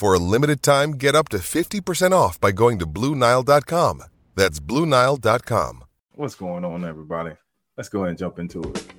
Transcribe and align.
For 0.00 0.14
a 0.14 0.18
limited 0.18 0.62
time, 0.62 0.92
get 0.92 1.14
up 1.14 1.28
to 1.28 1.36
50% 1.36 2.12
off 2.12 2.40
by 2.40 2.52
going 2.52 2.78
to 2.78 2.86
Bluenile.com. 2.86 4.02
That's 4.34 4.58
Bluenile.com. 4.58 5.84
What's 6.12 6.34
going 6.34 6.64
on, 6.64 6.86
everybody? 6.86 7.32
Let's 7.76 7.90
go 7.90 7.98
ahead 7.98 8.08
and 8.08 8.18
jump 8.18 8.38
into 8.38 8.60
it. 8.60 8.94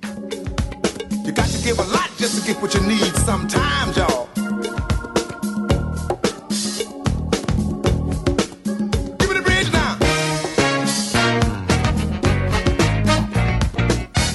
You 1.26 1.32
got 1.32 1.48
to 1.48 1.60
give 1.64 1.80
a 1.80 1.82
lot 1.82 2.08
just 2.18 2.40
to 2.40 2.46
get 2.46 2.62
what 2.62 2.72
you 2.74 2.82
need 2.82 3.12
sometimes, 3.16 3.96
y'all. 3.96 4.28
Give 9.16 9.28
me 9.28 9.34
the 9.34 9.42
bridge 9.44 9.72
now. 9.72 9.96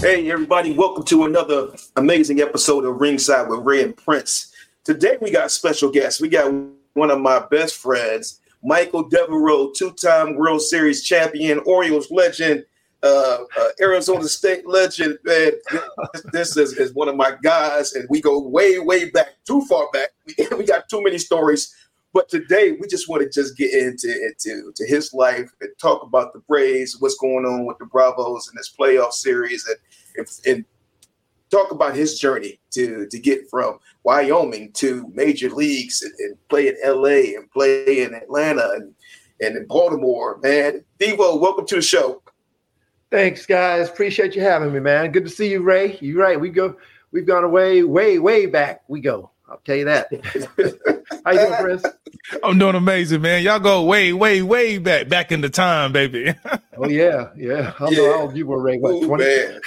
Hey, 0.02 0.30
everybody, 0.30 0.74
welcome 0.74 1.06
to 1.06 1.24
another 1.24 1.70
amazing 1.96 2.42
episode 2.42 2.84
of 2.84 3.00
Ringside 3.00 3.48
with 3.48 3.62
Ray 3.62 3.84
and 3.84 3.96
Prince. 3.96 4.52
Today, 4.88 5.18
we 5.20 5.32
got 5.32 5.52
special 5.52 5.92
guests. 5.92 6.22
We 6.22 6.30
got 6.30 6.50
one 6.94 7.12
of 7.12 7.20
my 7.20 7.46
best 7.52 7.76
friends, 7.76 8.40
Michael 8.64 9.04
Devereaux, 9.04 9.74
two 9.76 9.92
time 9.92 10.38
World 10.38 10.62
Series 10.62 11.04
champion, 11.04 11.60
Orioles 11.66 12.10
legend, 12.10 12.64
uh, 13.04 13.40
uh, 13.60 13.68
Arizona 13.82 14.24
State 14.30 14.66
legend. 14.66 15.20
Man, 15.26 15.52
this 16.32 16.56
is, 16.56 16.72
is 16.78 16.94
one 16.94 17.10
of 17.10 17.18
my 17.18 17.34
guys, 17.44 17.96
and 17.96 18.08
we 18.10 18.22
go 18.22 18.40
way, 18.40 18.80
way 18.80 19.10
back, 19.10 19.32
too 19.46 19.60
far 19.64 19.90
back. 19.92 20.12
We, 20.58 20.64
got 20.66 20.88
too 20.88 21.04
many 21.04 21.18
stories. 21.18 21.76
But 22.14 22.30
today, 22.30 22.78
we 22.80 22.88
just 22.88 23.10
want 23.10 23.24
to 23.24 23.30
just 23.30 23.58
get 23.58 23.74
into, 23.74 24.08
into 24.08 24.72
to 24.74 24.88
his 24.88 25.14
life 25.14 25.52
and 25.60 25.70
talk 25.82 26.02
about 26.02 26.32
the 26.32 26.40
Braves, 26.40 26.96
what's 26.98 27.18
going 27.18 27.44
on 27.44 27.66
with 27.66 27.78
the 27.80 27.88
Bravos 27.88 28.48
in 28.48 28.56
this 28.56 28.74
playoff 28.74 29.12
series, 29.12 29.68
and, 30.16 30.28
and 30.46 30.66
talk 31.50 31.72
about 31.72 31.96
his 31.96 32.20
journey 32.20 32.60
to 32.72 33.08
to 33.08 33.20
get 33.20 33.50
from 33.50 33.80
Wyoming 34.04 34.72
to 34.74 35.12
major 35.14 35.50
leagues 35.50 36.02
and, 36.02 36.14
and 36.20 36.48
play 36.50 36.70
in 36.70 36.76
LA 36.86 37.38
and 37.38 37.50
play 37.52 38.04
in 38.04 38.14
Atlanta 38.14 38.70
and, 38.76 38.94
and 39.42 39.58
in 39.58 39.66
Baltimore. 39.68 40.40
Man, 40.42 40.84
Devo, 41.00 41.40
welcome 41.40 41.66
to 41.68 41.76
the 41.76 41.82
show. 41.82 42.22
Thanks, 43.10 43.46
guys. 43.46 43.90
Appreciate 43.90 44.36
you 44.36 44.42
having 44.42 44.74
me, 44.74 44.80
man. 44.80 45.12
Good 45.12 45.24
to 45.24 45.30
see 45.30 45.50
you, 45.50 45.62
Ray. 45.62 45.98
You're 46.02 46.22
right. 46.22 46.40
We 46.40 46.50
go. 46.50 46.76
We've 47.12 47.26
gone 47.26 47.46
away, 47.46 47.84
way, 47.84 48.20
way 48.20 48.48
back. 48.48 48.82
We 48.90 49.00
go. 49.00 49.32
I'll 49.50 49.62
tell 49.64 49.78
you 49.78 49.86
that. 49.86 50.10
How 51.26 51.32
you 51.32 51.40
doing, 51.40 51.54
Chris? 51.62 51.84
I'm 52.44 52.60
doing 52.60 52.76
amazing, 52.76 53.22
man. 53.22 53.44
Y'all 53.44 53.60
go 53.60 53.84
way, 53.84 54.12
way, 54.12 54.42
way 54.42 54.78
back, 54.78 55.08
back 55.08 55.32
in 55.32 55.40
the 55.40 55.50
time, 55.50 55.94
baby. 55.94 56.34
oh 56.78 56.90
yeah, 56.90 57.30
yeah. 57.38 57.74
I 57.80 57.90
know 57.90 58.12
how 58.12 58.22
old 58.24 58.36
you 58.36 58.46
were, 58.46 58.62
Ray. 58.62 58.78
What, 58.78 58.92
Ooh, 58.96 59.08
20? 59.08 59.24
man. 59.24 59.62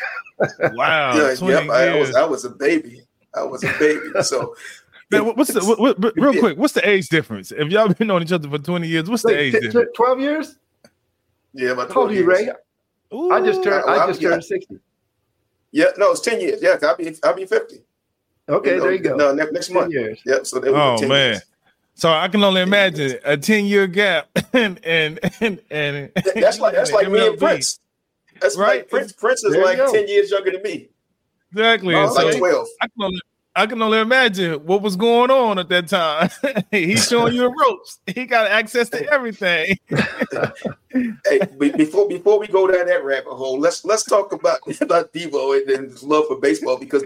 Wow. 0.72 1.16
Yeah, 1.16 1.34
20 1.34 1.54
yep, 1.54 1.70
I, 1.70 1.88
I 1.88 1.98
was. 1.98 2.14
I 2.14 2.24
was 2.24 2.44
a 2.44 2.50
baby. 2.50 3.02
I 3.34 3.42
was 3.42 3.62
a 3.64 3.72
baby. 3.78 4.00
So 4.22 4.54
Man, 5.10 5.24
what's 5.34 5.52
the 5.52 5.64
what, 5.64 5.78
what- 5.78 5.98
what- 5.98 6.14
real 6.16 6.38
quick? 6.38 6.56
What's 6.56 6.72
the 6.74 6.88
age 6.88 7.08
difference? 7.08 7.52
If 7.52 7.68
y'all 7.70 7.88
been 7.92 8.06
knowing 8.08 8.22
each 8.22 8.32
other 8.32 8.48
for 8.48 8.58
20 8.58 8.86
years, 8.88 9.08
what's 9.10 9.22
the 9.22 9.28
Wait, 9.28 9.38
age 9.38 9.52
t- 9.54 9.60
difference? 9.60 9.88
t- 9.88 9.92
Twelve 9.96 10.20
years? 10.20 10.56
yeah, 11.52 11.70
about 11.70 11.92
How 11.92 12.02
old 12.02 12.10
are 12.10 12.14
you, 12.14 12.24
20 12.24 12.38
Ray? 12.38 12.44
years. 12.44 12.56
I 13.32 13.40
just 13.44 13.64
turned. 13.64 13.84
Ooh, 13.84 13.88
I 13.88 14.06
just 14.06 14.20
yeah. 14.20 14.28
turned 14.30 14.44
sixty. 14.44 14.78
Yeah, 15.72 15.86
no, 15.98 16.10
it's 16.12 16.20
10 16.20 16.40
years. 16.40 16.60
Yeah, 16.62 16.76
I'll 16.82 16.96
be 16.96 17.16
I'll 17.22 17.34
be 17.34 17.44
50. 17.46 17.76
Okay, 18.48 18.76
know, 18.76 18.82
there 18.82 18.92
you 18.92 18.98
go. 18.98 19.14
No, 19.16 19.32
next, 19.32 19.52
next 19.52 19.70
month. 19.70 19.92
years. 19.92 20.20
Yep. 20.26 20.46
So 20.46 20.58
there 20.58 20.72
we 20.72 20.78
Oh 20.78 20.94
go, 20.96 21.00
10 21.00 21.08
man. 21.08 21.30
years. 21.34 21.42
So 21.94 22.10
I 22.12 22.28
can 22.28 22.42
only 22.42 22.62
imagine 22.62 23.18
a 23.24 23.36
10 23.36 23.66
year 23.66 23.86
gap 23.86 24.28
and 24.52 24.80
and 24.84 25.18
and, 25.40 25.60
and 25.70 26.12
That's 26.34 26.58
like 26.58 26.74
that's 26.74 26.92
like 26.92 27.08
me 27.10 27.26
and 27.26 27.36
MLB. 27.36 27.38
Prince. 27.38 27.78
That's 28.40 28.56
Right. 28.56 28.78
like 28.80 28.88
Prince. 28.88 29.12
Prince 29.12 29.44
is 29.44 29.52
There 29.52 29.64
like 29.64 29.78
10 29.78 30.08
years 30.08 30.30
younger 30.30 30.52
than 30.52 30.62
me. 30.62 30.88
Exactly. 31.52 31.94
I 31.94 32.06
so 32.06 32.26
like 32.26 32.38
12. 32.38 32.66
I 32.80 32.86
can 32.86 33.04
only 33.04 33.20
I 33.56 33.66
can 33.66 33.82
only 33.82 33.98
imagine 33.98 34.64
what 34.64 34.80
was 34.80 34.94
going 34.94 35.30
on 35.30 35.58
at 35.58 35.68
that 35.70 35.88
time. 35.88 36.30
He's 36.70 37.08
showing 37.08 37.34
you 37.34 37.42
the 37.42 37.48
ropes. 37.50 37.98
He 38.06 38.24
got 38.24 38.46
access 38.46 38.88
to 38.90 39.06
everything. 39.12 39.76
Hey, 40.92 41.38
before 41.56 42.08
before 42.08 42.40
we 42.40 42.48
go 42.48 42.66
down 42.66 42.86
that 42.86 43.04
rabbit 43.04 43.30
hole, 43.32 43.60
let's 43.60 43.84
let's 43.84 44.02
talk 44.02 44.32
about 44.32 44.58
about 44.80 45.12
Devo 45.12 45.56
and, 45.56 45.70
and 45.70 45.90
his 45.92 46.02
love 46.02 46.24
for 46.26 46.36
baseball 46.40 46.76
because 46.76 47.04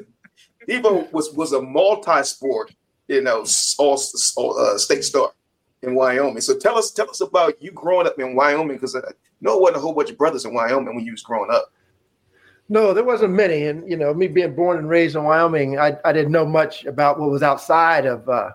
Devo 0.66 1.12
was 1.12 1.30
was 1.34 1.52
a 1.52 1.60
multi-sport, 1.60 2.74
you 3.08 3.20
know, 3.20 3.44
all, 3.78 4.00
all 4.36 4.58
uh, 4.58 4.78
state 4.78 5.04
star 5.04 5.32
in 5.84 5.94
Wyoming. 5.94 6.40
So 6.40 6.58
tell 6.58 6.76
us 6.76 6.90
tell 6.90 7.08
us 7.10 7.20
about 7.20 7.62
you 7.62 7.70
growing 7.72 8.06
up 8.06 8.18
in 8.18 8.34
Wyoming 8.34 8.76
because 8.76 8.96
I 8.96 9.00
know 9.40 9.56
it 9.56 9.62
wasn't 9.62 9.78
a 9.78 9.80
whole 9.80 9.94
bunch 9.94 10.10
of 10.10 10.18
brothers 10.18 10.44
in 10.44 10.54
Wyoming 10.54 10.94
when 10.94 11.04
you 11.04 11.12
was 11.12 11.22
growing 11.22 11.50
up. 11.50 11.72
No, 12.68 12.94
there 12.94 13.04
wasn't 13.04 13.34
many, 13.34 13.66
and 13.66 13.88
you 13.88 13.96
know, 13.96 14.14
me 14.14 14.26
being 14.26 14.54
born 14.54 14.78
and 14.78 14.88
raised 14.88 15.16
in 15.16 15.24
Wyoming, 15.24 15.78
I, 15.78 15.98
I 16.04 16.12
didn't 16.12 16.32
know 16.32 16.46
much 16.46 16.86
about 16.86 17.20
what 17.20 17.30
was 17.30 17.42
outside 17.42 18.06
of 18.06 18.28
uh, 18.28 18.52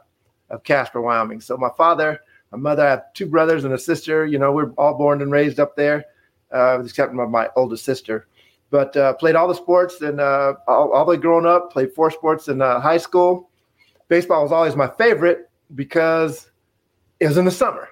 of 0.50 0.64
Casper, 0.64 1.02
Wyoming. 1.02 1.42
So 1.42 1.58
my 1.58 1.70
father, 1.78 2.20
my 2.52 2.58
mother, 2.58 2.86
I 2.86 2.90
have 2.90 3.14
two 3.14 3.28
brothers 3.28 3.66
and 3.66 3.74
a 3.74 3.78
sister. 3.78 4.26
You 4.26 4.40
know, 4.40 4.52
we're 4.52 4.72
all 4.72 4.98
born 4.98 5.22
and 5.22 5.32
raised 5.32 5.60
up 5.60 5.76
there, 5.76 6.06
uh, 6.52 6.82
except 6.84 7.14
my, 7.14 7.26
my 7.26 7.50
oldest 7.56 7.86
sister. 7.86 8.28
But 8.72 8.96
uh, 8.98 9.14
played 9.14 9.36
all 9.36 9.48
the 9.48 9.56
sports 9.56 10.02
and 10.02 10.20
uh, 10.20 10.56
all, 10.68 10.92
all 10.92 11.06
the 11.06 11.18
growing 11.18 11.46
up. 11.46 11.72
Played 11.72 11.94
four 11.94 12.12
sports 12.12 12.48
in 12.48 12.62
uh, 12.62 12.80
high 12.80 12.98
school. 12.98 13.50
Baseball 14.08 14.44
was 14.44 14.52
always 14.52 14.76
my 14.76 14.88
favorite 14.88 15.50
because 15.76 16.49
it 17.20 17.28
was 17.28 17.38
in 17.38 17.46
the 17.46 17.52
summer, 17.52 17.90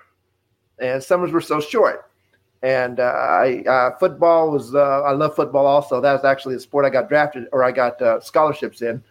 and 0.79 1.03
summers 1.03 1.31
were 1.31 1.41
so 1.41 1.59
short 1.59 2.07
and 2.63 2.99
uh, 2.99 3.03
I 3.03 3.63
uh, 3.67 3.97
football 3.97 4.51
was 4.51 4.73
uh, 4.73 5.01
I 5.01 5.11
love 5.11 5.35
football 5.35 5.65
also. 5.65 6.01
That 6.01 6.13
was 6.13 6.25
actually 6.25 6.55
the 6.55 6.61
sport 6.61 6.85
I 6.85 6.89
got 6.89 7.09
drafted 7.09 7.47
or 7.51 7.63
I 7.63 7.71
got 7.71 8.01
uh, 8.01 8.19
scholarships 8.19 8.81
in. 8.81 9.03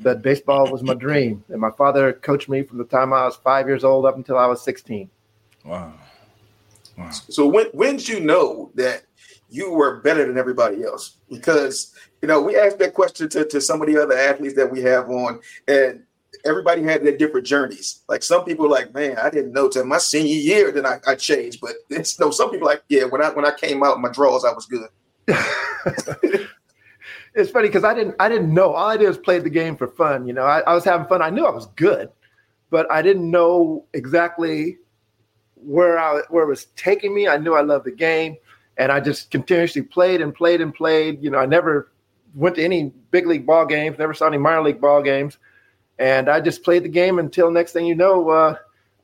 But 0.00 0.22
baseball 0.22 0.70
was 0.70 0.82
my 0.82 0.94
dream, 0.94 1.44
and 1.48 1.60
my 1.60 1.70
father 1.70 2.12
coached 2.12 2.48
me 2.48 2.62
from 2.62 2.78
the 2.78 2.84
time 2.84 3.12
I 3.12 3.24
was 3.24 3.36
five 3.36 3.68
years 3.68 3.84
old 3.84 4.04
up 4.04 4.16
until 4.16 4.38
I 4.38 4.46
was 4.46 4.60
sixteen. 4.62 5.10
Wow. 5.64 5.92
Wow. 6.96 7.10
So 7.10 7.46
when 7.46 7.66
when 7.72 7.96
did 7.96 8.08
you 8.08 8.20
know 8.20 8.70
that 8.74 9.04
you 9.48 9.72
were 9.72 10.00
better 10.00 10.26
than 10.26 10.38
everybody 10.38 10.82
else? 10.82 11.16
Because 11.30 11.94
you 12.20 12.28
know 12.28 12.40
we 12.40 12.56
asked 12.56 12.78
that 12.78 12.94
question 12.94 13.28
to, 13.30 13.44
to 13.44 13.60
some 13.60 13.80
of 13.80 13.86
the 13.86 14.00
other 14.00 14.16
athletes 14.16 14.54
that 14.56 14.70
we 14.70 14.80
have 14.82 15.08
on, 15.10 15.40
and 15.68 16.02
everybody 16.44 16.82
had 16.82 17.04
their 17.04 17.16
different 17.16 17.46
journeys. 17.46 18.02
Like 18.08 18.22
some 18.22 18.44
people, 18.44 18.68
like 18.68 18.92
man, 18.94 19.16
I 19.18 19.30
didn't 19.30 19.52
know 19.52 19.68
till 19.68 19.84
my 19.84 19.98
senior 19.98 20.34
year 20.34 20.72
that 20.72 20.86
I, 20.86 21.00
I 21.06 21.14
changed. 21.14 21.60
But 21.60 21.72
it's 21.90 22.18
no, 22.18 22.30
some 22.30 22.50
people 22.50 22.66
like 22.66 22.82
yeah, 22.88 23.04
when 23.04 23.22
I 23.22 23.30
when 23.30 23.44
I 23.44 23.52
came 23.52 23.82
out 23.82 24.00
my 24.00 24.10
draws, 24.10 24.44
I 24.44 24.52
was 24.52 24.66
good. 24.66 24.88
it's 27.34 27.50
funny 27.50 27.68
because 27.68 27.84
I 27.84 27.94
didn't 27.94 28.16
I 28.20 28.28
didn't 28.28 28.52
know. 28.52 28.72
All 28.72 28.88
I 28.88 28.96
did 28.96 29.08
was 29.08 29.18
play 29.18 29.38
the 29.38 29.50
game 29.50 29.76
for 29.76 29.88
fun. 29.88 30.26
You 30.26 30.32
know, 30.32 30.44
I, 30.44 30.60
I 30.60 30.74
was 30.74 30.84
having 30.84 31.06
fun. 31.06 31.22
I 31.22 31.30
knew 31.30 31.46
I 31.46 31.50
was 31.50 31.66
good, 31.76 32.10
but 32.70 32.90
I 32.90 33.02
didn't 33.02 33.30
know 33.30 33.86
exactly 33.92 34.78
where 35.54 35.98
I 35.98 36.22
where 36.28 36.44
it 36.44 36.48
was 36.48 36.66
taking 36.76 37.14
me. 37.14 37.28
I 37.28 37.36
knew 37.36 37.54
I 37.54 37.62
loved 37.62 37.86
the 37.86 37.92
game, 37.92 38.36
and 38.76 38.90
I 38.90 39.00
just 39.00 39.30
continuously 39.30 39.82
played 39.82 40.20
and 40.20 40.34
played 40.34 40.60
and 40.60 40.74
played. 40.74 41.22
You 41.22 41.30
know, 41.30 41.38
I 41.38 41.46
never 41.46 41.92
went 42.34 42.56
to 42.56 42.64
any 42.64 42.92
big 43.10 43.26
league 43.26 43.46
ball 43.46 43.66
games, 43.66 43.98
never 43.98 44.14
saw 44.14 44.26
any 44.26 44.38
minor 44.38 44.62
league 44.62 44.80
ball 44.80 45.02
games, 45.02 45.38
and 46.02 46.28
I 46.28 46.40
just 46.40 46.64
played 46.64 46.82
the 46.82 46.88
game 46.88 47.20
until 47.20 47.48
next 47.48 47.72
thing 47.72 47.86
you 47.86 47.94
know, 47.94 48.28
uh, 48.28 48.56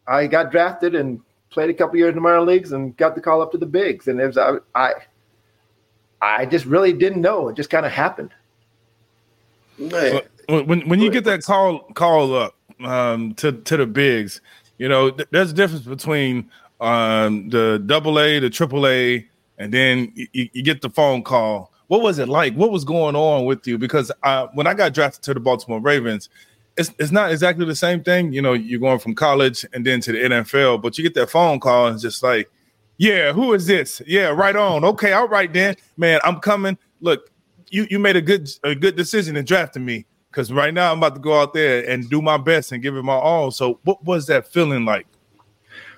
I 0.09 0.27
got 0.27 0.50
drafted 0.50 0.97
and 0.97 1.21
played 1.49 1.71
a 1.71 1.75
couple 1.75 1.97
years 1.97 2.09
in 2.09 2.17
the 2.17 2.21
minor 2.21 2.41
leagues 2.41 2.73
and 2.73 2.97
got 2.97 3.15
the 3.15 3.21
call 3.21 3.41
up 3.41 3.53
to 3.53 3.59
the 3.59 3.67
bigs. 3.67 4.09
And 4.09 4.21
it 4.21 4.27
was 4.27 4.37
I 4.37 4.56
I, 4.75 4.95
I 6.21 6.47
just 6.47 6.65
really 6.65 6.93
didn't 6.93 7.21
know. 7.21 7.50
It 7.50 7.56
just 7.56 7.71
kind 7.71 7.87
of 7.87 7.93
happened. 7.93 8.33
Man, 9.79 10.23
When 10.49 10.67
when, 10.67 10.89
when 10.89 11.00
you 11.00 11.09
get 11.09 11.23
that 11.25 11.45
call 11.45 11.79
call 11.95 12.35
up 12.35 12.56
um, 12.81 13.33
to 13.35 13.53
to 13.53 13.77
the 13.77 13.87
bigs, 13.87 14.41
you 14.79 14.89
know 14.89 15.12
th- 15.12 15.29
there's 15.31 15.53
a 15.53 15.55
difference 15.55 15.85
between 15.85 16.50
um, 16.81 17.49
the 17.49 17.81
double 17.87 18.19
A, 18.19 18.41
the 18.41 18.50
triple 18.50 18.89
A, 18.89 19.25
and 19.56 19.73
then 19.73 20.12
you, 20.17 20.49
you, 20.53 20.65
get 20.65 20.81
the 20.81 20.91
phone 20.91 21.23
call. 21.23 21.73
What 21.87 22.03
was 22.03 22.19
it 22.19 22.29
like? 22.29 22.55
What 22.55 22.73
was 22.73 22.85
going 22.85 23.15
on 23.15 23.45
with 23.45 23.67
you? 23.69 23.79
Because 23.79 24.11
uh, 24.25 24.49
when 24.55 24.67
I 24.67 24.75
got 24.75 24.95
drafted 24.95 25.23
to 25.23 25.35
the 25.35 25.41
Baltimore 25.41 25.81
Ravens, 25.81 26.29
it's, 26.79 26.95
it's 26.99 27.11
not 27.11 27.33
exactly 27.33 27.67
the 27.67 27.75
same 27.75 28.03
thing. 28.03 28.33
You 28.33 28.41
know, 28.41 28.53
you're 28.53 28.81
going 28.81 29.01
from 29.01 29.15
college 29.15 29.67
and 29.73 29.85
then 29.85 30.01
to 30.03 30.13
the 30.13 30.19
NFL, 30.19 30.81
but 30.81 30.97
you 30.97 31.05
get 31.05 31.15
that 31.15 31.29
phone 31.31 31.61
call 31.61 31.89
and 31.89 31.95
it's 31.95 32.03
just 32.03 32.23
like, 32.23 32.51
yeah, 32.97 33.33
who 33.33 33.53
is 33.53 33.67
this? 33.67 34.03
Yeah, 34.07 34.29
right 34.29 34.57
on. 34.57 34.85
Okay, 34.85 35.13
all 35.13 35.29
right 35.29 35.53
then, 35.53 35.77
man. 35.97 36.21
I'm 36.25 36.41
coming. 36.41 36.77
Look, 37.01 37.31
you 37.71 37.87
you 37.91 37.99
made 37.99 38.17
a 38.17 38.23
good 38.23 38.51
a 38.65 38.75
good 38.75 38.97
decision 38.97 39.37
in 39.37 39.45
drafting 39.45 39.85
me 39.85 40.05
because 40.31 40.53
right 40.53 40.75
now 40.75 40.93
I'm 40.93 40.99
about 40.99 41.15
to 41.15 41.21
go 41.21 41.41
out 41.41 41.53
there 41.53 41.89
and 41.89 42.09
do 42.11 42.21
my 42.21 42.37
best 42.37 42.73
and 42.73 42.83
give 42.83 42.97
it 42.97 43.03
my 43.03 43.15
all. 43.15 43.51
So, 43.51 43.79
what 43.85 44.05
was 44.05 44.27
that 44.27 44.49
feeling 44.49 44.85
like? 44.85 45.07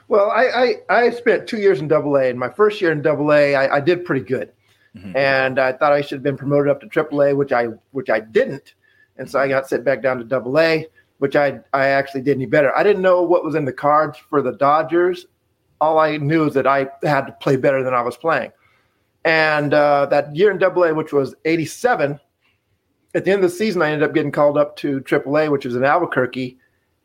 Well, 0.08 0.30
I 0.30 0.74
I, 0.90 1.04
I 1.06 1.10
spent 1.10 1.46
two 1.46 1.58
years 1.58 1.80
in 1.80 1.88
Double 1.88 2.16
A, 2.16 2.28
and 2.28 2.38
my 2.38 2.50
first 2.50 2.80
year 2.80 2.92
in 2.92 3.00
Double 3.00 3.32
A, 3.32 3.54
I, 3.54 3.76
I 3.76 3.80
did 3.80 4.04
pretty 4.04 4.24
good, 4.24 4.52
mm-hmm. 4.94 5.16
and 5.16 5.58
I 5.58 5.72
thought 5.72 5.92
I 5.92 6.02
should 6.02 6.16
have 6.16 6.22
been 6.22 6.36
promoted 6.36 6.70
up 6.70 6.80
to 6.82 6.86
Triple 6.86 7.22
A, 7.22 7.34
which 7.34 7.52
I 7.52 7.68
which 7.92 8.10
I 8.10 8.20
didn't, 8.20 8.74
and 9.20 9.30
so 9.30 9.38
I 9.38 9.48
got 9.48 9.68
sent 9.68 9.84
back 9.84 10.02
down 10.02 10.16
to 10.16 10.24
Double 10.24 10.58
A, 10.58 10.86
which 11.18 11.36
I 11.36 11.60
I 11.74 11.88
actually 11.88 12.22
did 12.22 12.36
any 12.36 12.46
better. 12.46 12.76
I 12.76 12.82
didn't 12.82 13.02
know 13.02 13.22
what 13.22 13.44
was 13.44 13.54
in 13.54 13.66
the 13.66 13.72
cards 13.72 14.18
for 14.18 14.40
the 14.40 14.52
Dodgers. 14.52 15.26
All 15.78 15.98
I 15.98 16.16
knew 16.16 16.46
is 16.46 16.54
that 16.54 16.66
I 16.66 16.88
had 17.02 17.26
to 17.26 17.32
play 17.32 17.56
better 17.56 17.84
than 17.84 17.94
I 17.94 18.00
was 18.00 18.16
playing. 18.16 18.50
And 19.26 19.74
uh, 19.74 20.06
that 20.06 20.34
year 20.34 20.50
in 20.50 20.56
Double 20.56 20.84
A, 20.84 20.94
which 20.94 21.12
was 21.12 21.34
'87, 21.44 22.18
at 23.14 23.24
the 23.26 23.30
end 23.30 23.44
of 23.44 23.50
the 23.50 23.56
season, 23.56 23.82
I 23.82 23.90
ended 23.90 24.08
up 24.08 24.14
getting 24.14 24.32
called 24.32 24.56
up 24.56 24.76
to 24.76 25.00
Triple 25.00 25.36
A, 25.36 25.50
which 25.50 25.66
was 25.66 25.76
in 25.76 25.84
Albuquerque, 25.84 26.58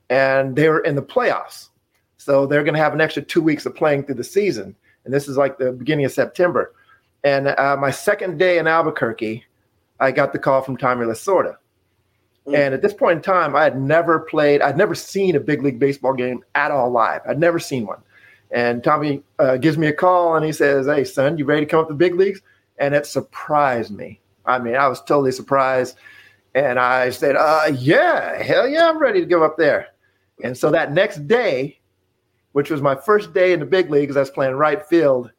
and 0.10 0.56
they 0.56 0.70
were 0.70 0.80
in 0.80 0.96
the 0.96 1.04
playoffs. 1.04 1.68
So 2.16 2.48
they're 2.48 2.64
going 2.64 2.76
to 2.76 2.82
have 2.82 2.94
an 2.94 3.02
extra 3.02 3.24
two 3.24 3.42
weeks 3.42 3.66
of 3.66 3.76
playing 3.76 4.06
through 4.06 4.16
the 4.16 4.24
season, 4.24 4.74
and 5.04 5.14
this 5.14 5.28
is 5.28 5.36
like 5.36 5.58
the 5.58 5.74
beginning 5.74 6.06
of 6.06 6.14
September. 6.14 6.74
And 7.26 7.50
uh, 7.50 7.76
my 7.78 7.92
second 7.92 8.40
day 8.40 8.58
in 8.58 8.68
Albuquerque, 8.68 9.44
I 10.00 10.12
got 10.12 10.32
the 10.32 10.40
call 10.40 10.62
from 10.62 10.78
Tommy 10.78 11.06
Lasorda. 11.06 11.58
Mm. 12.48 12.58
And 12.58 12.74
at 12.74 12.82
this 12.82 12.94
point 12.94 13.18
in 13.18 13.22
time, 13.24 13.56
I 13.56 13.64
had 13.64 13.80
never 13.80 14.20
played, 14.20 14.62
I'd 14.62 14.78
never 14.78 14.96
seen 14.96 15.36
a 15.36 15.40
big 15.40 15.64
league 15.64 15.80
baseball 15.80 16.14
game 16.14 16.44
at 16.56 16.72
all 16.72 16.92
live. 16.92 17.22
I'd 17.28 17.40
never 17.40 17.60
seen 17.60 17.86
one. 17.86 18.02
And 18.52 18.84
Tommy 18.84 19.24
uh, 19.40 19.58
gives 19.58 19.78
me 19.78 19.88
a 19.88 19.94
call 19.94 20.36
and 20.36 20.46
he 20.46 20.52
says, 20.52 20.86
Hey, 20.86 21.04
son, 21.04 21.38
you 21.38 21.46
ready 21.46 21.66
to 21.66 21.70
come 21.70 21.80
up 21.80 21.88
to 21.88 21.94
the 21.94 21.98
big 21.98 22.16
leagues? 22.16 22.42
And 22.78 22.94
it 22.94 23.06
surprised 23.06 23.92
me. 23.92 24.20
I 24.46 24.60
mean, 24.60 24.76
I 24.76 24.88
was 24.88 25.02
totally 25.02 25.32
surprised. 25.32 25.98
And 26.54 26.80
I 26.80 27.10
said, 27.10 27.36
uh, 27.36 27.72
Yeah, 27.74 28.42
hell 28.42 28.68
yeah, 28.68 28.88
I'm 28.88 29.00
ready 29.00 29.20
to 29.20 29.26
go 29.26 29.44
up 29.44 29.58
there. 29.58 29.88
And 30.44 30.58
so 30.58 30.70
that 30.72 30.94
next 30.94 31.28
day, 31.28 31.80
which 32.52 32.70
was 32.70 32.82
my 32.82 32.96
first 32.96 33.34
day 33.34 33.54
in 33.54 33.60
the 33.60 33.66
big 33.66 33.90
leagues, 33.90 34.16
I 34.16 34.20
was 34.20 34.30
playing 34.30 34.56
right 34.56 34.86
field 34.86 35.32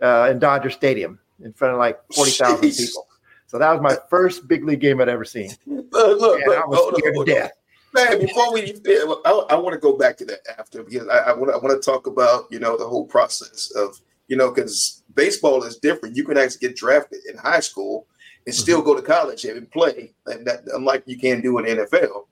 uh, 0.00 0.28
in 0.30 0.38
Dodger 0.38 0.70
Stadium 0.70 1.18
in 1.42 1.52
front 1.52 1.74
of 1.74 1.78
like 1.78 2.00
40,000 2.14 2.70
people. 2.70 3.06
So 3.52 3.58
that 3.58 3.70
was 3.70 3.82
my 3.82 3.98
first 4.08 4.48
big 4.48 4.64
league 4.64 4.80
game 4.80 4.98
I'd 5.02 5.10
ever 5.10 5.26
seen. 5.26 5.50
Look, 5.66 5.92
look, 5.92 6.40
and 6.40 6.54
I 6.54 6.64
was 6.64 6.98
scared 6.98 7.14
to 7.14 7.24
death. 7.26 7.50
Man, 7.92 8.18
before 8.18 8.50
we, 8.50 8.80
I, 9.26 9.30
I 9.50 9.54
want 9.56 9.74
to 9.74 9.78
go 9.78 9.94
back 9.94 10.16
to 10.16 10.24
that 10.24 10.38
after 10.58 10.82
because 10.82 11.06
I, 11.08 11.18
I 11.18 11.32
want 11.34 11.52
I 11.52 11.58
want 11.58 11.70
to 11.70 11.90
talk 11.90 12.06
about 12.06 12.46
you 12.50 12.58
know 12.58 12.78
the 12.78 12.88
whole 12.88 13.04
process 13.04 13.70
of 13.76 14.00
you 14.28 14.36
know 14.38 14.50
because 14.50 15.02
baseball 15.14 15.64
is 15.64 15.76
different. 15.76 16.16
You 16.16 16.24
can 16.24 16.38
actually 16.38 16.66
get 16.66 16.76
drafted 16.76 17.18
in 17.30 17.36
high 17.36 17.60
school 17.60 18.06
and 18.46 18.54
still 18.54 18.78
mm-hmm. 18.78 18.86
go 18.86 18.96
to 18.96 19.02
college 19.02 19.44
and 19.44 19.70
play, 19.70 20.14
and 20.24 20.46
that 20.46 20.62
unlike 20.72 21.02
you 21.04 21.18
can 21.18 21.42
do 21.42 21.58
in 21.58 21.66
NFL. 21.66 22.24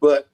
But 0.00 0.30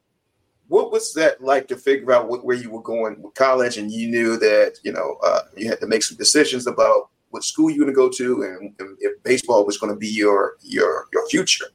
what 0.69 0.93
was 0.93 1.13
that 1.15 1.43
like 1.43 1.67
to 1.67 1.77
figure 1.77 2.13
out 2.13 2.29
what, 2.29 2.45
where 2.45 2.57
you 2.57 2.71
were 2.71 2.83
going 2.83 3.21
with 3.21 3.35
college, 3.35 3.77
and 3.77 3.91
you 3.91 4.09
knew 4.09 4.37
that 4.37 4.77
you 4.85 4.93
know 4.93 5.17
uh, 5.25 5.41
you 5.57 5.69
had 5.69 5.81
to 5.81 5.89
make 5.89 6.05
some 6.05 6.17
decisions 6.17 6.69
about 6.69 7.09
what 7.31 7.45
school 7.45 7.71
you 7.71 7.81
were 7.81 7.93
going 7.93 7.95
to 7.95 7.97
go 7.97 8.09
to, 8.09 8.43
and, 8.43 8.75
and 8.79 8.97
if 9.01 9.23
baseball 9.23 9.65
was 9.67 9.79
going 9.79 9.93
to 9.93 9.99
be 9.99 10.09
your 10.09 10.55
your 10.63 11.07
your 11.13 11.29
future. 11.29 11.67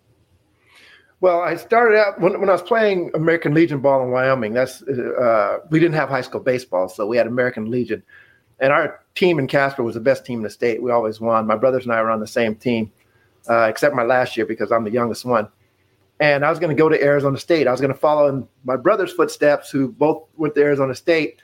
Well, 1.21 1.39
I 1.39 1.55
started 1.55 1.97
out 1.97 2.19
when, 2.19 2.37
when 2.41 2.49
I 2.49 2.51
was 2.51 2.61
playing 2.61 3.11
American 3.13 3.53
Legion 3.53 3.79
ball 3.79 4.03
in 4.03 4.11
Wyoming. 4.11 4.51
That's 4.51 4.81
uh, 4.83 5.59
we 5.69 5.79
didn't 5.79 5.95
have 5.95 6.09
high 6.09 6.21
school 6.21 6.41
baseball, 6.41 6.89
so 6.89 7.07
we 7.07 7.15
had 7.15 7.27
American 7.27 7.71
Legion, 7.71 8.03
and 8.59 8.73
our 8.73 8.99
team 9.15 9.39
in 9.39 9.47
Casper 9.47 9.83
was 9.83 9.95
the 9.95 10.01
best 10.01 10.25
team 10.25 10.39
in 10.39 10.43
the 10.43 10.49
state. 10.49 10.81
We 10.81 10.91
always 10.91 11.21
won. 11.21 11.47
My 11.47 11.55
brothers 11.55 11.85
and 11.85 11.93
I 11.93 12.01
were 12.01 12.11
on 12.11 12.19
the 12.19 12.27
same 12.27 12.55
team, 12.55 12.91
uh, 13.49 13.67
except 13.69 13.95
my 13.95 14.03
last 14.03 14.35
year 14.35 14.45
because 14.45 14.71
I'm 14.71 14.83
the 14.83 14.91
youngest 14.91 15.23
one. 15.23 15.47
And 16.19 16.45
I 16.45 16.49
was 16.49 16.59
going 16.59 16.75
to 16.75 16.79
go 16.79 16.89
to 16.89 17.01
Arizona 17.01 17.37
State. 17.37 17.67
I 17.67 17.71
was 17.71 17.81
going 17.81 17.93
to 17.93 17.99
follow 17.99 18.27
in 18.27 18.47
my 18.63 18.75
brother's 18.75 19.11
footsteps, 19.11 19.69
who 19.69 19.91
both 19.91 20.23
went 20.35 20.55
to 20.55 20.61
Arizona 20.61 20.93
State, 20.93 21.41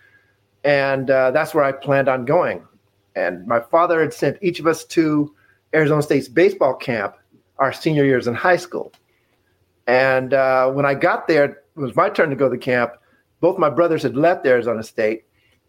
and 0.63 1.09
uh, 1.09 1.31
that's 1.31 1.53
where 1.53 1.63
I 1.63 1.71
planned 1.71 2.07
on 2.09 2.25
going. 2.25 2.63
And 3.19 3.45
my 3.45 3.59
father 3.59 3.99
had 4.01 4.13
sent 4.13 4.37
each 4.41 4.59
of 4.59 4.67
us 4.67 4.85
to 4.85 5.35
Arizona 5.73 6.01
State's 6.01 6.29
baseball 6.29 6.73
camp 6.73 7.15
our 7.57 7.73
senior 7.73 8.05
years 8.05 8.27
in 8.27 8.33
high 8.33 8.57
school. 8.57 8.93
And 9.87 10.33
uh, 10.33 10.71
when 10.71 10.85
I 10.85 10.93
got 10.93 11.27
there, 11.27 11.45
it 11.45 11.57
was 11.75 11.95
my 11.95 12.09
turn 12.09 12.29
to 12.29 12.35
go 12.35 12.45
to 12.45 12.55
the 12.55 12.57
camp. 12.57 12.93
Both 13.41 13.57
my 13.57 13.69
brothers 13.69 14.03
had 14.03 14.15
left 14.15 14.45
Arizona 14.45 14.83
State, 14.83 15.25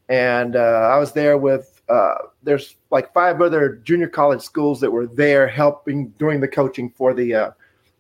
and 0.09 0.57
uh, 0.57 0.91
I 0.93 0.99
was 0.99 1.13
there 1.13 1.39
with. 1.39 1.83
Uh, 1.89 2.15
there's 2.45 2.77
like 2.91 3.13
five 3.13 3.41
other 3.41 3.81
junior 3.83 4.09
college 4.09 4.43
schools 4.43 4.81
that 4.81 4.91
were 4.91 5.07
there 5.07 5.49
helping 5.49 6.09
doing 6.19 6.41
the 6.41 6.49
coaching 6.49 6.91
for 6.91 7.15
the 7.15 7.35
uh, 7.35 7.51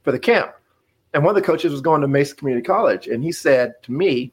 for 0.03 0.13
the 0.13 0.19
camp. 0.19 0.53
And 1.13 1.25
one 1.25 1.35
of 1.35 1.43
the 1.43 1.47
coaches 1.47 1.73
was 1.73 1.81
going 1.81 2.01
to 2.03 2.09
Mesa 2.09 2.37
Community 2.37 2.65
College, 2.65 3.09
and 3.09 3.25
he 3.25 3.33
said 3.33 3.75
to 3.85 3.93
me, 3.93 4.33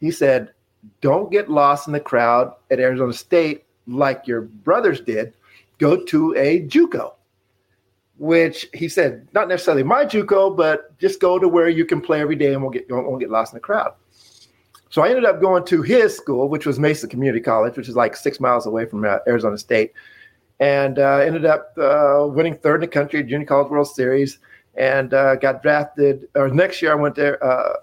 he 0.00 0.10
said, 0.10 0.52
"Don't 1.00 1.32
get 1.32 1.50
lost 1.50 1.86
in 1.86 1.92
the 1.92 2.00
crowd 2.00 2.52
at 2.70 2.78
Arizona 2.78 3.12
State 3.12 3.64
like 3.88 4.26
your 4.26 4.42
brothers 4.42 5.00
did. 5.00 5.32
Go 5.78 6.04
to 6.04 6.34
a 6.36 6.60
JUCO." 6.62 7.14
which 8.18 8.66
he 8.74 8.88
said, 8.88 9.26
not 9.32 9.48
necessarily 9.48 9.84
my 9.84 10.04
JUCO, 10.04 10.56
but 10.56 10.96
just 10.98 11.20
go 11.20 11.38
to 11.38 11.48
where 11.48 11.68
you 11.68 11.84
can 11.84 12.00
play 12.00 12.20
every 12.20 12.34
day 12.34 12.52
and 12.52 12.62
won't 12.62 12.74
get 12.74 12.90
won't 12.90 13.20
get 13.20 13.30
lost 13.30 13.52
in 13.52 13.56
the 13.56 13.60
crowd. 13.60 13.94
So 14.90 15.02
I 15.02 15.08
ended 15.08 15.24
up 15.24 15.40
going 15.40 15.64
to 15.66 15.82
his 15.82 16.16
school, 16.16 16.48
which 16.48 16.66
was 16.66 16.78
Mesa 16.78 17.06
Community 17.06 17.40
College, 17.40 17.76
which 17.76 17.88
is 17.88 17.96
like 17.96 18.16
six 18.16 18.40
miles 18.40 18.66
away 18.66 18.86
from 18.86 19.04
uh, 19.04 19.18
Arizona 19.26 19.56
State, 19.58 19.92
and 20.60 20.98
uh, 20.98 21.18
ended 21.18 21.44
up 21.44 21.72
uh, 21.78 22.26
winning 22.26 22.54
third 22.54 22.76
in 22.76 22.80
the 22.82 22.88
country 22.88 23.20
at 23.20 23.26
Junior 23.26 23.46
College 23.46 23.70
World 23.70 23.88
Series, 23.88 24.38
and 24.74 25.14
uh, 25.14 25.36
got 25.36 25.62
drafted. 25.62 26.28
Or 26.34 26.48
next 26.48 26.82
year, 26.82 26.92
I 26.92 26.96
went 26.96 27.14
there. 27.14 27.42
Uh, 27.44 27.74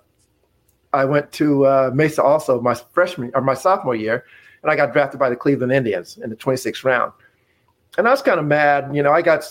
I 0.94 1.06
went 1.06 1.32
to 1.34 1.66
uh, 1.66 1.92
Mesa 1.94 2.24
also 2.24 2.60
my 2.62 2.74
freshman 2.74 3.32
or 3.36 3.42
my 3.42 3.54
sophomore 3.54 3.96
year, 3.96 4.26
and 4.66 4.72
I 4.72 4.76
got 4.76 4.94
drafted 4.94 5.20
by 5.20 5.30
the 5.30 5.36
Cleveland 5.36 5.72
Indians 5.72 6.18
in 6.18 6.32
the 6.32 6.36
26th 6.36 6.84
round. 6.84 7.12
And 8.00 8.08
I 8.08 8.12
was 8.12 8.24
kind 8.24 8.40
of 8.40 8.48
mad. 8.48 8.96
You 8.96 9.04
know, 9.04 9.12
I 9.12 9.22
got 9.22 9.44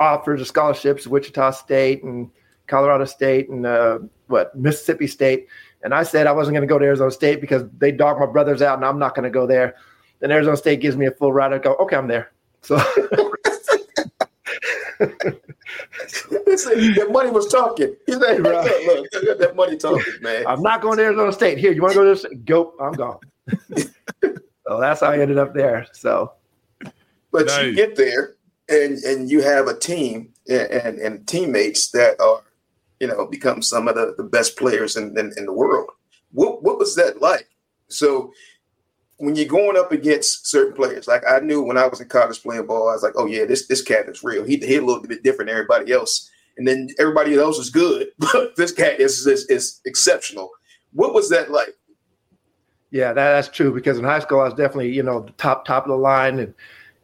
offers 0.00 0.40
of 0.40 0.48
scholarships, 0.48 1.06
Wichita 1.06 1.52
State 1.52 2.02
and 2.02 2.28
Colorado 2.66 3.04
State 3.04 3.48
and 3.48 3.64
uh, 3.64 4.00
what 4.26 4.56
Mississippi 4.56 5.06
State. 5.06 5.46
And 5.84 5.94
I 5.94 6.02
said 6.02 6.26
I 6.26 6.32
wasn't 6.32 6.56
going 6.56 6.66
to 6.66 6.72
go 6.72 6.80
to 6.80 6.84
Arizona 6.84 7.12
State 7.12 7.40
because 7.40 7.62
they 7.78 7.92
dog 7.92 8.18
my 8.18 8.26
brothers 8.26 8.60
out, 8.60 8.76
and 8.76 8.84
I'm 8.84 8.98
not 8.98 9.14
going 9.14 9.22
to 9.22 9.30
go 9.30 9.46
there. 9.46 9.76
Then 10.18 10.32
Arizona 10.32 10.56
State 10.56 10.80
gives 10.80 10.96
me 10.96 11.06
a 11.06 11.12
full 11.12 11.32
ride. 11.32 11.52
I 11.52 11.58
go, 11.58 11.76
okay, 11.76 11.94
I'm 11.94 12.08
there. 12.08 12.32
So. 12.62 12.76
that 14.98 15.40
money 17.10 17.30
was 17.30 17.46
talking. 17.46 17.94
He's 18.06 18.16
like, 18.16 18.40
right. 18.40 18.86
look, 18.86 19.38
that 19.38 19.54
money 19.54 19.76
talking, 19.76 20.12
man. 20.22 20.44
I'm 20.46 20.62
not 20.62 20.80
going 20.80 20.98
to 20.98 21.04
Arizona 21.04 21.32
State. 21.32 21.58
Here, 21.58 21.70
you 21.70 21.82
want 21.82 21.94
to 21.94 22.00
go 22.00 22.04
to 22.04 22.20
this? 22.20 22.26
Go. 22.44 22.74
I'm 22.80 22.94
gone. 22.94 23.20
so 24.66 24.80
that's 24.80 25.00
how 25.00 25.08
I 25.08 25.18
ended 25.18 25.38
up 25.38 25.54
there. 25.54 25.86
So, 25.92 26.32
but 27.32 27.46
nice. 27.46 27.64
you 27.66 27.74
get 27.74 27.96
there, 27.96 28.36
and 28.68 28.98
and 29.04 29.30
you 29.30 29.42
have 29.42 29.68
a 29.68 29.78
team 29.78 30.32
and, 30.48 30.70
and, 30.70 30.98
and 30.98 31.26
teammates 31.26 31.90
that 31.90 32.20
are, 32.20 32.42
you 33.00 33.06
know, 33.06 33.26
become 33.26 33.62
some 33.62 33.88
of 33.88 33.94
the, 33.94 34.14
the 34.16 34.24
best 34.24 34.56
players 34.56 34.96
in, 34.96 35.16
in, 35.18 35.32
in 35.36 35.46
the 35.46 35.52
world. 35.52 35.90
What 36.32 36.62
what 36.62 36.78
was 36.78 36.96
that 36.96 37.20
like? 37.20 37.48
So 37.88 38.32
when 39.18 39.36
you're 39.36 39.46
going 39.46 39.76
up 39.76 39.92
against 39.92 40.48
certain 40.48 40.74
players, 40.74 41.06
like 41.06 41.22
I 41.28 41.38
knew 41.40 41.62
when 41.62 41.78
I 41.78 41.86
was 41.86 42.00
in 42.00 42.08
college 42.08 42.42
playing 42.42 42.66
ball, 42.66 42.88
I 42.88 42.92
was 42.92 43.02
like, 43.02 43.14
oh 43.16 43.26
yeah, 43.26 43.44
this 43.44 43.66
this 43.68 43.82
cat 43.82 44.08
is 44.08 44.24
real. 44.24 44.44
He 44.44 44.56
he 44.56 44.76
a 44.76 44.82
little 44.82 45.02
bit 45.02 45.22
different 45.22 45.48
than 45.48 45.56
everybody 45.56 45.92
else, 45.92 46.30
and 46.56 46.66
then 46.66 46.88
everybody 46.98 47.36
else 47.36 47.58
is 47.58 47.70
good, 47.70 48.08
but 48.18 48.56
this 48.56 48.72
cat 48.72 48.98
is 48.98 49.26
is, 49.26 49.46
is 49.46 49.80
exceptional. 49.84 50.50
What 50.92 51.14
was 51.14 51.30
that 51.30 51.50
like? 51.50 51.75
Yeah, 52.90 53.12
that, 53.12 53.32
that's 53.32 53.48
true. 53.48 53.72
Because 53.72 53.98
in 53.98 54.04
high 54.04 54.20
school, 54.20 54.40
I 54.40 54.44
was 54.44 54.54
definitely 54.54 54.92
you 54.92 55.02
know 55.02 55.20
the 55.20 55.32
top 55.32 55.64
top 55.64 55.84
of 55.84 55.90
the 55.90 55.96
line, 55.96 56.38
and 56.38 56.54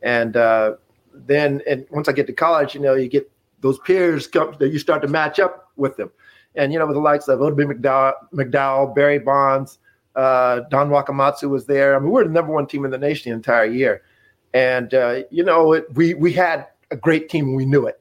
and 0.02 0.36
uh, 0.36 0.74
then 1.12 1.62
and 1.68 1.86
once 1.90 2.08
I 2.08 2.12
get 2.12 2.26
to 2.28 2.32
college, 2.32 2.74
you 2.74 2.80
know, 2.80 2.94
you 2.94 3.08
get 3.08 3.30
those 3.60 3.78
peers 3.80 4.26
come 4.26 4.54
that 4.58 4.70
you 4.70 4.78
start 4.78 5.02
to 5.02 5.08
match 5.08 5.38
up 5.38 5.70
with 5.76 5.96
them. 5.96 6.10
And 6.54 6.72
you 6.72 6.78
know, 6.78 6.86
with 6.86 6.96
the 6.96 7.00
likes 7.00 7.28
of 7.28 7.40
Oddibe 7.40 7.72
McDowell, 7.72 8.14
McDowell, 8.32 8.94
Barry 8.94 9.18
Bonds, 9.18 9.78
uh, 10.16 10.60
Don 10.70 10.90
Wakamatsu 10.90 11.48
was 11.48 11.66
there. 11.66 11.96
I 11.96 11.98
mean, 11.98 12.10
we 12.10 12.20
are 12.20 12.24
the 12.24 12.30
number 12.30 12.52
one 12.52 12.66
team 12.66 12.84
in 12.84 12.90
the 12.90 12.98
nation 12.98 13.30
the 13.30 13.36
entire 13.36 13.64
year. 13.64 14.02
And 14.54 14.92
uh, 14.92 15.22
you 15.30 15.42
know, 15.44 15.72
it, 15.72 15.86
we 15.94 16.14
we 16.14 16.32
had 16.32 16.66
a 16.90 16.96
great 16.96 17.28
team 17.28 17.46
and 17.48 17.56
we 17.56 17.64
knew 17.64 17.86
it. 17.86 18.00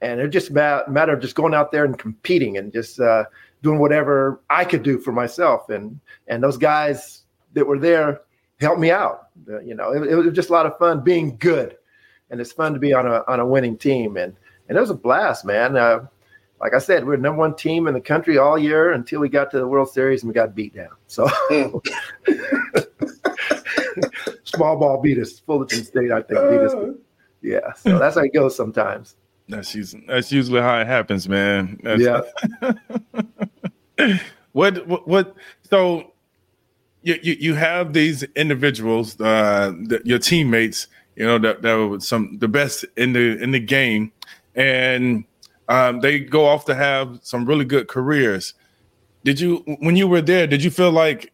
And 0.00 0.18
it 0.18 0.28
just 0.28 0.50
a 0.50 0.84
matter 0.88 1.12
of 1.12 1.20
just 1.20 1.34
going 1.34 1.52
out 1.54 1.72
there 1.72 1.84
and 1.84 1.98
competing 1.98 2.56
and 2.56 2.72
just 2.72 2.98
uh, 2.98 3.24
doing 3.62 3.78
whatever 3.78 4.40
I 4.50 4.64
could 4.64 4.82
do 4.82 4.98
for 4.98 5.12
myself. 5.12 5.68
And 5.68 6.00
and 6.28 6.42
those 6.42 6.56
guys 6.56 7.22
that 7.52 7.66
were 7.66 7.78
there 7.78 8.22
helped 8.60 8.80
me 8.80 8.90
out. 8.90 9.28
Uh, 9.48 9.60
you 9.60 9.74
know, 9.74 9.92
it, 9.92 10.02
it, 10.10 10.14
was 10.14 10.32
just 10.34 10.50
a 10.50 10.52
lot 10.52 10.66
of 10.66 10.76
fun 10.78 11.02
being 11.02 11.36
good, 11.36 11.76
and 12.30 12.40
it's 12.40 12.52
fun 12.52 12.72
to 12.74 12.78
be 12.78 12.92
on 12.92 13.06
a 13.06 13.24
on 13.26 13.40
a 13.40 13.46
winning 13.46 13.76
team, 13.76 14.16
and 14.16 14.36
and 14.68 14.76
it 14.76 14.80
was 14.80 14.90
a 14.90 14.94
blast, 14.94 15.44
man. 15.44 15.76
Uh, 15.76 16.06
like 16.60 16.74
I 16.74 16.78
said, 16.78 17.04
we 17.06 17.14
are 17.14 17.18
number 17.18 17.38
one 17.38 17.56
team 17.56 17.86
in 17.88 17.94
the 17.94 18.00
country 18.00 18.36
all 18.36 18.58
year 18.58 18.92
until 18.92 19.20
we 19.20 19.30
got 19.30 19.50
to 19.52 19.58
the 19.58 19.66
World 19.66 19.90
Series 19.90 20.22
and 20.22 20.28
we 20.28 20.34
got 20.34 20.54
beat 20.54 20.74
down. 20.74 20.90
So 21.06 21.26
small 24.44 24.78
ball 24.78 25.00
beat 25.00 25.18
us. 25.18 25.38
Fullerton 25.38 25.84
State, 25.84 26.12
I 26.12 26.20
think, 26.20 26.38
beat 26.50 26.60
us. 26.60 26.74
Yeah, 27.40 27.72
so 27.72 27.98
that's 27.98 28.16
how 28.16 28.22
it 28.22 28.34
goes 28.34 28.54
sometimes. 28.54 29.16
That's 29.50 29.74
usually 29.74 30.04
that's 30.06 30.32
usually 30.32 30.60
how 30.60 30.80
it 30.80 30.86
happens, 30.86 31.28
man. 31.28 31.78
That's, 31.82 32.02
yeah. 32.02 32.20
what, 34.52 34.86
what 34.86 35.08
what 35.08 35.36
so 35.68 36.12
you, 37.02 37.18
you 37.22 37.36
you 37.40 37.54
have 37.54 37.92
these 37.92 38.22
individuals, 38.36 39.20
uh, 39.20 39.72
the, 39.84 40.00
your 40.04 40.18
teammates, 40.18 40.86
you 41.16 41.26
know 41.26 41.38
that 41.38 41.62
that 41.62 41.74
were 41.74 42.00
some 42.00 42.38
the 42.38 42.48
best 42.48 42.84
in 42.96 43.12
the 43.12 43.42
in 43.42 43.50
the 43.50 43.60
game, 43.60 44.12
and 44.54 45.24
um, 45.70 46.00
they 46.00 46.18
go 46.18 46.46
off 46.46 46.64
to 46.64 46.74
have 46.74 47.20
some 47.22 47.46
really 47.46 47.64
good 47.64 47.86
careers. 47.86 48.54
Did 49.24 49.38
you, 49.38 49.58
when 49.80 49.94
you 49.94 50.08
were 50.08 50.20
there, 50.20 50.48
did 50.48 50.64
you 50.64 50.70
feel 50.70 50.90
like, 50.90 51.32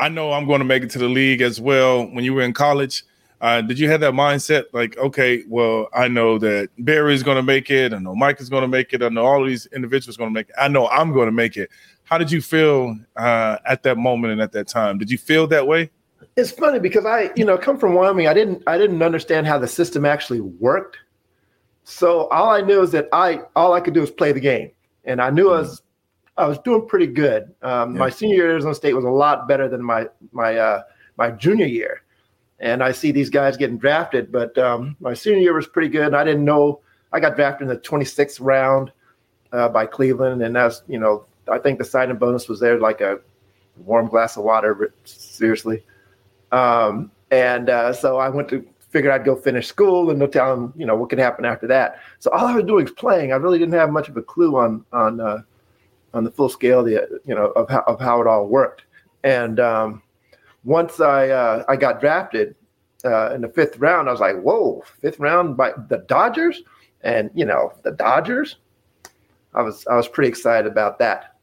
I 0.00 0.08
know 0.08 0.32
I'm 0.32 0.46
going 0.46 0.58
to 0.58 0.64
make 0.64 0.82
it 0.82 0.90
to 0.90 0.98
the 0.98 1.08
league 1.08 1.40
as 1.40 1.60
well? 1.60 2.04
When 2.04 2.24
you 2.24 2.34
were 2.34 2.42
in 2.42 2.52
college, 2.52 3.04
uh, 3.40 3.60
did 3.60 3.78
you 3.78 3.88
have 3.90 4.00
that 4.00 4.14
mindset 4.14 4.64
like, 4.72 4.96
okay, 4.96 5.44
well, 5.48 5.88
I 5.94 6.08
know 6.08 6.38
that 6.38 6.70
Barry 6.78 7.14
is 7.14 7.22
going 7.22 7.36
to 7.36 7.42
make 7.42 7.70
it. 7.70 7.92
I 7.92 7.98
know 7.98 8.14
Mike 8.14 8.40
is 8.40 8.48
going 8.48 8.62
to 8.62 8.68
make 8.68 8.92
it. 8.92 9.02
I 9.02 9.08
know 9.08 9.24
all 9.24 9.42
of 9.42 9.48
these 9.48 9.66
individuals 9.66 10.16
going 10.16 10.30
to 10.30 10.34
make 10.34 10.48
it. 10.48 10.54
I 10.58 10.68
know 10.68 10.88
I'm 10.88 11.12
going 11.12 11.26
to 11.26 11.32
make 11.32 11.56
it. 11.56 11.70
How 12.04 12.18
did 12.18 12.30
you 12.30 12.40
feel 12.40 12.96
uh, 13.16 13.58
at 13.66 13.82
that 13.82 13.98
moment 13.98 14.32
and 14.32 14.40
at 14.40 14.52
that 14.52 14.68
time? 14.68 14.96
Did 14.98 15.10
you 15.10 15.18
feel 15.18 15.46
that 15.48 15.66
way? 15.66 15.90
It's 16.36 16.50
funny 16.50 16.78
because 16.78 17.04
I, 17.04 17.30
you 17.36 17.44
know, 17.44 17.58
come 17.58 17.78
from 17.78 17.94
Wyoming. 17.94 18.28
I 18.28 18.34
didn't, 18.34 18.62
I 18.66 18.78
didn't 18.78 19.02
understand 19.02 19.46
how 19.46 19.58
the 19.58 19.68
system 19.68 20.04
actually 20.04 20.40
worked. 20.40 20.98
So 21.88 22.26
all 22.28 22.50
I 22.50 22.62
knew 22.62 22.82
is 22.82 22.90
that 22.92 23.08
I 23.12 23.42
all 23.54 23.72
I 23.72 23.80
could 23.80 23.94
do 23.94 24.00
was 24.00 24.10
play 24.10 24.32
the 24.32 24.40
game, 24.40 24.72
and 25.04 25.22
I 25.22 25.30
knew 25.30 25.50
I 25.50 25.60
was 25.60 25.82
I 26.36 26.46
was 26.48 26.58
doing 26.58 26.86
pretty 26.86 27.06
good. 27.06 27.54
Um, 27.62 27.92
yeah. 27.92 28.00
My 28.00 28.10
senior 28.10 28.34
year 28.34 28.48
at 28.48 28.52
Arizona 28.54 28.74
State 28.74 28.94
was 28.94 29.04
a 29.04 29.08
lot 29.08 29.46
better 29.46 29.68
than 29.68 29.84
my 29.84 30.08
my 30.32 30.56
uh, 30.56 30.82
my 31.16 31.30
junior 31.30 31.66
year, 31.66 32.02
and 32.60 32.82
I 32.82 32.92
see 32.92 33.12
these 33.12 33.30
guys 33.30 33.56
getting 33.56 33.78
drafted. 33.78 34.32
But 34.32 34.56
um, 34.58 34.96
my 35.00 35.14
senior 35.14 35.40
year 35.40 35.54
was 35.54 35.66
pretty 35.66 35.88
good, 35.88 36.14
I 36.14 36.24
didn't 36.24 36.44
know 36.44 36.80
I 37.12 37.20
got 37.20 37.36
drafted 37.36 37.68
in 37.68 37.74
the 37.74 37.80
26th 37.80 38.38
round 38.40 38.92
uh, 39.52 39.68
by 39.68 39.86
Cleveland, 39.86 40.42
and 40.42 40.54
that's 40.54 40.82
you 40.88 40.98
know 40.98 41.24
I 41.50 41.58
think 41.58 41.78
the 41.78 41.84
signing 41.84 42.16
bonus 42.16 42.48
was 42.48 42.60
there 42.60 42.78
like 42.78 43.00
a 43.00 43.20
warm 43.84 44.08
glass 44.08 44.36
of 44.36 44.44
water. 44.44 44.92
Seriously, 45.04 45.84
um, 46.52 47.10
and 47.30 47.70
uh, 47.70 47.92
so 47.92 48.18
I 48.18 48.28
went 48.28 48.48
to 48.50 48.66
figured 48.90 49.12
I'd 49.12 49.24
go 49.24 49.36
finish 49.36 49.66
school 49.66 50.10
and 50.10 50.18
no 50.18 50.26
telling, 50.26 50.72
you 50.74 50.86
know, 50.86 50.96
what 50.96 51.10
could 51.10 51.18
happen 51.18 51.44
after 51.44 51.66
that. 51.66 52.00
So 52.18 52.30
all 52.30 52.46
I 52.46 52.54
was 52.54 52.64
doing 52.64 52.84
was 52.84 52.92
playing. 52.92 53.32
I 53.32 53.36
really 53.36 53.58
didn't 53.58 53.74
have 53.74 53.90
much 53.90 54.08
of 54.08 54.16
a 54.16 54.22
clue 54.22 54.56
on 54.56 54.84
on 54.92 55.20
uh, 55.20 55.42
on 56.14 56.24
the 56.24 56.30
full 56.30 56.48
scale, 56.48 56.82
the 56.82 57.20
you 57.24 57.34
know, 57.34 57.46
of 57.52 57.68
how 57.68 57.80
of 57.86 58.00
how 58.00 58.20
it 58.20 58.26
all 58.26 58.46
worked. 58.46 58.84
And 59.22 59.60
um, 59.60 60.02
once 60.66 61.00
I 61.00 61.28
uh, 61.28 61.64
I 61.68 61.76
got 61.76 62.00
drafted 62.00 62.54
uh, 63.04 63.32
in 63.32 63.40
the 63.40 63.48
fifth 63.48 63.78
round, 63.78 64.08
I 64.08 64.12
was 64.12 64.20
like, 64.20 64.40
whoa, 64.40 64.82
fifth 65.00 65.18
round 65.18 65.56
by 65.56 65.72
the 65.88 66.04
Dodgers, 66.08 66.62
and 67.02 67.30
you 67.34 67.46
know, 67.46 67.72
the 67.82 67.92
Dodgers. 67.92 68.56
I 69.54 69.62
was 69.62 69.86
I 69.86 69.96
was 69.96 70.08
pretty 70.08 70.28
excited 70.28 70.70
about 70.70 70.98
that. 70.98 71.36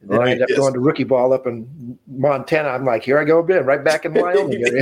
And 0.00 0.10
then 0.10 0.18
right, 0.18 0.28
I 0.28 0.30
ended 0.32 0.44
up 0.44 0.48
yes. 0.48 0.58
going 0.58 0.72
to 0.72 0.80
rookie 0.80 1.04
ball 1.04 1.32
up 1.32 1.46
in 1.46 1.98
Montana. 2.08 2.70
I'm 2.70 2.86
like, 2.86 3.04
here 3.04 3.18
I 3.18 3.24
go 3.24 3.40
again, 3.40 3.66
right 3.66 3.84
back 3.84 4.06
in 4.06 4.14
Wyoming. 4.14 4.64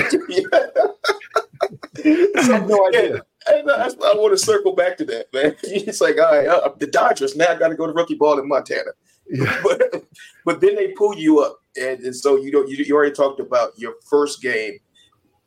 I 2.04 2.42
had 2.42 2.68
no 2.68 2.86
idea. 2.86 3.22
And 3.48 3.70
I, 3.70 3.86
I 3.86 4.14
want 4.14 4.32
to 4.32 4.38
circle 4.38 4.74
back 4.74 4.96
to 4.98 5.04
that, 5.06 5.32
man. 5.32 5.56
It's 5.64 6.00
like, 6.00 6.18
all 6.18 6.36
right, 6.36 6.46
uh, 6.46 6.70
the 6.78 6.86
Dodgers 6.86 7.34
now 7.34 7.48
I 7.48 7.58
got 7.58 7.68
to 7.68 7.74
go 7.74 7.86
to 7.86 7.92
rookie 7.92 8.14
ball 8.14 8.38
in 8.38 8.48
Montana. 8.48 8.92
Yeah. 9.28 9.60
But, 9.62 10.04
but 10.44 10.60
then 10.60 10.76
they 10.76 10.92
pull 10.92 11.16
you 11.16 11.40
up, 11.40 11.60
and, 11.78 12.00
and 12.04 12.14
so 12.14 12.36
you 12.36 12.50
know 12.50 12.64
you, 12.66 12.84
you 12.84 12.94
already 12.94 13.14
talked 13.14 13.40
about 13.40 13.78
your 13.78 13.94
first 14.08 14.42
game, 14.42 14.78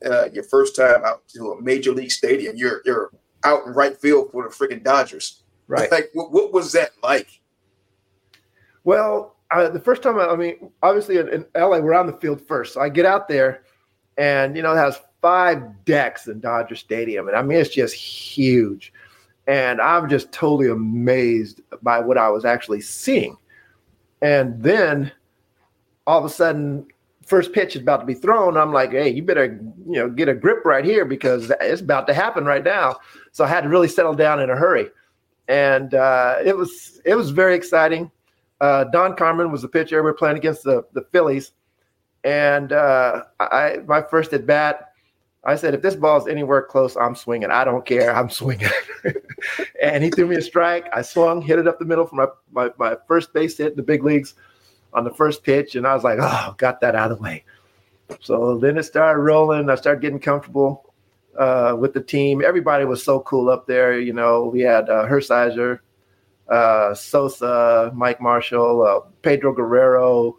uh, 0.06 0.30
your 0.34 0.44
first 0.44 0.76
time 0.76 1.04
out 1.06 1.28
to 1.30 1.52
a 1.52 1.62
major 1.62 1.92
league 1.92 2.12
stadium. 2.12 2.56
You're 2.56 2.82
you're 2.86 3.12
out 3.44 3.66
in 3.66 3.74
right 3.74 4.00
field 4.00 4.32
for 4.32 4.44
the 4.44 4.50
freaking 4.50 4.84
Dodgers. 4.84 5.44
Right. 5.68 5.92
Like, 5.92 6.10
what, 6.14 6.32
what 6.32 6.54
was 6.54 6.74
that 6.74 6.92
like? 7.02 7.42
Well, 8.84 9.36
uh, 9.52 9.70
the 9.70 9.80
first 9.80 10.02
time, 10.02 10.20
I 10.20 10.36
mean, 10.36 10.72
obviously 10.82 11.18
in, 11.18 11.30
in 11.30 11.46
LA, 11.56 11.80
we're 11.80 11.94
on 11.94 12.08
the 12.08 12.14
field 12.14 12.42
first. 12.42 12.74
So 12.74 12.82
I 12.82 12.90
get 12.90 13.06
out 13.06 13.28
there, 13.28 13.64
and 14.18 14.56
you 14.56 14.64
know, 14.64 14.74
it 14.74 14.78
has 14.78 15.00
five 15.22 15.86
decks 15.86 16.28
in 16.28 16.40
Dodger 16.40 16.76
Stadium. 16.76 17.28
And 17.28 17.38
I 17.38 17.42
mean, 17.42 17.58
it's 17.58 17.70
just 17.70 17.94
huge. 17.94 18.92
And 19.48 19.82
I'm 19.82 20.10
just 20.10 20.32
totally 20.32 20.70
amazed 20.70 21.62
by 21.82 22.00
what 22.00 22.18
I 22.18 22.30
was 22.30 22.46
actually 22.46 22.82
seeing. 22.82 23.38
And 24.22 24.62
then 24.62 25.12
all 26.08 26.20
of 26.20 26.25
a 26.25 26.29
sudden, 26.29 26.88
first 27.25 27.53
pitch 27.53 27.75
is 27.75 27.81
about 27.81 27.98
to 27.98 28.05
be 28.05 28.13
thrown. 28.13 28.58
I'm 28.58 28.74
like, 28.74 28.91
hey, 28.91 29.10
you 29.10 29.24
better, 29.24 29.60
you 29.86 29.93
know, 29.93 30.10
get 30.10 30.27
a 30.27 30.34
grip 30.34 30.65
right 30.65 30.84
here 30.84 31.05
because 31.05 31.51
it's 31.62 31.81
about 31.81 32.08
to 32.08 32.13
happen 32.13 32.46
right 32.46 32.63
now. 32.63 32.98
So 33.31 33.43
I 33.43 33.48
had 33.48 33.62
to 33.62 33.70
really 33.70 33.88
settle 33.88 34.13
down 34.13 34.41
in 34.41 34.50
a 34.50 34.55
hurry. 34.55 34.88
And 35.48 35.93
uh, 35.93 36.38
it 36.43 36.55
was 36.55 37.01
it 37.05 37.15
was 37.15 37.31
very 37.31 37.55
exciting. 37.55 38.12
Uh, 38.60 38.86
Don 38.86 39.15
Carman 39.15 39.51
was 39.51 39.62
the 39.62 39.67
pitcher. 39.67 39.98
We 39.98 40.03
were 40.03 40.13
playing 40.13 40.38
against 40.38 40.63
the, 40.63 40.84
the 40.93 41.01
Phillies. 41.12 41.51
And 42.24 42.72
uh, 42.72 43.24
I 43.39 43.77
my 43.88 44.01
first 44.01 44.34
at 44.34 44.46
bat, 44.46 44.91
I 45.43 45.55
said, 45.55 45.74
if 45.74 45.81
this 45.81 45.96
ball 45.96 46.22
is 46.22 46.27
anywhere 46.27 46.62
close, 46.62 46.96
I'm 46.96 47.15
swinging. 47.15 47.50
I 47.50 47.63
don't 47.63 47.86
care. 47.86 48.15
I'm 48.15 48.29
swinging. 48.29 48.70
and 49.81 50.03
he 50.03 50.12
threw 50.12 50.27
me 50.27 50.36
a 50.36 50.41
strike. 50.41 50.88
I 50.93 51.01
swung, 51.01 51.41
hit 51.41 51.58
it 51.58 51.67
up 51.67 51.79
the 51.79 51.86
middle 51.86 52.05
for 52.05 52.15
my, 52.15 52.27
my, 52.51 52.70
my 52.77 52.98
first 53.08 53.34
base 53.34 53.58
hit 53.58 53.72
in 53.72 53.75
the 53.75 53.84
big 53.84 54.03
leagues 54.03 54.36
on 54.94 55.04
the 55.04 55.14
first 55.14 55.44
pitch. 55.44 55.76
And 55.76 55.88
I 55.88 55.94
was 55.94 56.04
like, 56.04 56.20
oh, 56.22 56.56
got 56.58 56.82
that 56.82 56.96
out 56.96 57.12
of 57.12 57.18
the 57.18 57.24
way. 57.24 57.44
So 58.20 58.58
then 58.58 58.78
it 58.78 58.84
started 58.84 59.20
rolling. 59.20 59.70
I 59.70 59.76
started 59.76 60.02
getting 60.02 60.20
comfortable 60.20 60.94
uh, 61.38 61.76
with 61.80 61.94
the 61.94 62.02
team. 62.02 62.44
Everybody 62.44 62.86
was 62.86 63.04
so 63.04 63.22
cool 63.22 63.50
up 63.50 63.68
there. 63.68 64.00
You 64.00 64.14
know, 64.14 64.46
we 64.46 64.62
had 64.62 64.90
uh, 64.90 65.06
Hershiser, 65.08 65.80
uh, 66.50 66.94
Sosa, 66.94 67.92
Mike 67.96 68.22
Marshall, 68.22 68.82
uh, 68.82 69.10
Pedro 69.22 69.54
Guerrero, 69.54 70.38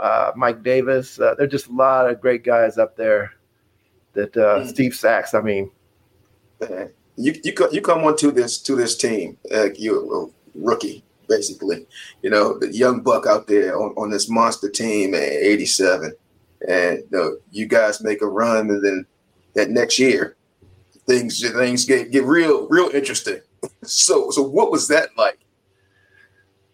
uh, 0.00 0.32
Mike 0.36 0.62
Davis. 0.62 1.20
Uh, 1.20 1.34
there's 1.36 1.50
just 1.50 1.68
a 1.68 1.72
lot 1.72 2.10
of 2.10 2.20
great 2.20 2.44
guys 2.44 2.78
up 2.78 2.96
there 2.96 3.32
that 4.14 4.36
uh, 4.36 4.60
mm. 4.60 4.68
Steve 4.68 4.94
Sax. 4.94 5.34
I 5.34 5.40
mean, 5.40 5.70
you 7.16 7.34
you 7.44 7.52
you 7.72 7.80
come 7.80 8.04
onto 8.04 8.30
this 8.32 8.58
to 8.58 8.74
this 8.74 8.96
team, 8.96 9.38
uh, 9.52 9.68
a 9.70 10.26
rookie 10.54 11.04
basically. 11.28 11.86
You 12.22 12.30
know, 12.30 12.58
the 12.58 12.74
young 12.74 13.00
buck 13.00 13.26
out 13.26 13.46
there 13.46 13.78
on, 13.78 13.90
on 13.96 14.10
this 14.10 14.28
monster 14.28 14.68
team 14.68 15.14
at 15.14 15.22
87, 15.22 16.12
and 16.68 16.98
you, 16.98 17.08
know, 17.10 17.36
you 17.50 17.66
guys 17.66 18.02
make 18.02 18.22
a 18.22 18.26
run, 18.26 18.70
and 18.70 18.84
then 18.84 19.06
that 19.54 19.70
next 19.70 19.98
year, 19.98 20.36
things 21.06 21.40
things 21.52 21.84
get 21.84 22.10
get 22.10 22.24
real 22.24 22.66
real 22.68 22.88
interesting. 22.88 23.40
so 23.82 24.30
so 24.30 24.42
what 24.42 24.70
was 24.70 24.88
that 24.88 25.10
like? 25.16 25.38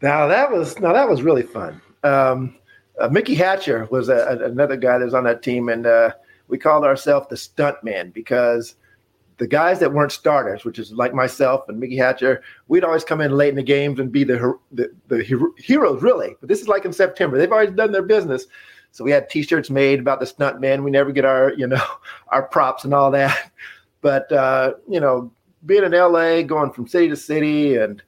Now 0.03 0.27
that 0.27 0.51
was 0.51 0.79
now 0.81 0.93
that 0.93 1.09
was 1.09 1.23
really 1.23 1.43
fun. 1.43 1.81
Um, 2.03 2.57
uh, 3.01 3.09
Mickey 3.09 3.35
Hatcher 3.35 3.89
was 3.91 4.09
a, 4.09 4.17
a, 4.17 4.45
another 4.45 4.77
guy 4.77 4.99
that 4.99 5.05
was 5.05 5.15
on 5.15 5.25
that 5.25 5.43
team, 5.43 5.69
and 5.69 5.87
uh, 5.87 6.11
we 6.49 6.59
called 6.59 6.85
ourselves 6.85 7.27
the 7.29 7.37
Stuntman 7.37 8.13
because 8.13 8.77
the 9.39 9.47
guys 9.47 9.81
that 9.81 9.93
weren't 9.93 10.13
starters, 10.13 10.65
which 10.65 10.79
is 10.79 10.93
like 10.93 11.15
myself 11.15 11.69
and 11.69 11.79
Mickey 11.79 11.97
Hatcher, 11.97 12.43
we'd 12.69 12.85
always 12.85 13.05
come 13.05 13.21
in 13.21 13.33
late 13.33 13.51
in 13.51 13.57
the 13.57 13.63
games 13.63 13.99
and 13.99 14.13
be 14.13 14.25
the 14.25 14.59
the, 14.73 14.93
the 15.09 15.53
heroes, 15.59 16.03
really. 16.03 16.37
But 16.41 16.49
this 16.49 16.61
is 16.61 16.69
like 16.69 16.85
in 16.85 16.93
September; 16.93 17.39
they've 17.39 17.51
already 17.51 17.73
done 17.73 17.93
their 17.93 18.03
business. 18.03 18.47
So 18.93 19.03
we 19.03 19.11
had 19.11 19.29
T-shirts 19.29 19.71
made 19.71 19.99
about 19.99 20.21
the 20.21 20.27
stunt 20.27 20.61
man. 20.61 20.85
We 20.85 20.91
never 20.91 21.11
get 21.13 21.25
our 21.25 21.53
you 21.55 21.67
know 21.67 21.83
our 22.29 22.43
props 22.43 22.85
and 22.85 22.95
all 22.95 23.11
that. 23.13 23.51
But 24.01 24.31
uh, 24.31 24.75
you 24.87 25.01
know, 25.01 25.33
being 25.65 25.83
in 25.83 25.93
LA, 25.93 26.43
going 26.43 26.73
from 26.73 26.87
city 26.87 27.09
to 27.09 27.17
city, 27.17 27.77
and 27.77 28.03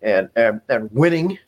and 0.00 0.30
and, 0.34 0.62
and 0.70 0.90
winning 0.92 1.38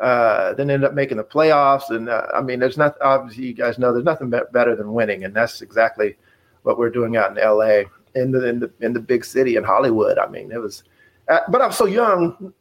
uh, 0.00 0.54
then 0.54 0.70
end 0.70 0.84
up 0.84 0.94
making 0.94 1.18
the 1.18 1.24
playoffs. 1.24 1.90
And 1.90 2.08
uh, 2.08 2.26
I 2.34 2.40
mean, 2.40 2.58
there's 2.58 2.78
not 2.78 2.96
obviously 3.00 3.46
you 3.46 3.52
guys 3.52 3.78
know 3.78 3.92
there's 3.92 4.04
nothing 4.04 4.30
better 4.30 4.74
than 4.74 4.92
winning, 4.92 5.24
and 5.24 5.34
that's 5.34 5.62
exactly 5.62 6.16
what 6.62 6.78
we're 6.78 6.90
doing 6.90 7.16
out 7.16 7.36
in 7.36 7.44
LA, 7.44 7.82
in 8.14 8.30
the 8.32 8.46
in 8.46 8.60
the 8.60 8.70
in 8.80 8.92
the 8.92 9.00
big 9.00 9.24
city 9.24 9.56
in 9.56 9.64
Hollywood. 9.64 10.18
I 10.18 10.26
mean, 10.28 10.50
it 10.52 10.58
was, 10.58 10.84
uh, 11.28 11.40
but 11.48 11.62
I'm 11.62 11.72
so 11.72 11.86
young. 11.86 12.52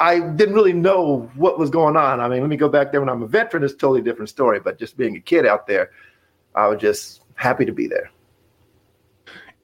I 0.00 0.20
didn't 0.20 0.54
really 0.54 0.72
know 0.72 1.30
what 1.36 1.58
was 1.58 1.70
going 1.70 1.96
on. 1.96 2.20
I 2.20 2.28
mean, 2.28 2.40
let 2.40 2.50
me 2.50 2.56
go 2.56 2.68
back 2.68 2.90
there 2.90 3.00
when 3.00 3.08
I'm 3.08 3.22
a 3.22 3.28
veteran. 3.28 3.62
It's 3.62 3.72
a 3.72 3.76
totally 3.76 4.02
different 4.02 4.28
story. 4.28 4.60
But 4.60 4.78
just 4.78 4.96
being 4.96 5.16
a 5.16 5.20
kid 5.20 5.46
out 5.46 5.66
there, 5.66 5.90
I 6.54 6.66
was 6.66 6.80
just 6.80 7.22
happy 7.36 7.64
to 7.64 7.72
be 7.72 7.86
there. 7.86 8.10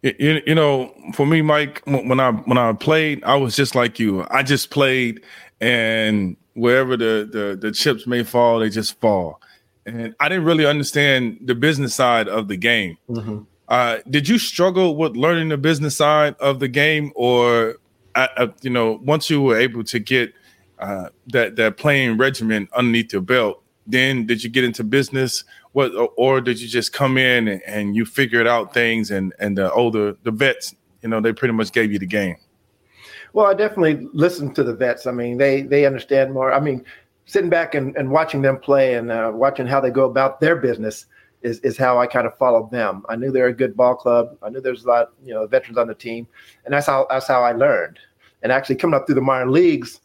You, 0.02 0.40
you 0.46 0.54
know, 0.54 0.94
for 1.12 1.26
me, 1.26 1.42
Mike, 1.42 1.82
when 1.84 2.20
I 2.20 2.30
when 2.30 2.56
I 2.56 2.72
played, 2.72 3.22
I 3.24 3.36
was 3.36 3.54
just 3.54 3.74
like 3.74 3.98
you. 3.98 4.26
I 4.30 4.42
just 4.42 4.70
played, 4.70 5.22
and 5.60 6.36
wherever 6.54 6.96
the, 6.96 7.28
the 7.30 7.58
the 7.60 7.70
chips 7.72 8.06
may 8.06 8.22
fall, 8.22 8.60
they 8.60 8.70
just 8.70 8.98
fall. 9.00 9.40
and 9.86 10.14
I 10.20 10.28
didn't 10.28 10.44
really 10.44 10.66
understand 10.66 11.38
the 11.42 11.54
business 11.54 11.94
side 11.94 12.28
of 12.28 12.48
the 12.48 12.56
game. 12.56 12.96
Mm-hmm. 13.08 13.40
Uh, 13.70 13.98
did 14.10 14.28
you 14.28 14.36
struggle 14.36 14.96
with 14.96 15.16
learning 15.16 15.48
the 15.48 15.56
business 15.56 15.96
side 15.96 16.34
of 16.40 16.58
the 16.58 16.66
game, 16.68 17.12
or 17.14 17.76
uh, 18.16 18.26
uh 18.36 18.48
you 18.62 18.70
know, 18.70 19.00
once 19.04 19.30
you 19.30 19.40
were 19.40 19.56
able 19.56 19.84
to 19.84 20.00
get 20.00 20.34
uh, 20.80 21.08
that 21.28 21.54
that 21.54 21.76
playing 21.76 22.18
regimen 22.18 22.68
underneath 22.74 23.12
your 23.12 23.22
belt, 23.22 23.62
then 23.86 24.26
did 24.26 24.42
you 24.42 24.50
get 24.50 24.64
into 24.64 24.82
business? 24.82 25.44
What, 25.72 25.92
or 26.16 26.40
did 26.40 26.60
you 26.60 26.66
just 26.66 26.92
come 26.92 27.16
in 27.16 27.46
and, 27.46 27.62
and 27.64 27.94
you 27.94 28.04
figured 28.04 28.48
out 28.48 28.74
things, 28.74 29.12
and 29.12 29.32
and 29.38 29.56
the 29.56 29.72
older 29.72 30.16
the 30.24 30.32
vets, 30.32 30.74
you 31.02 31.08
know, 31.08 31.20
they 31.20 31.32
pretty 31.32 31.54
much 31.54 31.70
gave 31.70 31.92
you 31.92 32.00
the 32.00 32.06
game. 32.06 32.36
Well, 33.32 33.46
I 33.46 33.54
definitely 33.54 34.08
listened 34.12 34.56
to 34.56 34.64
the 34.64 34.74
vets. 34.74 35.06
I 35.06 35.12
mean, 35.12 35.38
they 35.38 35.62
they 35.62 35.86
understand 35.86 36.32
more. 36.32 36.52
I 36.52 36.58
mean, 36.58 36.84
sitting 37.26 37.50
back 37.50 37.76
and, 37.76 37.96
and 37.96 38.10
watching 38.10 38.42
them 38.42 38.58
play 38.58 38.94
and 38.94 39.12
uh, 39.12 39.30
watching 39.32 39.68
how 39.68 39.80
they 39.80 39.90
go 39.90 40.06
about 40.06 40.40
their 40.40 40.56
business 40.56 41.06
is, 41.42 41.58
is 41.60 41.76
how 41.76 41.98
I 41.98 42.06
kind 42.06 42.26
of 42.26 42.36
followed 42.36 42.70
them. 42.70 43.04
I 43.08 43.16
knew 43.16 43.30
they're 43.30 43.46
a 43.46 43.54
good 43.54 43.76
ball 43.76 43.94
club. 43.94 44.36
I 44.42 44.50
knew 44.50 44.60
there's 44.60 44.84
a 44.84 44.88
lot, 44.88 45.12
you 45.24 45.32
know, 45.32 45.46
veterans 45.46 45.78
on 45.78 45.88
the 45.88 45.94
team, 45.94 46.26
and 46.64 46.74
that's 46.74 46.86
how 46.86 47.06
that's 47.10 47.28
how 47.28 47.42
I 47.42 47.52
learned. 47.52 47.98
And 48.42 48.52
actually, 48.52 48.76
coming 48.76 48.94
up 48.94 49.06
through 49.06 49.16
the 49.16 49.20
minor 49.20 49.50
leagues, 49.50 50.00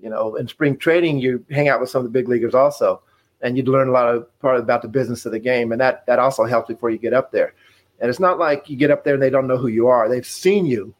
you 0.00 0.10
know, 0.10 0.36
in 0.36 0.48
spring 0.48 0.76
training, 0.76 1.18
you 1.18 1.44
hang 1.50 1.68
out 1.68 1.80
with 1.80 1.90
some 1.90 2.00
of 2.00 2.04
the 2.04 2.10
big 2.10 2.28
leaguers 2.28 2.54
also, 2.54 3.02
and 3.42 3.56
you'd 3.56 3.68
learn 3.68 3.88
a 3.88 3.92
lot 3.92 4.14
of 4.14 4.38
part 4.40 4.58
about 4.58 4.82
the 4.82 4.88
business 4.88 5.26
of 5.26 5.32
the 5.32 5.38
game, 5.38 5.72
and 5.72 5.80
that 5.80 6.06
that 6.06 6.18
also 6.18 6.44
helps 6.44 6.68
before 6.68 6.90
you 6.90 6.98
get 6.98 7.14
up 7.14 7.32
there. 7.32 7.54
And 8.00 8.08
it's 8.08 8.20
not 8.20 8.38
like 8.38 8.70
you 8.70 8.76
get 8.76 8.92
up 8.92 9.02
there 9.02 9.14
and 9.14 9.22
they 9.22 9.30
don't 9.30 9.48
know 9.48 9.56
who 9.56 9.66
you 9.66 9.88
are. 9.88 10.08
They've 10.08 10.24
seen 10.24 10.66
you 10.66 10.94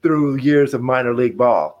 through 0.00 0.36
years 0.36 0.74
of 0.74 0.80
minor 0.80 1.12
league 1.12 1.36
ball 1.36 1.78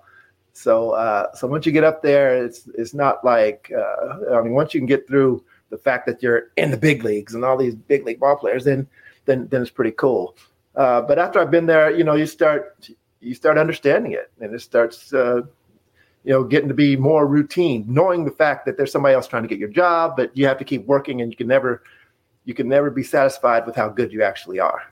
so 0.58 0.90
uh, 0.90 1.32
so 1.34 1.46
once 1.46 1.66
you 1.66 1.72
get 1.72 1.84
up 1.84 2.02
there, 2.02 2.44
it's 2.44 2.68
it's 2.74 2.92
not 2.92 3.24
like 3.24 3.70
uh, 3.72 4.34
I 4.34 4.42
mean 4.42 4.54
once 4.54 4.74
you 4.74 4.80
can 4.80 4.88
get 4.88 5.06
through 5.06 5.44
the 5.70 5.78
fact 5.78 6.06
that 6.06 6.22
you're 6.22 6.50
in 6.56 6.70
the 6.70 6.76
big 6.76 7.04
leagues 7.04 7.34
and 7.34 7.44
all 7.44 7.56
these 7.56 7.74
big 7.74 8.04
league 8.06 8.20
ball 8.20 8.36
players, 8.36 8.64
then 8.64 8.86
then 9.24 9.48
then 9.48 9.62
it's 9.62 9.70
pretty 9.70 9.92
cool. 9.92 10.36
Uh, 10.74 11.00
but 11.02 11.18
after 11.18 11.40
I've 11.40 11.50
been 11.50 11.66
there, 11.66 11.90
you 11.90 12.04
know, 12.04 12.14
you 12.14 12.26
start 12.26 12.88
you 13.20 13.34
start 13.34 13.58
understanding 13.58 14.12
it, 14.12 14.30
and 14.40 14.54
it 14.54 14.60
starts 14.60 15.12
uh, 15.12 15.42
you 16.24 16.32
know 16.32 16.44
getting 16.44 16.68
to 16.68 16.74
be 16.74 16.96
more 16.96 17.26
routine, 17.26 17.84
knowing 17.88 18.24
the 18.24 18.30
fact 18.30 18.66
that 18.66 18.76
there's 18.76 18.92
somebody 18.92 19.14
else 19.14 19.26
trying 19.26 19.42
to 19.42 19.48
get 19.48 19.58
your 19.58 19.68
job, 19.68 20.14
but 20.16 20.36
you 20.36 20.46
have 20.46 20.58
to 20.58 20.64
keep 20.64 20.86
working, 20.86 21.20
and 21.20 21.30
you 21.30 21.36
can 21.36 21.48
never 21.48 21.82
you 22.44 22.54
can 22.54 22.68
never 22.68 22.90
be 22.90 23.02
satisfied 23.02 23.66
with 23.66 23.76
how 23.76 23.88
good 23.88 24.12
you 24.12 24.22
actually 24.22 24.58
are. 24.58 24.82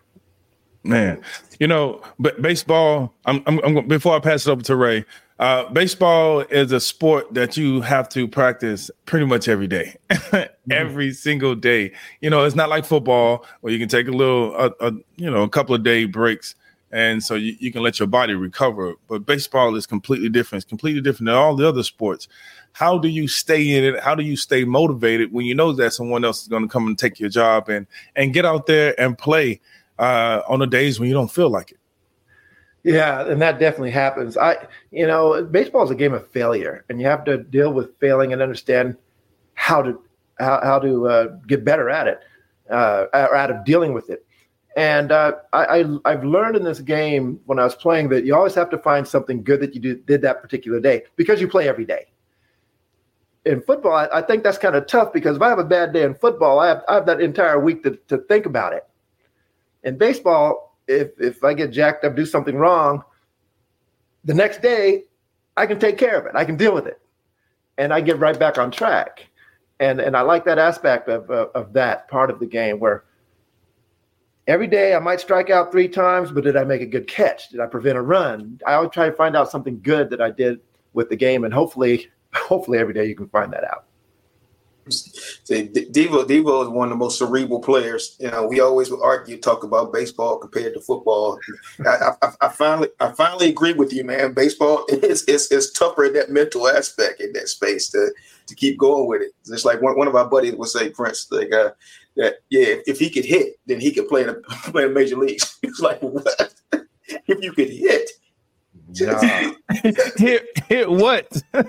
Man, 0.87 1.21
you 1.59 1.67
know, 1.67 2.03
but 2.19 2.41
baseball. 2.41 3.13
I'm, 3.25 3.43
I'm, 3.47 3.59
I'm 3.65 3.89
before 3.89 4.15
I 4.15 4.21
pass 4.21 4.47
it 4.47 4.51
over 4.51 4.63
to 4.63 4.77
Ray. 4.77 5.05
Uh, 5.39 5.69
baseball 5.71 6.41
is 6.41 6.73
a 6.73 6.81
sport 6.81 7.35
that 7.35 7.57
you 7.57 7.83
have 7.83 8.09
to 8.09 8.27
practice 8.27 8.91
pretty 9.05 9.27
much 9.27 9.49
every 9.49 9.67
day, 9.67 9.95
mm-hmm. 10.11 10.73
every 10.73 11.13
single 11.13 11.55
day. 11.55 11.93
You 12.21 12.31
know, 12.31 12.45
it's 12.45 12.57
not 12.57 12.71
like 12.71 12.87
football 12.87 13.45
where 13.61 13.73
you 13.73 13.79
can 13.79 13.89
take 13.89 14.09
a 14.09 14.13
little, 14.13 14.57
a, 14.57 14.73
a 14.81 14.93
you 15.17 15.31
know, 15.31 15.43
a 15.43 15.49
couple 15.49 15.75
of 15.75 15.83
day 15.83 16.07
breaks, 16.07 16.55
and 16.91 17.23
so 17.23 17.35
you, 17.35 17.55
you 17.59 17.71
can 17.71 17.83
let 17.83 17.99
your 17.99 18.09
body 18.09 18.35
recover. 18.35 18.95
But 19.09 19.27
baseball 19.27 19.75
is 19.77 19.87
completely 19.87 20.31
different. 20.31 20.63
It's 20.63 20.69
completely 20.69 21.03
different 21.03 21.27
than 21.27 21.35
all 21.35 21.55
the 21.55 21.69
other 21.69 21.83
sports. 21.83 22.29
How 22.73 22.97
do 22.97 23.09
you 23.09 23.29
stay 23.29 23.75
in 23.75 23.85
it? 23.85 24.01
How 24.01 24.15
do 24.15 24.23
you 24.23 24.37
stay 24.37 24.65
motivated 24.65 25.33
when 25.33 25.45
you 25.45 25.55
know 25.55 25.73
that 25.73 25.93
someone 25.93 26.25
else 26.25 26.43
is 26.43 26.49
going 26.49 26.63
to 26.63 26.69
come 26.69 26.87
and 26.87 26.99
take 26.99 27.19
your 27.19 27.31
job 27.31 27.69
and 27.69 27.87
and 28.15 28.33
get 28.33 28.47
out 28.47 28.67
there 28.67 28.99
and 28.99 29.19
play 29.19 29.61
uh, 29.99 30.43
on 30.49 30.59
the 30.59 30.67
days 30.67 30.99
when 30.99 31.09
you 31.09 31.15
don't 31.15 31.31
feel 31.31 31.51
like 31.51 31.73
it? 31.73 31.79
Yeah, 32.87 33.27
and 33.27 33.43
that 33.43 33.59
definitely 33.59 33.91
happens. 33.91 34.37
I, 34.37 34.57
you 34.93 35.09
know, 35.09 35.43
baseball 35.43 35.83
is 35.83 35.91
a 35.91 35.95
game 35.97 36.15
of 36.15 36.25
failure, 36.31 36.85
and 36.89 37.01
you 37.01 37.07
have 37.09 37.25
to 37.25 37.39
deal 37.39 37.73
with 37.73 37.99
failing 37.99 38.33
and 38.33 38.41
understand 38.41 38.97
how 39.55 39.83
to 39.83 40.01
how, 40.39 40.61
how 40.63 40.79
to 40.79 41.09
uh, 41.09 41.27
get 41.49 41.65
better 41.65 41.91
at 41.91 42.07
it, 42.07 42.21
uh, 42.71 43.07
or 43.13 43.35
out 43.35 43.51
of 43.51 43.65
dealing 43.65 43.93
with 43.93 44.09
it. 44.09 44.25
And 44.77 45.11
uh, 45.11 45.33
I, 45.55 45.85
I 46.05 46.11
have 46.11 46.23
learned 46.23 46.55
in 46.55 46.63
this 46.63 46.81
game 46.81 47.41
when 47.47 47.59
I 47.59 47.65
was 47.65 47.75
playing 47.75 48.11
that 48.11 48.25
you 48.25 48.37
always 48.37 48.55
have 48.55 48.69
to 48.71 48.79
find 48.79 49.09
something 49.09 49.43
good 49.43 49.61
that 49.61 49.75
you 49.75 49.81
do, 49.81 49.97
did 49.97 50.21
that 50.23 50.43
particular 50.43 50.79
day 50.79 51.05
because 51.17 51.41
you 51.41 51.49
play 51.49 51.67
every 51.67 51.87
day. 51.87 52.07
In 53.47 53.63
football, 53.63 53.95
I, 53.95 54.09
I 54.13 54.23
think 54.23 54.45
that's 54.45 54.59
kind 54.59 54.77
of 54.77 54.87
tough 54.87 55.13
because 55.13 55.37
if 55.37 55.43
I 55.43 55.49
have 55.49 55.59
a 55.59 55.65
bad 55.65 55.93
day 55.93 56.03
in 56.03 56.15
football, 56.15 56.61
I 56.61 56.69
have 56.69 56.85
I 56.89 56.95
have 56.95 57.07
that 57.07 57.21
entire 57.21 57.59
week 57.59 57.83
to, 57.85 57.99
to 58.09 58.19
think 58.19 58.45
about 58.47 58.75
it. 58.75 58.87
In 59.87 59.97
baseball, 59.97 60.77
if 60.89 61.13
if 61.19 61.43
I 61.43 61.55
get 61.55 61.71
jacked 61.71 62.05
up, 62.05 62.17
do 62.17 62.27
something 62.27 62.57
wrong, 62.57 63.03
the 64.25 64.35
next 64.35 64.61
day 64.61 65.05
I 65.57 65.65
can 65.65 65.79
take 65.79 65.97
care 65.97 66.19
of 66.19 66.27
it. 66.27 66.33
I 66.35 66.45
can 66.45 66.57
deal 66.57 66.75
with 66.75 66.87
it, 66.87 67.01
and 67.79 67.95
I 67.95 68.01
get 68.01 68.19
right 68.19 68.39
back 68.39 68.59
on 68.59 68.71
track. 68.71 69.27
And 69.79 70.01
and 70.01 70.17
I 70.17 70.23
like 70.23 70.45
that 70.45 70.59
aspect 70.59 71.09
of 71.09 71.31
of, 71.31 71.51
of 71.55 71.73
that 71.75 72.09
part 72.09 72.31
of 72.31 72.41
the 72.41 72.47
game 72.47 72.81
where 72.81 73.05
every 74.49 74.67
day 74.67 74.95
I 74.95 74.99
might 74.99 75.21
strike 75.21 75.51
out 75.51 75.71
three 75.71 75.89
times, 75.89 76.33
but 76.33 76.43
did 76.43 76.57
I 76.57 76.65
make 76.65 76.83
a 76.83 76.87
good 76.87 77.07
catch? 77.07 77.51
Did 77.51 77.61
I 77.61 77.67
prevent 77.67 77.97
a 77.97 78.03
run? 78.03 78.61
I 78.67 78.75
always 78.75 78.91
try 78.91 79.09
to 79.09 79.15
find 79.15 79.37
out 79.37 79.51
something 79.51 79.81
good 79.83 80.11
that 80.11 80.21
I 80.21 80.31
did 80.31 80.61
with 80.95 81.11
the 81.11 81.17
game, 81.17 81.45
and 81.45 81.55
hopefully, 81.55 82.11
hopefully 82.35 82.79
every 82.79 82.95
day 82.95 83.07
you 83.07 83.15
can 83.15 83.29
find 83.29 83.53
that 83.53 83.65
out. 83.65 83.85
Devo, 84.89 86.25
Devo 86.25 86.63
is 86.63 86.69
one 86.69 86.89
of 86.89 86.91
the 86.91 86.97
most 86.97 87.19
cerebral 87.19 87.61
players. 87.61 88.17
You 88.21 88.31
know, 88.31 88.47
we 88.47 88.61
always 88.61 88.91
would 88.91 89.03
argue, 89.03 89.39
talk 89.39 89.65
about 89.65 89.93
baseball 89.93 90.39
compared 90.39 90.75
to 90.75 90.81
football. 90.81 91.39
I, 91.85 92.13
I, 92.23 92.31
I, 92.41 92.49
finally, 92.49 92.89
I 93.01 93.11
finally 93.13 93.49
agree 93.49 93.73
with 93.73 93.93
you, 93.93 94.05
man. 94.05 94.33
Baseball 94.33 94.85
is 94.89 95.25
is, 95.25 95.51
is 95.51 95.73
tougher 95.73 96.05
in 96.05 96.13
that 96.15 96.31
mental 96.31 96.69
aspect 96.69 97.21
in 97.21 97.33
that 97.33 97.49
space 97.49 97.89
to 97.91 98.13
to 98.47 98.55
keep 98.55 98.79
going 98.79 99.09
with 99.09 99.23
it. 99.23 99.33
It's 99.49 99.65
like 99.65 99.83
one, 99.83 99.99
one 99.99 100.09
of 100.09 100.15
our 100.15 100.29
buddies 100.29 100.55
would 100.55 100.69
say, 100.69 100.91
Prince, 100.91 101.27
like 101.31 101.53
uh, 101.53 101.71
that, 102.17 102.37
yeah, 102.51 102.77
if 102.87 102.99
he 102.99 103.11
could 103.11 103.25
hit, 103.25 103.59
then 103.67 103.81
he 103.81 103.93
could 103.93 104.09
play 104.09 104.23
in 104.23 104.29
a, 104.29 104.35
play 104.71 104.85
in 104.85 104.95
major 104.95 105.17
leagues. 105.17 105.59
It's 105.63 105.81
like 105.81 106.01
what? 106.01 106.55
if 106.73 107.43
you 107.43 107.53
could 107.53 107.71
hit, 107.71 108.11
Nah. 109.01 109.53
hit 110.17 110.47
hit 110.69 110.91
what? 110.91 111.31
you're, 111.55 111.65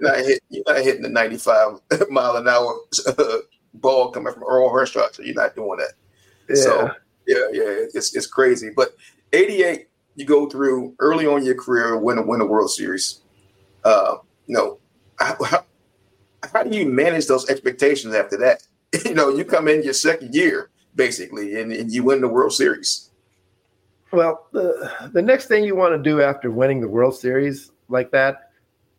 not 0.00 0.16
hit, 0.18 0.42
you're 0.48 0.64
not 0.66 0.82
hitting 0.82 1.02
the 1.02 1.08
95 1.08 1.80
mile 2.10 2.36
an 2.36 2.48
hour 2.48 2.78
uh, 3.06 3.36
ball 3.74 4.10
coming 4.10 4.32
from 4.32 4.42
Orel 4.42 4.70
Hershiser. 4.72 5.14
So 5.14 5.22
you're 5.22 5.34
not 5.34 5.54
doing 5.54 5.78
that. 5.78 5.92
Yeah. 6.48 6.62
So 6.62 6.90
yeah, 7.26 7.46
yeah, 7.52 7.86
it's 7.94 8.14
it's 8.14 8.26
crazy. 8.26 8.70
But 8.74 8.94
88, 9.32 9.88
you 10.16 10.26
go 10.26 10.48
through 10.48 10.94
early 10.98 11.26
on 11.26 11.40
in 11.40 11.46
your 11.46 11.60
career, 11.60 11.96
win 11.98 12.18
a 12.18 12.22
win 12.22 12.40
a 12.40 12.46
World 12.46 12.70
Series. 12.70 13.20
Uh, 13.84 14.16
you 14.46 14.54
know, 14.56 14.78
how, 15.18 15.36
how, 15.44 15.64
how 16.52 16.62
do 16.62 16.76
you 16.76 16.86
manage 16.86 17.26
those 17.26 17.48
expectations 17.48 18.14
after 18.14 18.36
that? 18.38 18.62
you 19.04 19.14
know, 19.14 19.28
you 19.28 19.44
come 19.44 19.68
in 19.68 19.82
your 19.82 19.94
second 19.94 20.34
year 20.34 20.70
basically, 20.94 21.60
and, 21.60 21.72
and 21.72 21.90
you 21.90 22.04
win 22.04 22.20
the 22.20 22.28
World 22.28 22.52
Series. 22.52 23.10
Well, 24.12 24.46
the, 24.52 25.10
the 25.12 25.22
next 25.22 25.46
thing 25.46 25.64
you 25.64 25.74
want 25.74 25.94
to 25.94 26.10
do 26.10 26.20
after 26.20 26.50
winning 26.50 26.80
the 26.80 26.88
World 26.88 27.16
Series 27.16 27.72
like 27.88 28.10
that 28.10 28.50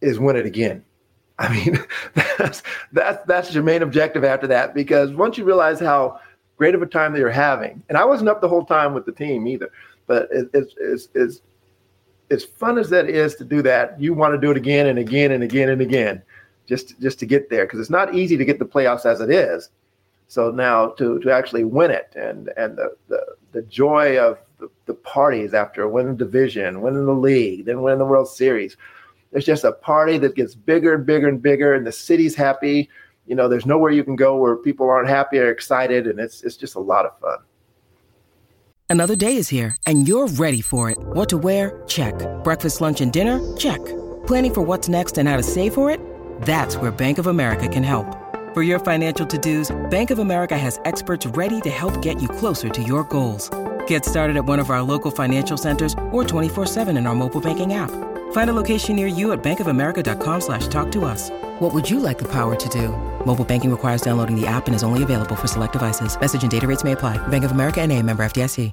is 0.02 0.19
win 0.19 0.36
it 0.36 0.45
again. 0.45 0.84
I 1.39 1.54
mean, 1.54 1.80
that's 2.38 2.62
that's 2.91 3.26
that's 3.26 3.54
your 3.54 3.63
main 3.63 3.82
objective 3.82 4.23
after 4.23 4.45
that 4.47 4.76
because 4.76 5.12
once 5.13 5.38
you 5.38 5.43
realize 5.43 5.80
how 5.80 6.19
great 6.58 6.76
of 6.76 6.82
a 6.82 6.86
time 6.86 7.12
that 7.13 7.19
you're 7.19 7.32
having, 7.32 7.82
and 7.89 7.97
I 7.97 8.06
wasn't 8.06 8.30
up 8.30 8.39
the 8.39 8.47
whole 8.47 8.65
time 8.65 8.93
with 8.93 9.06
the 9.06 9.12
team 9.12 9.47
either, 9.47 9.71
but 10.06 10.30
it, 10.32 10.49
it's 10.54 10.76
it's 10.80 11.10
it's 11.15 11.41
as 12.30 12.43
fun 12.43 12.78
as 12.78 12.89
that 12.91 13.10
is 13.10 13.36
to 13.36 13.45
do 13.45 13.62
that, 13.63 13.99
you 13.99 14.13
want 14.13 14.34
to 14.36 14.39
do 14.39 14.52
it 14.52 14.58
again 14.58 14.88
and 14.88 14.99
again 14.99 15.32
and 15.32 15.43
again 15.43 15.69
and 15.69 15.82
again, 15.82 16.21
just 16.67 16.99
just 17.02 17.17
to 17.19 17.26
get 17.26 17.49
there 17.49 17.65
because 17.65 17.80
it's 17.80 17.89
not 17.89 18.13
easy 18.13 18.38
to 18.38 18.45
get 18.45 18.60
the 18.60 18.65
playoffs 18.65 19.06
as 19.06 19.19
it 19.19 19.32
is. 19.32 19.69
So 20.28 20.52
now 20.52 20.89
to 20.89 21.19
to 21.19 21.32
actually 21.32 21.63
win 21.63 21.89
it 21.89 22.13
and 22.15 22.49
and 22.58 22.78
the 22.78 22.95
the, 23.08 23.26
the 23.54 23.62
joy 23.63 24.19
of 24.19 24.38
the, 24.63 24.69
the 24.86 24.93
parties 24.93 25.54
after 25.54 25.88
winning 25.88 26.15
the 26.15 26.26
division, 26.26 26.82
winning 26.82 27.06
the 27.06 27.13
league, 27.13 27.65
then 27.65 27.82
winning 27.82 27.99
the 27.99 28.06
World 28.06 28.30
Series. 28.30 28.78
There's 29.32 29.45
just 29.45 29.63
a 29.63 29.73
party 29.73 30.17
that 30.19 30.36
gets 30.36 30.56
bigger 30.56 30.93
and 30.93 31.06
bigger 31.06 31.28
and 31.28 31.41
bigger, 31.41 31.73
and 31.73 31.86
the 31.86 31.91
city's 31.91 32.36
happy. 32.36 32.89
You 33.26 33.36
know, 33.36 33.49
there's 33.49 33.65
nowhere 33.65 33.91
you 33.91 34.04
can 34.04 34.15
go 34.15 34.38
where 34.38 34.56
people 34.56 34.89
aren't 34.89 35.10
happy 35.10 35.39
or 35.39 35.49
excited, 35.52 36.08
and 36.08 36.19
it's 36.19 36.43
it's 36.43 36.56
just 36.56 36.76
a 36.76 36.80
lot 36.80 37.06
of 37.06 37.19
fun. 37.19 37.39
Another 38.89 39.15
day 39.15 39.38
is 39.38 39.49
here, 39.49 39.76
and 39.86 40.08
you're 40.08 40.28
ready 40.28 40.62
for 40.62 40.89
it. 40.91 40.97
What 40.99 41.30
to 41.30 41.38
wear? 41.38 41.82
Check. 41.88 42.13
Breakfast, 42.43 42.80
lunch, 42.80 43.02
and 43.02 43.12
dinner? 43.12 43.39
Check. 43.58 43.84
Planning 44.28 44.54
for 44.54 44.62
what's 44.62 44.88
next 44.88 45.17
and 45.17 45.28
how 45.28 45.36
to 45.36 45.43
save 45.43 45.73
for 45.73 45.89
it? 45.89 45.99
That's 46.41 46.78
where 46.78 46.91
Bank 46.91 47.17
of 47.17 47.28
America 47.28 47.67
can 47.67 47.84
help. 47.84 48.06
For 48.54 48.62
your 48.62 48.78
financial 48.78 49.26
to-dos, 49.26 49.76
Bank 49.89 50.12
of 50.12 50.19
America 50.19 50.56
has 50.56 50.80
experts 50.86 51.26
ready 51.26 51.60
to 51.62 51.71
help 51.71 52.04
get 52.04 52.21
you 52.21 52.28
closer 52.28 52.69
to 52.69 52.84
your 52.84 53.04
goals. 53.06 53.49
Get 53.88 54.06
started 54.06 54.38
at 54.38 54.46
one 54.46 54.60
of 54.60 54.69
our 54.69 54.84
local 54.84 55.10
financial 55.10 55.58
centers 55.58 55.93
or 56.12 56.24
24-7 56.24 56.96
in 56.96 57.08
our 57.08 57.15
mobile 57.15 57.41
banking 57.41 57.74
app. 57.74 57.89
Find 58.34 58.50
a 58.52 58.54
location 58.54 58.96
near 58.96 59.08
you 59.08 59.32
at 59.32 59.41
bankofamerica.com 59.41 60.41
slash 60.41 60.67
talk 60.67 60.91
to 60.91 61.06
us. 61.06 61.32
What 61.60 61.74
would 61.74 61.89
you 61.89 62.00
like 62.00 62.19
the 62.19 62.32
power 62.32 62.56
to 62.56 62.69
do? 62.69 62.89
Mobile 63.26 63.46
banking 63.46 63.72
requires 63.72 64.04
downloading 64.04 64.39
the 64.39 64.46
app 64.46 64.67
and 64.67 64.76
is 64.76 64.84
only 64.84 65.02
available 65.02 65.36
for 65.36 65.48
select 65.48 65.74
devices. 65.74 66.15
Message 66.19 66.43
and 66.43 66.52
data 66.52 66.67
rates 66.67 66.84
may 66.84 66.91
apply. 66.91 67.17
Bank 67.30 67.43
of 67.43 67.52
America 67.52 67.82
and 67.82 67.91
a 67.91 68.00
member 68.04 68.24
FDIC. 68.24 68.72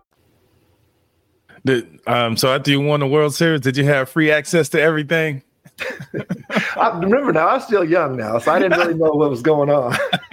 Did, 1.64 2.00
um, 2.06 2.36
so 2.36 2.54
after 2.54 2.70
you 2.70 2.80
won 2.80 3.00
the 3.00 3.06
World 3.06 3.34
Series, 3.34 3.60
did 3.60 3.76
you 3.76 3.84
have 3.84 4.08
free 4.08 4.30
access 4.30 4.68
to 4.70 4.80
everything? 4.80 5.42
I 6.76 6.98
remember 7.00 7.32
now, 7.32 7.48
I 7.48 7.54
was 7.54 7.64
still 7.64 7.84
young 7.84 8.16
now, 8.16 8.38
so 8.38 8.52
I 8.52 8.58
didn't 8.58 8.78
really 8.78 8.94
know 8.94 9.12
what 9.12 9.30
was 9.30 9.42
going 9.42 9.70
on. 9.70 9.96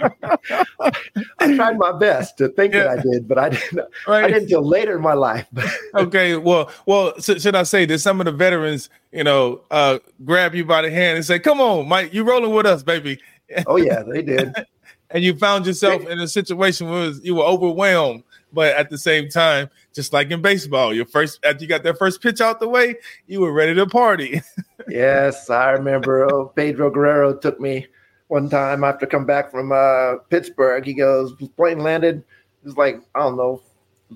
I 1.38 1.54
tried 1.54 1.78
my 1.78 1.92
best 1.92 2.36
to 2.38 2.48
think 2.48 2.74
yeah. 2.74 2.84
that 2.84 2.98
I 2.98 3.02
did, 3.02 3.28
but 3.28 3.38
I 3.38 3.48
didn't. 3.50 3.80
Right. 4.06 4.24
I 4.24 4.28
didn't 4.28 4.42
until 4.44 4.66
later 4.66 4.96
in 4.96 5.02
my 5.02 5.14
life. 5.14 5.46
okay, 5.94 6.36
well, 6.36 6.70
well, 6.86 7.18
should 7.20 7.54
I 7.54 7.62
say 7.62 7.86
that 7.86 7.98
some 8.00 8.20
of 8.20 8.26
the 8.26 8.32
veterans, 8.32 8.90
you 9.12 9.24
know, 9.24 9.62
uh, 9.70 9.98
grab 10.24 10.54
you 10.54 10.64
by 10.64 10.82
the 10.82 10.90
hand 10.90 11.16
and 11.16 11.24
say, 11.24 11.38
"Come 11.38 11.60
on, 11.60 11.88
Mike, 11.88 12.12
you 12.12 12.24
rolling 12.24 12.52
with 12.52 12.66
us, 12.66 12.82
baby." 12.82 13.18
oh 13.66 13.76
yeah, 13.76 14.02
they 14.02 14.22
did. 14.22 14.52
and 15.10 15.24
you 15.24 15.34
found 15.36 15.66
yourself 15.66 16.06
in 16.06 16.18
a 16.18 16.28
situation 16.28 16.90
where 16.90 17.10
you 17.22 17.36
were 17.36 17.44
overwhelmed, 17.44 18.22
but 18.52 18.76
at 18.76 18.90
the 18.90 18.98
same 18.98 19.28
time, 19.28 19.70
just 19.94 20.12
like 20.12 20.30
in 20.30 20.42
baseball, 20.42 20.94
your 20.94 21.06
first 21.06 21.40
after 21.44 21.62
you 21.62 21.68
got 21.68 21.82
that 21.82 21.98
first 21.98 22.22
pitch 22.22 22.40
out 22.40 22.60
the 22.60 22.68
way, 22.68 22.96
you 23.26 23.40
were 23.40 23.52
ready 23.52 23.74
to 23.74 23.86
party. 23.86 24.40
yes, 24.88 25.50
I 25.50 25.70
remember. 25.70 26.32
Oh, 26.32 26.46
Pedro 26.46 26.90
Guerrero 26.90 27.36
took 27.36 27.60
me 27.60 27.86
one 28.28 28.48
time 28.48 28.84
after 28.84 29.06
come 29.06 29.26
back 29.26 29.50
from 29.50 29.72
uh, 29.72 30.16
Pittsburgh. 30.30 30.84
He 30.84 30.94
goes, 30.94 31.32
plane 31.56 31.80
landed. 31.80 32.18
It 32.18 32.64
was 32.64 32.76
like 32.76 33.00
I 33.14 33.20
don't 33.20 33.36
know, 33.36 33.62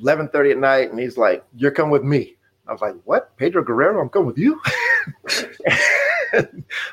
eleven 0.01 0.29
thirty 0.29 0.51
at 0.51 0.59
night, 0.59 0.91
and 0.91 0.99
he's 0.99 1.17
like, 1.17 1.45
"You're 1.57 1.71
coming 1.71 1.93
with 1.93 2.05
me." 2.05 2.37
I 2.67 2.73
was 2.73 2.81
like, 2.81 2.95
"What, 3.05 3.37
Pedro 3.37 3.63
Guerrero? 3.63 4.01
I'm 4.01 4.09
coming 4.09 4.27
with 4.27 4.39
you." 4.39 4.61
I 6.33 6.47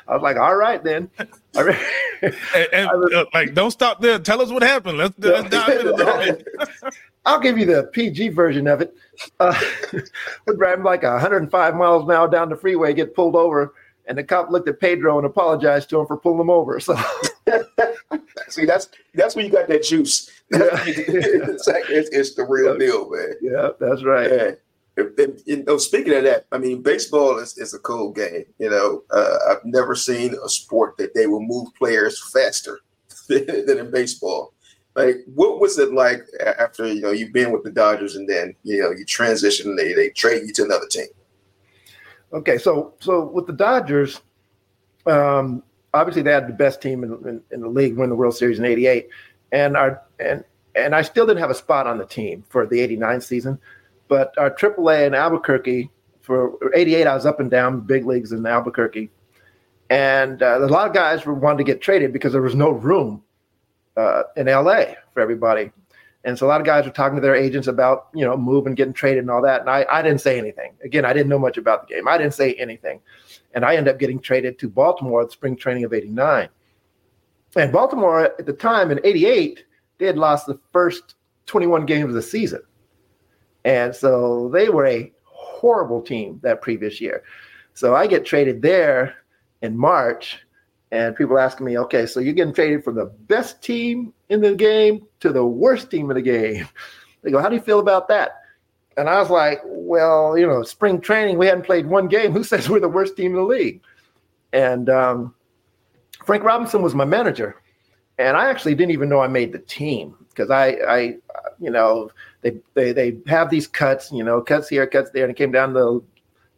was 0.08 0.22
like, 0.22 0.36
all 0.36 0.56
right 0.56 0.82
then. 0.82 1.10
and, 1.16 1.28
and 1.54 2.90
was, 2.92 3.12
uh, 3.14 3.24
like, 3.32 3.54
don't 3.54 3.70
stop 3.70 4.00
there. 4.00 4.18
Tell 4.18 4.40
us 4.40 4.50
what 4.50 4.62
happened. 4.62 4.98
Let's, 4.98 5.18
let's 5.18 5.48
dive 5.48 5.80
in 5.80 6.92
I'll 7.26 7.40
give 7.40 7.58
you 7.58 7.66
the 7.66 7.84
PG 7.92 8.30
version 8.30 8.66
of 8.66 8.80
it. 8.80 8.94
Uh, 9.38 9.58
we're 10.46 10.56
driving 10.56 10.84
like 10.84 11.02
105 11.02 11.74
miles 11.76 12.04
an 12.04 12.10
hour 12.10 12.28
down 12.28 12.48
the 12.48 12.56
freeway, 12.56 12.94
get 12.94 13.14
pulled 13.14 13.36
over, 13.36 13.74
and 14.06 14.16
the 14.16 14.24
cop 14.24 14.50
looked 14.50 14.68
at 14.68 14.80
Pedro 14.80 15.18
and 15.18 15.26
apologized 15.26 15.90
to 15.90 16.00
him 16.00 16.06
for 16.06 16.16
pulling 16.16 16.40
him 16.40 16.50
over. 16.50 16.80
So, 16.80 16.96
see, 18.48 18.64
that's 18.64 18.88
that's 19.14 19.36
when 19.36 19.44
you 19.44 19.52
got 19.52 19.68
that 19.68 19.82
juice. 19.82 20.30
Yeah. 20.50 20.60
it's, 20.86 21.66
like, 21.68 21.84
it's, 21.88 22.08
it's, 22.10 22.34
the 22.34 22.44
real 22.44 22.76
deal, 22.76 23.10
man. 23.10 23.34
Yeah, 23.40 23.70
that's 23.78 24.02
right. 24.02 24.30
Yeah 24.30 24.50
you 25.46 25.64
know, 25.66 25.78
speaking 25.78 26.14
of 26.14 26.24
that, 26.24 26.46
I 26.52 26.58
mean, 26.58 26.82
baseball 26.82 27.38
is, 27.38 27.56
is 27.58 27.74
a 27.74 27.78
cool 27.78 28.12
game. 28.12 28.44
You 28.58 28.70
know, 28.70 29.02
uh, 29.10 29.38
I've 29.48 29.64
never 29.64 29.94
seen 29.94 30.34
a 30.44 30.48
sport 30.48 30.96
that 30.98 31.14
they 31.14 31.26
will 31.26 31.42
move 31.42 31.68
players 31.76 32.22
faster 32.32 32.80
than 33.28 33.78
in 33.78 33.90
baseball. 33.90 34.54
Like, 34.96 35.16
what 35.34 35.60
was 35.60 35.78
it 35.78 35.92
like 35.92 36.26
after 36.58 36.86
you 36.86 37.00
know 37.00 37.12
you've 37.12 37.32
been 37.32 37.52
with 37.52 37.62
the 37.62 37.70
Dodgers 37.70 38.16
and 38.16 38.28
then 38.28 38.54
you 38.64 38.82
know 38.82 38.90
you 38.90 39.04
transition, 39.04 39.76
they 39.76 39.92
they 39.92 40.10
trade 40.10 40.42
you 40.46 40.52
to 40.54 40.64
another 40.64 40.86
team? 40.86 41.06
Okay, 42.32 42.58
so 42.58 42.94
so 43.00 43.24
with 43.24 43.46
the 43.46 43.52
Dodgers, 43.52 44.20
um, 45.06 45.62
obviously 45.94 46.22
they 46.22 46.32
had 46.32 46.48
the 46.48 46.52
best 46.52 46.82
team 46.82 47.04
in, 47.04 47.12
in, 47.28 47.42
in 47.52 47.60
the 47.60 47.68
league, 47.68 47.96
win 47.96 48.10
the 48.10 48.16
World 48.16 48.36
Series 48.36 48.58
in 48.58 48.64
'88, 48.64 49.08
and 49.52 49.76
our 49.76 50.02
and 50.18 50.44
and 50.74 50.94
I 50.94 51.02
still 51.02 51.26
didn't 51.26 51.40
have 51.40 51.50
a 51.50 51.54
spot 51.54 51.86
on 51.86 51.98
the 51.98 52.06
team 52.06 52.44
for 52.48 52.66
the 52.66 52.80
'89 52.80 53.20
season. 53.20 53.58
But 54.08 54.34
our 54.38 54.50
AAA 54.50 55.06
in 55.06 55.14
Albuquerque 55.14 55.88
for 56.20 56.58
'88, 56.74 57.06
I 57.06 57.14
was 57.14 57.26
up 57.26 57.38
and 57.38 57.50
down 57.50 57.80
big 57.82 58.06
leagues 58.06 58.32
in 58.32 58.44
Albuquerque, 58.44 59.08
and 59.88 60.42
uh, 60.42 60.58
a 60.58 60.66
lot 60.66 60.88
of 60.88 60.94
guys 60.94 61.24
were 61.24 61.34
wanting 61.34 61.64
to 61.64 61.72
get 61.72 61.80
traded 61.80 62.12
because 62.12 62.32
there 62.32 62.42
was 62.42 62.56
no 62.56 62.70
room 62.70 63.22
uh, 63.96 64.24
in 64.36 64.46
LA 64.46 64.84
for 65.12 65.20
everybody. 65.20 65.70
And 66.24 66.38
so 66.38 66.46
a 66.46 66.48
lot 66.48 66.60
of 66.60 66.66
guys 66.66 66.84
were 66.84 66.90
talking 66.90 67.16
to 67.16 67.22
their 67.22 67.34
agents 67.34 67.66
about, 67.66 68.08
you 68.14 68.24
know, 68.24 68.36
moving, 68.36 68.74
getting 68.74 68.92
traded 68.92 69.20
and 69.20 69.30
all 69.30 69.40
that. 69.42 69.60
And 69.60 69.70
I, 69.70 69.86
I 69.90 70.02
didn't 70.02 70.20
say 70.20 70.38
anything. 70.38 70.72
Again, 70.84 71.04
I 71.06 71.14
didn't 71.14 71.30
know 71.30 71.38
much 71.38 71.56
about 71.56 71.88
the 71.88 71.94
game. 71.94 72.06
I 72.06 72.18
didn't 72.18 72.34
say 72.34 72.52
anything. 72.54 73.00
And 73.54 73.64
I 73.64 73.76
ended 73.76 73.94
up 73.94 73.98
getting 73.98 74.20
traded 74.20 74.58
to 74.58 74.68
Baltimore 74.68 75.22
at 75.22 75.32
spring 75.32 75.56
training 75.56 75.84
of 75.84 75.94
89. 75.94 76.48
And 77.56 77.72
Baltimore 77.72 78.24
at 78.24 78.44
the 78.44 78.52
time 78.52 78.90
in 78.90 79.00
88, 79.02 79.64
they 79.98 80.06
had 80.06 80.18
lost 80.18 80.46
the 80.46 80.60
first 80.72 81.14
21 81.46 81.86
games 81.86 82.10
of 82.10 82.14
the 82.14 82.22
season. 82.22 82.60
And 83.64 83.94
so 83.94 84.50
they 84.52 84.68
were 84.68 84.86
a 84.86 85.12
horrible 85.24 86.02
team 86.02 86.38
that 86.42 86.60
previous 86.60 87.00
year. 87.00 87.22
So 87.74 87.94
I 87.94 88.06
get 88.06 88.24
traded 88.24 88.62
there 88.62 89.16
in 89.62 89.76
March, 89.76 90.38
and 90.92 91.14
people 91.14 91.38
asking 91.38 91.66
me, 91.66 91.78
okay, 91.78 92.06
so 92.06 92.20
you're 92.20 92.34
getting 92.34 92.54
traded 92.54 92.84
from 92.84 92.96
the 92.96 93.06
best 93.06 93.62
team 93.62 94.12
in 94.28 94.40
the 94.40 94.54
game 94.54 95.06
to 95.20 95.32
the 95.32 95.44
worst 95.44 95.90
team 95.90 96.10
in 96.10 96.16
the 96.16 96.22
game. 96.22 96.68
They 97.22 97.30
go, 97.30 97.38
how 97.38 97.50
do 97.50 97.54
you 97.54 97.60
feel 97.60 97.80
about 97.80 98.08
that? 98.08 98.40
And 98.96 99.06
I 99.06 99.20
was 99.20 99.28
like, 99.28 99.60
well, 99.66 100.38
you 100.38 100.46
know, 100.46 100.62
spring 100.62 101.02
training, 101.02 101.36
we 101.36 101.44
hadn't 101.44 101.66
played 101.66 101.86
one 101.86 102.08
game. 102.08 102.32
Who 102.36 102.42
says 102.42 102.66
we're 102.66 102.80
the 102.80 102.88
worst 102.88 103.14
team 103.14 103.32
in 103.32 103.36
the 103.36 103.42
league? 103.42 103.82
And 104.54 104.88
um, 104.88 105.34
Frank 106.24 106.44
Robinson 106.44 106.80
was 106.80 106.94
my 106.94 107.04
manager. 107.04 107.60
And 108.16 108.38
I 108.38 108.48
actually 108.48 108.74
didn't 108.74 108.92
even 108.92 109.10
know 109.10 109.20
I 109.20 109.28
made 109.28 109.52
the 109.52 109.58
team 109.58 110.14
because 110.30 110.50
I, 110.50 110.78
I, 110.88 111.16
you 111.58 111.70
know, 111.70 112.10
they, 112.42 112.58
they 112.74 112.92
they 112.92 113.18
have 113.26 113.50
these 113.50 113.66
cuts, 113.66 114.10
you 114.12 114.24
know, 114.24 114.40
cuts 114.40 114.68
here, 114.68 114.86
cuts 114.86 115.10
there, 115.10 115.24
and 115.24 115.30
it 115.30 115.36
came 115.36 115.52
down 115.52 115.74
to 115.74 116.04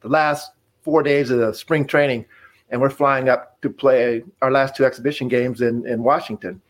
the 0.01 0.09
last 0.09 0.53
four 0.83 1.03
days 1.03 1.31
of 1.31 1.39
the 1.39 1.53
spring 1.53 1.87
training, 1.87 2.25
and 2.73 2.81
we're 2.81 2.91
flying 2.91 3.29
up 3.29 3.61
to 3.63 3.71
play 3.71 4.25
our 4.41 4.51
last 4.51 4.75
two 4.75 4.85
exhibition 4.85 5.29
games 5.29 5.61
in 5.61 5.87
in 5.87 6.03
Washington, 6.03 6.61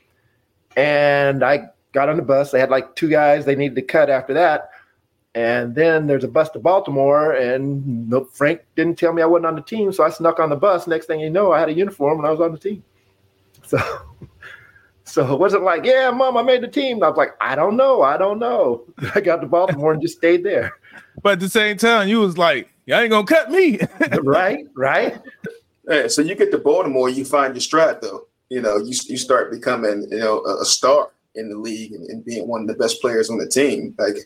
and 0.76 1.42
I 1.42 1.70
got 1.92 2.10
on 2.10 2.16
the 2.16 2.22
bus. 2.22 2.50
They 2.50 2.60
had 2.60 2.70
like 2.70 2.94
two 2.94 3.08
guys 3.08 3.46
they 3.46 3.56
needed 3.56 3.76
to 3.76 3.82
cut 3.82 4.10
after 4.10 4.34
that, 4.34 4.68
and 5.34 5.74
then 5.74 6.06
there's 6.06 6.24
a 6.24 6.28
bus 6.28 6.50
to 6.50 6.58
Baltimore, 6.58 7.32
and 7.32 8.10
no, 8.10 8.24
Frank 8.24 8.60
didn't 8.76 8.98
tell 8.98 9.14
me 9.14 9.22
I 9.22 9.26
wasn't 9.26 9.46
on 9.46 9.56
the 9.56 9.62
team, 9.62 9.90
so 9.92 10.04
I 10.04 10.10
snuck 10.10 10.38
on 10.38 10.50
the 10.50 10.56
bus. 10.56 10.86
Next 10.86 11.06
thing 11.06 11.20
you 11.20 11.30
know, 11.30 11.52
I 11.52 11.60
had 11.60 11.70
a 11.70 11.74
uniform 11.74 12.18
and 12.18 12.26
I 12.26 12.30
was 12.30 12.40
on 12.40 12.52
the 12.52 12.58
team. 12.58 12.84
So 13.64 13.78
so 15.04 15.32
it 15.32 15.38
wasn't 15.38 15.64
like, 15.64 15.84
yeah, 15.84 16.10
mom, 16.10 16.36
I 16.36 16.42
made 16.42 16.62
the 16.62 16.68
team. 16.68 17.02
I 17.02 17.08
was 17.08 17.18
like, 17.18 17.34
I 17.40 17.54
don't 17.54 17.76
know. 17.76 18.02
I 18.02 18.16
don't 18.16 18.38
know. 18.38 18.84
I 19.14 19.20
got 19.20 19.42
to 19.42 19.46
Baltimore 19.46 19.92
and 19.92 20.00
just 20.00 20.16
stayed 20.16 20.42
there. 20.42 20.72
But 21.22 21.34
at 21.34 21.40
the 21.40 21.48
same 21.48 21.76
time, 21.76 22.08
you 22.08 22.20
was 22.20 22.38
like, 22.38 22.70
y'all 22.86 23.00
ain't 23.00 23.10
gonna 23.10 23.26
cut 23.26 23.50
me. 23.50 23.78
right, 24.22 24.66
right. 24.74 25.20
Yeah, 25.88 26.06
so 26.06 26.22
you 26.22 26.34
get 26.34 26.50
to 26.52 26.58
Baltimore, 26.58 27.08
you 27.08 27.24
find 27.24 27.54
your 27.54 27.60
stride 27.60 28.00
though. 28.00 28.26
You 28.48 28.60
know, 28.60 28.76
you 28.76 28.94
you 29.06 29.16
start 29.16 29.50
becoming, 29.50 30.06
you 30.10 30.18
know, 30.18 30.44
a, 30.44 30.64
star 30.64 31.10
in 31.34 31.48
the 31.48 31.56
league 31.56 31.92
and, 31.92 32.04
and, 32.10 32.24
being 32.24 32.46
one 32.46 32.60
of 32.60 32.66
the 32.68 32.74
best 32.74 33.00
players 33.00 33.30
on 33.30 33.38
the 33.38 33.48
team. 33.48 33.94
Like 33.98 34.16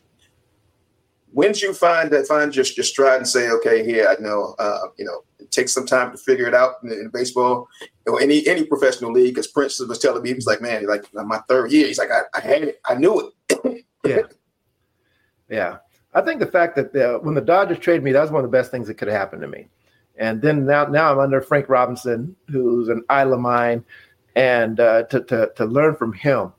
when 1.36 1.52
did 1.52 1.62
you 1.62 1.74
find 1.74 2.10
that 2.10 2.26
find 2.26 2.56
your, 2.56 2.64
your 2.76 2.84
stride 2.84 3.18
and 3.18 3.28
say, 3.28 3.50
okay, 3.50 3.84
here 3.84 4.08
I 4.08 4.20
know, 4.20 4.54
uh, 4.58 4.88
you 4.98 5.04
know, 5.04 5.22
it 5.38 5.50
takes 5.50 5.72
some 5.72 5.86
time 5.86 6.10
to 6.10 6.16
figure 6.16 6.46
it 6.46 6.54
out 6.54 6.76
in, 6.82 6.90
in 6.90 7.10
baseball 7.12 7.68
or 8.06 8.20
any 8.20 8.46
any 8.46 8.64
professional 8.64 9.12
league. 9.12 9.34
Because 9.34 9.46
Prince 9.46 9.78
was 9.80 9.98
telling 9.98 10.22
me, 10.22 10.30
he 10.30 10.34
was 10.34 10.46
like, 10.46 10.60
man, 10.60 10.86
like 10.86 11.04
my 11.12 11.38
third 11.48 11.72
year, 11.72 11.86
he's 11.86 11.98
like, 11.98 12.10
I, 12.10 12.22
I 12.34 12.40
had 12.40 12.62
it, 12.62 12.80
I 12.86 12.94
knew 12.94 13.32
it. 13.48 13.84
yeah, 14.04 14.22
yeah. 15.48 15.76
I 16.14 16.22
think 16.22 16.40
the 16.40 16.46
fact 16.46 16.74
that 16.76 16.94
the, 16.94 17.18
when 17.20 17.34
the 17.34 17.42
Dodgers 17.42 17.78
traded 17.78 18.02
me, 18.02 18.12
that 18.12 18.22
was 18.22 18.30
one 18.30 18.42
of 18.42 18.50
the 18.50 18.56
best 18.56 18.70
things 18.70 18.88
that 18.88 18.94
could 18.94 19.08
have 19.08 19.18
happened 19.18 19.42
to 19.42 19.48
me. 19.48 19.68
And 20.18 20.40
then 20.40 20.64
now, 20.66 20.86
now 20.86 21.12
I'm 21.12 21.18
under 21.18 21.40
Frank 21.40 21.68
Robinson, 21.68 22.34
who's 22.48 22.88
an 22.88 23.04
idol 23.10 23.34
of 23.34 23.40
mine, 23.40 23.84
and 24.34 24.80
uh, 24.80 25.04
to, 25.04 25.22
to 25.24 25.52
to 25.56 25.64
learn 25.64 25.96
from 25.96 26.12
him 26.12 26.52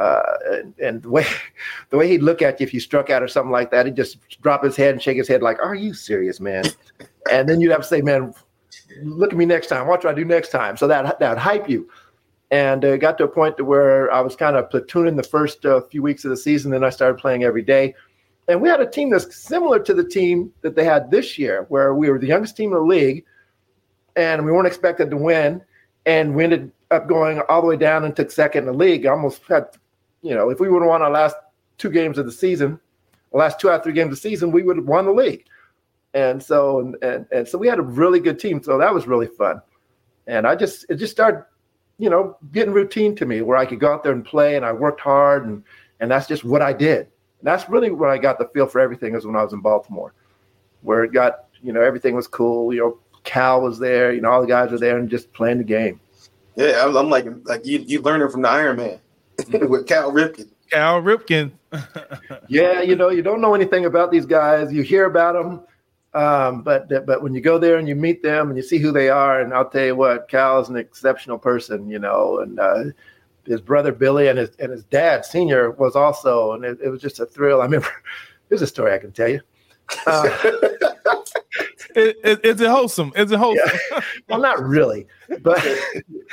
uh, 0.00 0.22
and, 0.50 0.74
and, 0.78 1.02
the 1.02 1.10
way 1.10 1.26
the 1.90 1.96
way 1.96 2.08
he'd 2.08 2.22
look 2.22 2.40
at 2.40 2.58
you 2.58 2.64
if 2.64 2.72
you 2.72 2.80
struck 2.80 3.10
out 3.10 3.22
or 3.22 3.28
something 3.28 3.52
like 3.52 3.70
that, 3.70 3.84
he'd 3.84 3.94
just 3.94 4.18
drop 4.40 4.64
his 4.64 4.74
head 4.74 4.92
and 4.92 5.02
shake 5.02 5.18
his 5.18 5.28
head 5.28 5.42
like, 5.42 5.58
"Are 5.62 5.74
you 5.74 5.92
serious, 5.92 6.40
man?" 6.40 6.64
and 7.30 7.46
then 7.46 7.60
you'd 7.60 7.70
have 7.70 7.82
to 7.82 7.86
say, 7.86 8.00
"Man, 8.00 8.32
look 9.02 9.32
at 9.32 9.38
me 9.38 9.44
next 9.44 9.66
time. 9.66 9.86
What 9.86 10.00
do 10.00 10.08
I 10.08 10.14
do 10.14 10.24
next 10.24 10.48
time?" 10.48 10.78
So 10.78 10.88
that 10.88 11.18
that 11.20 11.36
hype 11.36 11.68
you. 11.68 11.88
And 12.50 12.82
it 12.82 12.94
uh, 12.94 12.96
got 12.96 13.18
to 13.18 13.24
a 13.24 13.28
point 13.28 13.58
to 13.58 13.64
where 13.64 14.10
I 14.12 14.20
was 14.22 14.34
kind 14.34 14.56
of 14.56 14.70
platooning 14.70 15.16
the 15.16 15.22
first 15.22 15.64
uh, 15.64 15.82
few 15.82 16.02
weeks 16.02 16.24
of 16.24 16.30
the 16.30 16.36
season. 16.36 16.72
Then 16.72 16.82
I 16.82 16.90
started 16.90 17.20
playing 17.20 17.44
every 17.44 17.62
day, 17.62 17.94
and 18.50 18.60
we 18.60 18.68
had 18.68 18.80
a 18.80 18.86
team 18.86 19.10
that's 19.10 19.36
similar 19.36 19.78
to 19.78 19.94
the 19.94 20.04
team 20.04 20.52
that 20.62 20.74
they 20.74 20.84
had 20.84 21.10
this 21.10 21.38
year, 21.38 21.66
where 21.68 21.94
we 21.94 22.10
were 22.10 22.18
the 22.18 22.26
youngest 22.26 22.56
team 22.56 22.72
in 22.72 22.78
the 22.78 22.84
league, 22.84 23.24
and 24.16 24.44
we 24.44 24.50
weren't 24.50 24.66
expected 24.66 25.10
to 25.10 25.16
win, 25.16 25.62
and 26.04 26.34
we 26.34 26.44
ended 26.44 26.72
up 26.90 27.08
going 27.08 27.40
all 27.48 27.60
the 27.60 27.68
way 27.68 27.76
down 27.76 28.04
and 28.04 28.16
took 28.16 28.30
second 28.30 28.66
in 28.66 28.66
the 28.66 28.72
league. 28.72 29.06
Almost 29.06 29.42
had 29.48 29.68
you 30.22 30.34
know, 30.34 30.50
if 30.50 30.60
we 30.60 30.68
would 30.68 30.82
have 30.82 30.88
won 30.88 31.02
our 31.02 31.10
last 31.10 31.36
two 31.78 31.90
games 31.90 32.18
of 32.18 32.26
the 32.26 32.32
season, 32.32 32.78
the 33.32 33.38
last 33.38 33.58
two 33.58 33.70
out 33.70 33.76
of 33.76 33.84
three 33.84 33.92
games 33.92 34.08
of 34.08 34.22
the 34.22 34.28
season, 34.28 34.50
we 34.50 34.62
would 34.62 34.76
have 34.76 34.86
won 34.86 35.06
the 35.06 35.12
league. 35.12 35.46
And 36.12 36.42
so 36.42 36.80
and, 36.80 36.96
and 37.02 37.26
and 37.30 37.48
so 37.48 37.56
we 37.56 37.68
had 37.68 37.78
a 37.78 37.82
really 37.82 38.18
good 38.18 38.38
team. 38.38 38.62
So 38.62 38.76
that 38.78 38.92
was 38.92 39.06
really 39.06 39.28
fun. 39.28 39.62
And 40.26 40.46
I 40.46 40.56
just 40.56 40.86
it 40.90 40.96
just 40.96 41.12
started, 41.12 41.44
you 41.98 42.10
know, 42.10 42.36
getting 42.52 42.74
routine 42.74 43.14
to 43.16 43.26
me 43.26 43.42
where 43.42 43.56
I 43.56 43.64
could 43.64 43.78
go 43.78 43.92
out 43.92 44.02
there 44.02 44.12
and 44.12 44.24
play 44.24 44.56
and 44.56 44.64
I 44.64 44.72
worked 44.72 45.00
hard 45.00 45.46
and 45.46 45.62
and 46.00 46.10
that's 46.10 46.26
just 46.26 46.44
what 46.44 46.62
I 46.62 46.72
did. 46.72 47.06
And 47.40 47.46
that's 47.46 47.68
really 47.68 47.90
where 47.90 48.10
I 48.10 48.18
got 48.18 48.38
the 48.38 48.48
feel 48.48 48.66
for 48.66 48.80
everything 48.80 49.14
is 49.14 49.26
when 49.26 49.36
I 49.36 49.42
was 49.42 49.52
in 49.52 49.60
Baltimore, 49.60 50.12
where 50.82 51.04
it 51.04 51.12
got, 51.12 51.46
you 51.62 51.72
know, 51.72 51.80
everything 51.80 52.14
was 52.14 52.28
cool. 52.28 52.72
You 52.72 52.80
know, 52.80 52.98
Cal 53.24 53.62
was 53.62 53.78
there, 53.78 54.12
you 54.12 54.20
know, 54.20 54.30
all 54.30 54.42
the 54.42 54.46
guys 54.46 54.70
were 54.70 54.78
there 54.78 54.98
and 54.98 55.08
just 55.08 55.32
playing 55.32 55.58
the 55.58 55.64
game. 55.64 56.00
Yeah, 56.56 56.84
I'm, 56.84 57.08
like 57.08 57.26
like 57.44 57.64
you 57.64 57.78
you 57.78 58.02
learning 58.02 58.28
from 58.28 58.42
the 58.42 58.48
Iron 58.48 58.76
Man. 58.76 58.98
with 59.68 59.86
Cal 59.86 60.12
Ripken. 60.12 60.48
Cal 60.70 61.00
Ripken. 61.00 61.52
yeah, 62.48 62.82
you 62.82 62.96
know, 62.96 63.08
you 63.08 63.22
don't 63.22 63.40
know 63.40 63.54
anything 63.54 63.86
about 63.86 64.10
these 64.10 64.26
guys. 64.26 64.72
You 64.72 64.82
hear 64.82 65.06
about 65.06 65.34
them, 65.34 65.62
Um, 66.12 66.62
but 66.62 66.88
but 67.06 67.22
when 67.22 67.34
you 67.34 67.40
go 67.40 67.58
there 67.58 67.78
and 67.78 67.88
you 67.88 67.94
meet 67.94 68.22
them 68.22 68.48
and 68.48 68.56
you 68.56 68.62
see 68.62 68.78
who 68.78 68.92
they 68.92 69.08
are, 69.08 69.40
and 69.40 69.54
I'll 69.54 69.70
tell 69.70 69.86
you 69.86 69.96
what, 69.96 70.28
Cal 70.28 70.60
is 70.60 70.68
an 70.68 70.76
exceptional 70.76 71.38
person, 71.38 71.88
you 71.88 71.98
know, 71.98 72.40
and 72.40 72.58
uh, 72.58 72.84
his 73.46 73.60
brother 73.60 73.92
Billy 73.92 74.28
and 74.28 74.38
his 74.38 74.50
and 74.58 74.70
his 74.70 74.84
dad 74.84 75.24
Senior 75.24 75.70
was 75.72 75.96
also, 75.96 76.52
and 76.52 76.64
it, 76.64 76.78
it 76.82 76.88
was 76.88 77.00
just 77.00 77.20
a 77.20 77.26
thrill. 77.26 77.60
I 77.60 77.64
remember 77.64 77.88
there's 78.48 78.62
a 78.62 78.66
story 78.66 78.94
I 78.94 78.98
can 78.98 79.12
tell 79.12 79.28
you. 79.28 79.40
Uh, 80.06 80.28
it, 81.96 82.16
it, 82.22 82.44
is 82.44 82.60
it 82.60 82.68
wholesome? 82.68 83.12
Is 83.16 83.32
it 83.32 83.38
wholesome? 83.38 83.78
Yeah. 83.90 84.00
well, 84.28 84.40
not 84.40 84.62
really, 84.62 85.06
but 85.40 85.64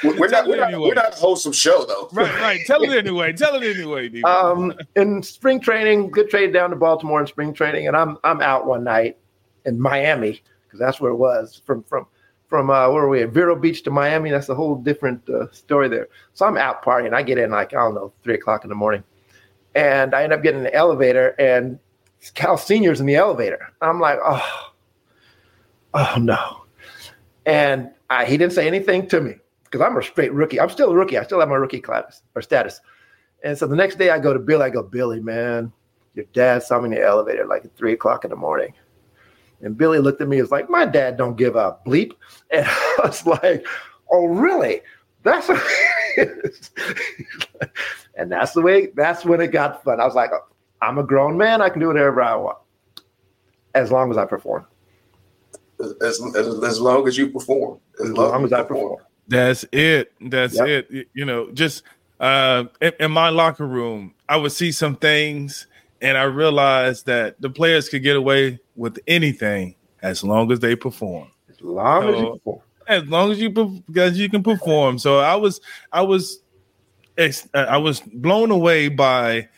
we're 0.03 0.27
not, 0.27 0.47
we're, 0.47 0.57
not, 0.57 0.67
anyway. 0.69 0.89
we're 0.89 0.93
not 0.93 1.13
a 1.13 1.17
wholesome 1.17 1.53
show 1.53 1.85
though. 1.85 2.09
Right, 2.11 2.33
right. 2.41 2.59
Tell 2.65 2.83
it 2.83 2.95
anyway. 2.95 3.33
Tell 3.33 3.55
it 3.55 3.75
anyway. 3.75 4.21
Um, 4.21 4.73
in 4.95 5.23
spring 5.23 5.59
training, 5.59 6.11
good 6.11 6.29
trade 6.29 6.53
down 6.53 6.69
to 6.69 6.75
Baltimore 6.75 7.19
in 7.19 7.27
spring 7.27 7.53
training, 7.53 7.87
and 7.87 7.97
I'm 7.97 8.17
I'm 8.23 8.41
out 8.41 8.67
one 8.67 8.83
night 8.83 9.17
in 9.65 9.79
Miami 9.79 10.41
because 10.65 10.79
that's 10.79 10.99
where 10.99 11.11
it 11.11 11.17
was 11.17 11.61
from 11.65 11.83
from 11.83 12.05
from 12.47 12.69
uh, 12.69 12.89
where 12.89 13.03
were 13.03 13.09
we 13.09 13.23
at 13.23 13.29
Vero 13.29 13.55
Beach 13.55 13.83
to 13.83 13.91
Miami. 13.91 14.31
That's 14.31 14.49
a 14.49 14.55
whole 14.55 14.75
different 14.75 15.29
uh, 15.29 15.51
story 15.51 15.89
there. 15.89 16.07
So 16.33 16.45
I'm 16.45 16.57
out 16.57 16.83
partying. 16.83 17.13
I 17.13 17.21
get 17.23 17.37
in 17.37 17.51
like 17.51 17.73
I 17.73 17.77
don't 17.77 17.95
know 17.95 18.13
three 18.23 18.35
o'clock 18.35 18.63
in 18.63 18.69
the 18.69 18.75
morning, 18.75 19.03
and 19.75 20.13
I 20.13 20.23
end 20.23 20.33
up 20.33 20.43
getting 20.43 20.59
in 20.59 20.63
the 20.63 20.73
elevator, 20.73 21.35
and 21.39 21.79
Cal 22.33 22.57
Senior's 22.57 22.99
in 22.99 23.05
the 23.05 23.15
elevator. 23.15 23.73
I'm 23.81 23.99
like, 23.99 24.19
oh, 24.23 24.71
oh 25.93 26.15
no, 26.19 26.63
and 27.45 27.91
I, 28.09 28.25
he 28.25 28.37
didn't 28.37 28.53
say 28.53 28.67
anything 28.67 29.07
to 29.09 29.21
me 29.21 29.35
because 29.65 29.81
I'm 29.81 29.97
a 29.97 30.03
straight 30.03 30.33
rookie. 30.33 30.59
I'm 30.59 30.69
still 30.69 30.91
a 30.91 30.95
rookie. 30.95 31.17
I 31.17 31.23
still 31.23 31.39
have 31.39 31.49
my 31.49 31.55
rookie 31.55 31.81
class 31.81 32.21
or 32.35 32.41
status. 32.41 32.79
And 33.43 33.57
so 33.57 33.67
the 33.67 33.75
next 33.75 33.97
day 33.97 34.09
I 34.09 34.19
go 34.19 34.33
to 34.33 34.39
Billy. 34.39 34.63
I 34.63 34.69
go, 34.69 34.81
Billy, 34.81 35.19
man, 35.19 35.71
your 36.15 36.25
dad 36.33 36.63
saw 36.63 36.79
me 36.79 36.85
in 36.85 36.91
the 36.91 37.03
elevator 37.03 37.45
like 37.45 37.65
at 37.65 37.75
three 37.75 37.93
o'clock 37.93 38.23
in 38.23 38.29
the 38.29 38.35
morning. 38.35 38.73
And 39.61 39.77
Billy 39.77 39.99
looked 39.99 40.21
at 40.21 40.27
me 40.27 40.37
and 40.37 40.43
was 40.43 40.51
like, 40.51 40.69
My 40.69 40.85
dad 40.85 41.17
don't 41.17 41.35
give 41.35 41.55
a 41.55 41.77
bleep. 41.85 42.13
And 42.51 42.65
I 42.69 42.97
was 43.03 43.25
like, 43.25 43.65
Oh, 44.11 44.25
really? 44.25 44.81
That's 45.23 45.47
what 45.47 45.61
and 48.15 48.31
that's 48.31 48.53
the 48.53 48.61
way 48.61 48.87
that's 48.95 49.25
when 49.25 49.41
it 49.41 49.47
got 49.47 49.83
fun. 49.83 49.99
I 49.99 50.05
was 50.05 50.15
like, 50.15 50.31
I'm 50.81 50.97
a 50.97 51.03
grown 51.03 51.37
man, 51.37 51.61
I 51.61 51.69
can 51.69 51.79
do 51.79 51.87
whatever 51.87 52.21
I 52.21 52.35
want. 52.35 52.57
As 53.75 53.91
long 53.91 54.09
as 54.09 54.17
I 54.17 54.25
perform. 54.25 54.65
As, 55.79 56.21
as, 56.35 56.63
as 56.63 56.79
long 56.79 57.07
as 57.07 57.17
you 57.17 57.29
perform. 57.29 57.79
As, 57.99 58.09
as 58.09 58.17
long, 58.17 58.31
long 58.31 58.45
as 58.45 58.53
I 58.53 58.63
perform. 58.63 59.01
That's 59.27 59.65
it. 59.71 60.13
That's 60.21 60.55
yep. 60.55 60.87
it. 60.89 61.09
You 61.13 61.25
know, 61.25 61.51
just 61.51 61.83
uh, 62.19 62.65
in, 62.81 62.93
in 62.99 63.11
my 63.11 63.29
locker 63.29 63.67
room, 63.67 64.13
I 64.27 64.37
would 64.37 64.51
see 64.51 64.71
some 64.71 64.95
things 64.95 65.67
and 66.01 66.17
I 66.17 66.23
realized 66.23 67.05
that 67.05 67.39
the 67.41 67.49
players 67.49 67.89
could 67.89 68.03
get 68.03 68.15
away 68.15 68.59
with 68.75 68.99
anything 69.07 69.75
as 70.01 70.23
long 70.23 70.51
as 70.51 70.59
they 70.59 70.75
perform. 70.75 71.29
As 71.49 71.61
long 71.61 72.01
so, 72.01 72.09
as 72.09 72.19
you 72.19 72.31
perform. 72.33 72.61
As 72.87 73.03
long 73.07 73.31
as 73.31 73.39
you 73.39 73.49
because 73.49 74.17
you 74.17 74.29
can 74.29 74.43
perform. 74.43 74.99
So 74.99 75.19
I 75.19 75.35
was 75.35 75.59
I 75.91 76.01
was 76.01 76.41
uh, 77.17 77.31
I 77.53 77.77
was 77.77 77.99
blown 77.99 78.51
away 78.51 78.87
by 78.87 79.49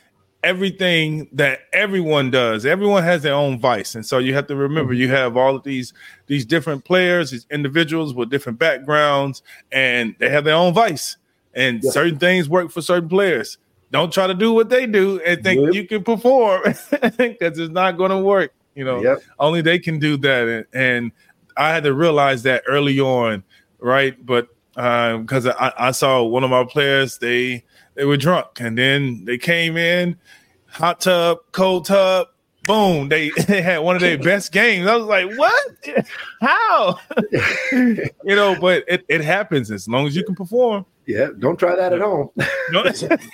everything 0.43 1.27
that 1.33 1.59
everyone 1.73 2.31
does. 2.31 2.65
Everyone 2.65 3.03
has 3.03 3.21
their 3.21 3.33
own 3.33 3.59
vice, 3.59 3.95
and 3.95 4.05
so 4.05 4.17
you 4.17 4.33
have 4.33 4.47
to 4.47 4.55
remember 4.55 4.93
you 4.93 5.09
have 5.09 5.37
all 5.37 5.55
of 5.55 5.63
these 5.63 5.93
these 6.27 6.45
different 6.45 6.85
players, 6.85 7.31
these 7.31 7.45
individuals 7.51 8.13
with 8.13 8.29
different 8.29 8.57
backgrounds, 8.57 9.43
and 9.71 10.15
they 10.19 10.29
have 10.29 10.43
their 10.45 10.55
own 10.55 10.73
vice. 10.73 11.17
And 11.53 11.83
yeah. 11.83 11.91
certain 11.91 12.19
things 12.19 12.47
work 12.47 12.71
for 12.71 12.81
certain 12.81 13.09
players 13.09 13.57
don't 13.91 14.13
try 14.13 14.27
to 14.27 14.33
do 14.33 14.53
what 14.53 14.69
they 14.69 14.85
do 14.85 15.19
and 15.21 15.43
think 15.43 15.61
yep. 15.61 15.73
you 15.73 15.87
can 15.87 16.03
perform 16.03 16.61
because 17.01 17.59
it's 17.59 17.71
not 17.71 17.97
going 17.97 18.11
to 18.11 18.19
work. 18.19 18.53
You 18.75 18.85
know, 18.85 19.01
yep. 19.01 19.21
only 19.39 19.61
they 19.61 19.79
can 19.79 19.99
do 19.99 20.17
that. 20.17 20.47
And, 20.47 20.65
and, 20.73 21.11
I 21.57 21.73
had 21.73 21.83
to 21.83 21.93
realize 21.93 22.43
that 22.43 22.63
early 22.67 23.01
on, 23.01 23.43
right? 23.79 24.15
But 24.25 24.47
because 24.73 25.45
um, 25.45 25.55
I, 25.59 25.73
I, 25.77 25.91
saw 25.91 26.23
one 26.23 26.45
of 26.45 26.49
my 26.49 26.63
players, 26.63 27.17
they 27.17 27.65
they 27.95 28.05
were 28.05 28.15
drunk, 28.15 28.61
and 28.61 28.77
then 28.77 29.25
they 29.25 29.37
came 29.37 29.75
in, 29.75 30.17
hot 30.67 31.01
tub, 31.01 31.39
cold 31.51 31.85
tub, 31.85 32.29
boom, 32.69 33.09
they, 33.09 33.29
they 33.47 33.61
had 33.61 33.79
one 33.79 33.95
of 33.95 34.01
their 34.01 34.17
best 34.17 34.51
games. 34.51 34.87
I 34.87 34.95
was 34.95 35.05
like, 35.07 35.37
what? 35.37 36.05
How? 36.39 36.99
you 37.71 38.11
know, 38.23 38.55
but 38.61 38.85
it, 38.87 39.03
it 39.09 39.21
happens 39.21 39.71
as 39.71 39.87
long 39.87 40.05
as 40.05 40.15
you 40.15 40.23
can 40.23 40.35
perform. 40.35 40.85
Yeah, 41.07 41.29
don't 41.39 41.57
try 41.57 41.75
that 41.75 41.91
at 41.91 42.01
home. 42.01 42.29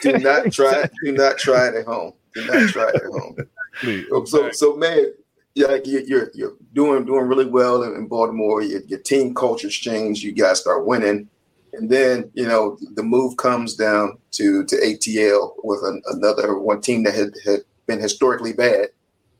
do 0.01 0.17
not 0.19 0.51
try. 0.53 0.89
Do 1.03 1.11
not 1.11 1.37
try 1.37 1.67
it 1.67 1.75
at 1.75 1.85
home. 1.85 2.13
Do 2.33 2.45
not 2.45 2.69
try 2.69 2.89
it 2.89 2.95
at 2.95 3.03
home. 3.03 3.35
Please. 3.81 4.05
So, 4.27 4.49
so 4.51 4.77
man, 4.77 5.11
yeah, 5.55 5.67
like 5.67 5.85
you're 5.85 6.29
you're 6.33 6.53
doing 6.71 7.03
doing 7.03 7.27
really 7.27 7.45
well 7.45 7.83
in, 7.83 8.07
Baltimore. 8.07 8.61
Your, 8.61 8.79
your 8.87 8.99
team 8.99 9.33
culture's 9.33 9.73
changed. 9.73 10.23
You 10.23 10.31
guys 10.31 10.61
start 10.61 10.85
winning, 10.85 11.27
and 11.73 11.89
then 11.89 12.31
you 12.33 12.47
know 12.47 12.77
the 12.93 13.03
move 13.03 13.35
comes 13.35 13.75
down 13.75 14.19
to 14.31 14.63
to 14.63 14.75
ATL 14.77 15.55
with 15.65 15.83
an, 15.83 16.01
another 16.13 16.57
one 16.57 16.79
team 16.79 17.03
that 17.03 17.13
had, 17.13 17.33
had 17.45 17.59
been 17.87 17.99
historically 17.99 18.53
bad, 18.53 18.87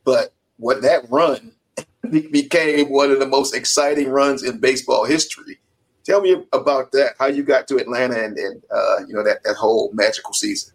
but 0.06 0.32
what 0.56 0.80
that 0.80 1.02
run 1.10 1.52
became 2.10 2.88
one 2.88 3.10
of 3.10 3.18
the 3.18 3.26
most 3.26 3.54
exciting 3.54 4.08
runs 4.08 4.42
in 4.42 4.58
baseball 4.58 5.04
history 5.04 5.58
Tell 6.06 6.20
me 6.20 6.36
about 6.52 6.92
that. 6.92 7.14
How 7.18 7.26
you 7.26 7.42
got 7.42 7.66
to 7.66 7.78
Atlanta 7.78 8.22
and, 8.22 8.38
and 8.38 8.62
uh, 8.70 8.98
you 9.08 9.12
know 9.12 9.24
that 9.24 9.42
that 9.42 9.56
whole 9.56 9.90
magical 9.92 10.32
season. 10.32 10.72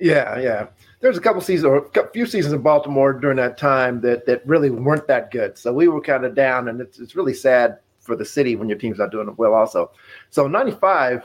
Yeah, 0.00 0.36
yeah. 0.40 0.66
There's 0.98 1.16
a 1.16 1.20
couple 1.20 1.40
seasons 1.40 1.66
or 1.66 1.86
a 1.86 2.10
few 2.10 2.26
seasons 2.26 2.52
in 2.52 2.62
Baltimore 2.62 3.12
during 3.12 3.36
that 3.36 3.56
time 3.56 4.00
that 4.00 4.26
that 4.26 4.44
really 4.44 4.70
weren't 4.70 5.06
that 5.06 5.30
good. 5.30 5.56
So 5.56 5.72
we 5.72 5.86
were 5.86 6.00
kind 6.00 6.24
of 6.24 6.34
down, 6.34 6.66
and 6.66 6.80
it's 6.80 6.98
it's 6.98 7.14
really 7.14 7.32
sad 7.32 7.78
for 8.00 8.16
the 8.16 8.24
city 8.24 8.56
when 8.56 8.68
your 8.68 8.76
team's 8.76 8.98
not 8.98 9.12
doing 9.12 9.32
well. 9.36 9.54
Also, 9.54 9.92
so 10.30 10.48
'95. 10.48 11.22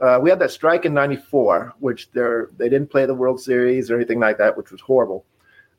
Uh, 0.00 0.18
we 0.22 0.30
had 0.30 0.38
that 0.38 0.52
strike 0.52 0.84
in 0.84 0.94
'94, 0.94 1.74
which 1.80 2.12
they 2.12 2.22
they 2.58 2.68
didn't 2.68 2.90
play 2.90 3.06
the 3.06 3.14
World 3.14 3.40
Series 3.40 3.90
or 3.90 3.96
anything 3.96 4.20
like 4.20 4.38
that, 4.38 4.56
which 4.56 4.70
was 4.70 4.80
horrible. 4.80 5.24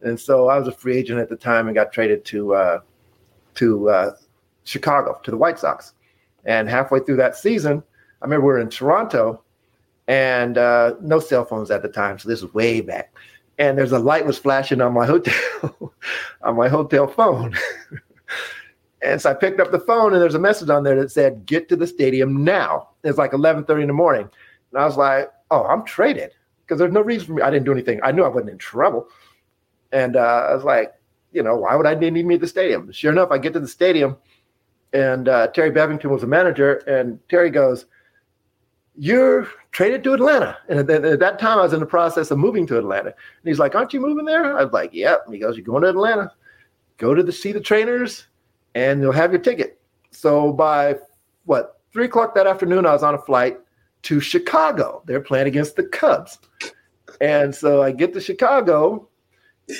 And 0.03 0.19
so 0.19 0.49
I 0.49 0.57
was 0.57 0.67
a 0.67 0.71
free 0.71 0.97
agent 0.97 1.19
at 1.19 1.29
the 1.29 1.35
time 1.35 1.67
and 1.67 1.75
got 1.75 1.91
traded 1.91 2.25
to 2.25 2.53
uh, 2.53 2.79
to 3.55 3.89
uh, 3.89 4.11
Chicago 4.63 5.19
to 5.23 5.31
the 5.31 5.37
White 5.37 5.59
Sox. 5.59 5.93
And 6.45 6.67
halfway 6.67 6.99
through 6.99 7.17
that 7.17 7.35
season, 7.35 7.83
I 8.21 8.25
remember 8.25 8.45
we 8.45 8.53
were 8.53 8.59
in 8.59 8.69
Toronto 8.69 9.43
and 10.07 10.57
uh, 10.57 10.95
no 11.01 11.19
cell 11.19 11.45
phones 11.45 11.71
at 11.71 11.81
the 11.81 11.89
time. 11.89 12.17
So 12.17 12.29
this 12.29 12.41
was 12.41 12.53
way 12.53 12.81
back. 12.81 13.13
And 13.59 13.77
there's 13.77 13.91
a 13.91 13.99
light 13.99 14.25
was 14.25 14.39
flashing 14.39 14.81
on 14.81 14.93
my 14.93 15.05
hotel 15.13 15.93
on 16.41 16.55
my 16.55 16.67
hotel 16.67 17.07
phone. 17.07 17.55
and 19.03 19.21
so 19.21 19.29
I 19.29 19.33
picked 19.33 19.59
up 19.59 19.71
the 19.71 19.79
phone 19.79 20.13
and 20.13 20.21
there's 20.21 20.35
a 20.35 20.39
message 20.39 20.69
on 20.69 20.83
there 20.83 20.99
that 20.99 21.11
said, 21.11 21.45
get 21.45 21.69
to 21.69 21.75
the 21.75 21.87
stadium 21.87 22.43
now. 22.43 22.89
It's 23.03 23.17
like 23.17 23.33
1130 23.33 23.83
in 23.83 23.87
the 23.87 23.93
morning. 23.93 24.29
And 24.71 24.81
I 24.81 24.85
was 24.85 24.97
like, 24.97 25.29
oh, 25.51 25.63
I'm 25.65 25.85
traded 25.85 26.31
because 26.65 26.79
there's 26.79 26.93
no 26.93 27.01
reason 27.01 27.27
for 27.27 27.33
me. 27.33 27.41
I 27.41 27.51
didn't 27.51 27.65
do 27.65 27.71
anything. 27.71 27.99
I 28.03 28.11
knew 28.11 28.23
I 28.23 28.29
wasn't 28.29 28.51
in 28.51 28.57
trouble. 28.57 29.07
And 29.91 30.15
uh, 30.15 30.47
I 30.49 30.55
was 30.55 30.63
like, 30.63 30.93
you 31.31 31.43
know, 31.43 31.55
why 31.55 31.75
would 31.75 31.85
I 31.85 31.95
need 31.95 32.13
me 32.13 32.35
at 32.35 32.41
the 32.41 32.47
stadium? 32.47 32.91
Sure 32.91 33.11
enough, 33.11 33.29
I 33.31 33.37
get 33.37 33.53
to 33.53 33.59
the 33.59 33.67
stadium 33.67 34.17
and 34.93 35.29
uh, 35.29 35.47
Terry 35.47 35.71
Bevington 35.71 36.09
was 36.09 36.21
the 36.21 36.27
manager, 36.27 36.75
and 36.87 37.19
Terry 37.29 37.49
goes, 37.49 37.85
"You're 38.95 39.47
traded 39.71 40.03
to 40.03 40.13
Atlanta." 40.13 40.57
And 40.67 40.79
at, 40.79 41.05
at, 41.05 41.19
that 41.19 41.39
time, 41.39 41.59
I 41.59 41.63
was 41.63 41.73
in 41.73 41.79
the 41.79 41.85
process 41.85 42.31
of 42.31 42.37
moving 42.37 42.67
to 42.67 42.77
Atlanta. 42.77 43.09
And 43.09 43.45
he's 43.45 43.59
like, 43.59 43.75
"Aren't 43.75 43.93
you 43.93 44.01
moving 44.01 44.25
there?" 44.25 44.57
I 44.57 44.63
was 44.63 44.73
like, 44.73 44.93
"Yep." 44.93 45.23
And 45.25 45.33
he 45.33 45.39
goes, 45.39 45.55
"You're 45.55 45.65
going 45.65 45.83
to 45.83 45.89
Atlanta. 45.89 46.31
Go 46.97 47.13
to 47.13 47.23
the 47.23 47.31
see 47.31 47.51
the 47.51 47.61
trainers, 47.61 48.27
and 48.75 49.01
you'll 49.01 49.11
have 49.11 49.31
your 49.31 49.41
ticket." 49.41 49.79
So 50.11 50.51
by 50.51 50.97
what 51.45 51.79
three 51.93 52.05
o'clock 52.05 52.35
that 52.35 52.47
afternoon, 52.47 52.85
I 52.85 52.93
was 52.93 53.03
on 53.03 53.15
a 53.15 53.19
flight 53.19 53.59
to 54.03 54.19
Chicago. 54.19 55.03
They're 55.05 55.21
playing 55.21 55.47
against 55.47 55.77
the 55.77 55.83
Cubs, 55.83 56.37
and 57.21 57.55
so 57.55 57.81
I 57.81 57.91
get 57.91 58.13
to 58.13 58.21
Chicago 58.21 59.07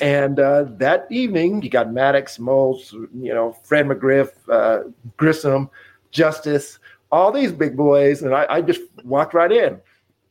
and 0.02 0.40
uh, 0.40 0.66
that 0.78 1.08
evening, 1.10 1.62
you 1.62 1.70
got 1.70 1.88
Maddux, 1.88 2.40
Moles, 2.40 2.94
you 2.94 3.34
know, 3.34 3.54
Fred 3.64 3.88
McGriff, 3.88 4.32
uh, 4.50 4.90
Grissom, 5.18 5.70
Justice, 6.12 6.80
all 7.12 7.32
these 7.32 7.52
big 7.52 7.76
boys, 7.76 8.22
and 8.22 8.34
I, 8.34 8.46
I 8.50 8.62
just 8.62 8.82
walked 9.04 9.34
right 9.34 9.52
in, 9.52 9.80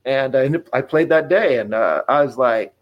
and 0.05 0.35
I, 0.35 0.51
I 0.73 0.81
played 0.81 1.09
that 1.11 1.29
day, 1.29 1.59
and 1.59 1.75
uh, 1.75 2.03
I 2.09 2.25
was 2.25 2.39
like, 2.39 2.75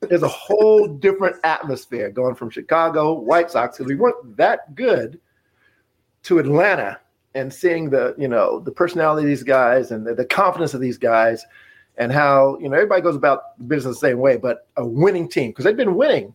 "There's 0.00 0.22
a 0.22 0.28
whole 0.28 0.88
different 0.88 1.36
atmosphere 1.44 2.10
going 2.10 2.34
from 2.34 2.50
Chicago 2.50 3.12
White 3.12 3.50
Sox 3.50 3.76
because 3.76 3.88
we 3.88 3.96
weren't 3.96 4.36
that 4.36 4.74
good 4.74 5.20
to 6.24 6.38
Atlanta." 6.38 7.00
And 7.36 7.52
seeing 7.52 7.90
the, 7.90 8.14
you 8.16 8.28
know, 8.28 8.60
the 8.60 8.70
personality 8.70 9.24
of 9.24 9.28
these 9.28 9.42
guys 9.42 9.90
and 9.90 10.06
the, 10.06 10.14
the 10.14 10.24
confidence 10.24 10.72
of 10.72 10.80
these 10.80 10.98
guys, 10.98 11.44
and 11.96 12.12
how 12.12 12.58
you 12.60 12.68
know 12.68 12.76
everybody 12.76 13.02
goes 13.02 13.16
about 13.16 13.56
business 13.68 13.96
the 13.96 14.08
same 14.08 14.18
way, 14.18 14.36
but 14.36 14.66
a 14.76 14.86
winning 14.86 15.28
team 15.28 15.50
because 15.50 15.64
they've 15.64 15.76
been 15.76 15.96
winning 15.96 16.34